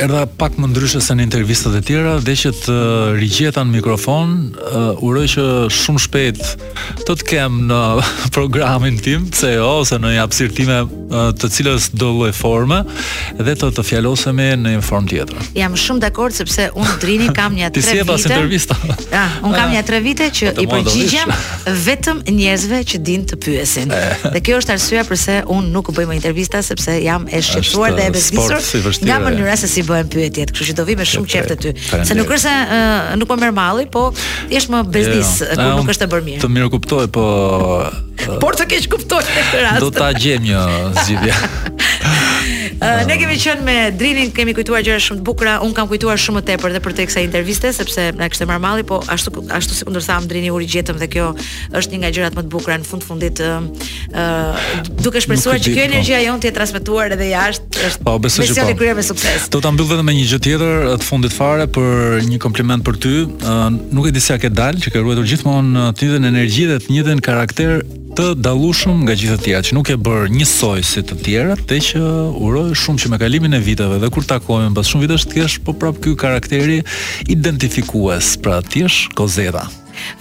erdha 0.06 0.22
pak 0.40 0.56
më 0.62 0.70
ndryshe 0.72 1.02
se 1.04 1.16
në 1.20 1.26
intervistat 1.28 1.76
e 1.76 1.82
tjera 1.84 2.07
dhe 2.24 2.34
që 2.40 2.52
të 2.64 2.76
rigjeta 3.20 3.64
në 3.66 3.74
mikrofon, 3.78 4.36
uh, 4.56 5.04
uroj 5.04 5.26
që 5.34 5.46
shumë 5.74 6.02
shpejt 6.04 6.42
të 7.08 7.16
të 7.18 7.26
kem 7.28 7.60
në 7.70 7.80
programin 8.36 9.00
tim, 9.04 9.26
se 9.36 9.52
jo, 9.58 9.68
ose 9.82 10.00
në 10.00 10.14
një 10.16 10.24
apsirtime 10.24 10.80
të 11.38 11.50
cilës 11.56 11.90
do 11.98 12.12
lloj 12.18 12.32
forme, 12.36 12.82
dhe 13.40 13.54
të 13.60 13.70
të 13.78 13.86
fjalosemi 13.88 14.48
në 14.60 14.76
një 14.78 14.82
form 14.88 15.08
tjetër. 15.10 15.42
Jam 15.58 15.76
shumë 15.80 16.02
dakord 16.04 16.36
sepse 16.36 16.70
unë 16.78 16.96
Drini 17.04 17.28
kam 17.36 17.56
një 17.58 17.72
tre 17.76 17.84
vite. 17.84 17.84
Ti 17.84 18.00
si 18.00 18.04
e 18.04 18.08
pas 18.08 18.26
intervista? 18.30 18.78
Ah, 19.16 19.38
unë 19.44 19.54
kam 19.58 19.74
një 19.76 19.84
tre 19.90 20.02
vite 20.04 20.28
që 20.40 20.54
po 20.58 20.64
i 20.66 20.70
përgjigjem 20.72 21.34
vetëm 21.88 22.24
njerëzve 22.30 22.82
që 22.94 23.02
din 23.10 23.28
të 23.30 23.40
pyesin. 23.46 23.94
dhe 24.38 24.42
kjo 24.46 24.58
është 24.62 24.74
arsyeja 24.78 25.04
pse 25.10 25.38
unë 25.54 25.72
nuk 25.76 25.92
bëj 25.96 26.06
më 26.12 26.16
intervista 26.22 26.62
sepse 26.64 26.98
jam 27.04 27.28
e 27.32 27.42
shqetësuar 27.44 27.96
dhe 28.00 28.08
e 28.08 28.12
bezdisur. 28.16 28.58
nga 29.08 29.20
mënyra 29.26 29.56
se 29.60 29.68
si 29.72 29.84
bëhen 29.88 30.08
pyetjet, 30.12 30.52
kështu 30.56 30.72
që 30.72 30.76
do 30.80 30.86
vi 30.88 30.96
me 31.00 31.06
shumë 31.06 31.26
okay. 31.30 31.42
qeftë 31.44 31.60
ty. 31.62 31.97
Se 32.06 32.18
nuk 32.18 32.30
është 32.36 32.42
se 32.52 33.18
nuk 33.20 33.30
po 33.30 33.38
merr 33.40 33.56
malli, 33.56 33.88
po 33.92 34.08
thjesht 34.50 34.72
më 34.74 34.82
bezdis, 34.92 35.32
jo, 35.44 35.56
jo. 35.56 35.70
nuk 35.80 35.92
është 35.94 36.08
e 36.08 36.12
bërë 36.14 36.28
mirë. 36.30 36.42
Të 36.46 36.52
mirë 36.58 36.72
kuptoj, 36.76 37.08
po 37.16 37.26
Por 38.42 38.58
të 38.58 38.66
keq 38.72 38.88
kuptoj 38.96 39.22
në 39.24 39.34
këtë 39.38 39.62
rast. 39.64 39.84
Do 39.86 39.92
ta 39.96 40.10
gjejmë 40.18 40.50
një 40.50 40.66
zgjidhje. 41.04 41.36
Ne 42.82 43.18
kemi 43.18 43.38
qenë 43.42 43.64
me 43.66 43.76
Drinin, 43.98 44.30
kemi 44.36 44.54
kujtuar 44.58 44.84
gjëra 44.86 45.00
shumë 45.02 45.22
të 45.22 45.26
bukura. 45.26 45.54
Un 45.66 45.72
kam 45.76 45.88
kujtuar 45.90 46.20
shumë 46.22 46.40
më 46.40 46.44
tepër 46.52 46.74
edhe 46.76 46.82
për 46.86 46.94
tek 47.00 47.10
sa 47.14 47.24
interviste 47.26 47.72
sepse 47.74 48.08
na 48.18 48.28
kishte 48.30 48.46
marr 48.50 48.62
malli, 48.62 48.84
po 48.88 49.00
ashtu 49.14 49.34
ashtu 49.56 49.76
si 49.80 49.88
kundërsa 49.88 50.14
am 50.20 50.28
Drini 50.30 50.52
u 50.54 50.60
rigjetëm 50.62 51.00
dhe 51.02 51.08
kjo 51.16 51.32
është 51.80 51.96
një 51.96 52.02
nga 52.04 52.12
gjërat 52.20 52.38
më 52.38 52.44
të 52.46 52.52
bukura 52.54 52.78
në 52.78 52.86
fund 52.88 53.06
fundit. 53.08 53.42
Ë 53.42 54.86
duke 55.02 55.22
shpresuar 55.24 55.58
që 55.58 55.74
kjo 55.74 55.82
po. 55.82 55.90
energji 55.90 56.16
ajo 56.20 56.36
të 56.44 56.50
jetë 56.52 56.58
transmetuar 56.60 57.18
edhe 57.18 57.32
jashtë, 57.32 57.84
është 57.90 58.06
po 58.06 58.18
besoj 58.28 58.46
se 58.52 58.60
do 58.62 58.68
të 58.70 58.78
krijojë 58.84 59.08
sukses. 59.10 59.50
Do 59.58 59.62
ta 59.66 59.74
mbyll 59.74 59.92
vetëm 59.96 60.08
me 60.12 60.18
një 60.20 60.28
gjë 60.36 60.42
tjetër 60.50 60.90
të 61.02 61.10
fundit 61.10 61.34
fare 61.34 61.66
për 61.68 62.22
një 62.30 62.42
kompliment 62.46 62.86
për 62.86 63.02
ty. 63.02 63.16
Nuk 63.98 64.06
e 64.06 64.14
di 64.14 64.22
si 64.22 64.36
a 64.38 64.42
ke 64.42 64.54
dalë 64.54 64.86
që 64.86 64.94
ke 64.94 65.02
ruetur 65.06 65.26
gjithmonë 65.26 65.90
të 65.98 66.12
njëjtën 66.14 66.30
energji 66.30 66.70
dhe 66.70 66.78
të 66.86 66.94
njëjtën 66.94 67.26
karakter 67.26 67.82
të 68.18 68.24
dallushëm 68.42 69.04
nga 69.06 69.14
gjithë 69.14 69.36
të 69.38 69.44
tjerat, 69.46 69.66
që 69.68 69.76
nuk 69.78 69.90
e 69.94 69.98
bër 70.02 70.32
njësoj 70.34 70.80
si 70.82 71.04
të 71.06 71.18
tjerat, 71.22 71.60
te 71.70 71.78
që 71.88 72.00
uroj 72.42 72.72
shumë 72.82 73.02
që 73.04 73.12
me 73.14 73.20
kalimin 73.22 73.54
e 73.54 73.60
viteve 73.62 74.00
dhe 74.02 74.10
kur 74.14 74.26
takohemi 74.26 74.74
pas 74.74 74.90
shumë 74.90 75.06
viteve 75.06 75.22
të 75.22 75.36
kesh 75.38 75.60
po 75.68 75.76
prap 75.78 76.00
ky 76.02 76.16
karakteri 76.18 76.80
identifikues, 77.30 78.34
pra 78.42 78.58
ti 78.66 78.82
je 78.88 78.96
Kozeta. 79.14 79.68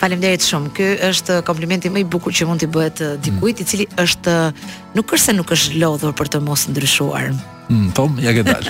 Faleminderit 0.01 0.45
shumë. 0.45 0.71
Ky 0.77 0.91
është 1.09 1.41
komplimenti 1.49 1.89
më 1.93 2.03
i 2.03 2.07
bukur 2.17 2.37
që 2.37 2.49
mund 2.51 2.61
t'i 2.61 2.69
bëhet 2.69 3.01
uh, 3.01 3.15
dikujt, 3.25 3.59
mm. 3.59 3.65
i 3.65 3.71
cili 3.73 3.89
është 4.05 4.37
uh, 4.45 4.71
nuk 4.97 5.17
është 5.17 5.25
se 5.31 5.39
nuk 5.41 5.57
është 5.57 5.81
lodhur 5.81 6.13
për 6.21 6.35
të 6.37 6.45
mos 6.45 6.69
ndryshuar. 6.75 7.33
Mm, 7.71 7.91
po, 7.93 8.07
ja 8.23 8.31
ke 8.33 8.43
dal. 8.47 8.63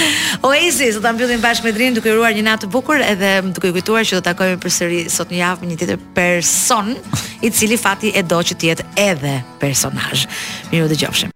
Oasis 0.46 0.94
do 0.94 1.00
tani 1.02 1.16
mbyllim 1.18 1.40
bashkë 1.42 1.64
me 1.66 1.72
Drin 1.74 1.96
duke 1.98 2.10
uruar 2.12 2.32
një 2.36 2.44
natë 2.46 2.66
të 2.66 2.70
bukur 2.70 3.02
edhe 3.02 3.32
duke 3.50 3.72
kujtuar 3.74 4.06
që 4.06 4.18
do 4.20 4.22
të 4.22 4.30
takojmë 4.30 4.60
përsëri 4.64 5.02
sot 5.10 5.34
në 5.34 5.42
javë 5.42 5.64
me 5.64 5.72
një 5.72 5.80
tjetër 5.82 6.02
person, 6.14 6.94
i 7.42 7.50
cili 7.50 7.78
fati 7.80 8.14
e 8.14 8.22
do 8.22 8.38
që 8.38 8.54
të 8.58 8.72
jetë 8.72 8.88
edhe 9.10 9.36
personazh. 9.62 10.28
Mirë 10.70 10.86
u 10.86 10.92
dëgjofshim. 10.94 11.33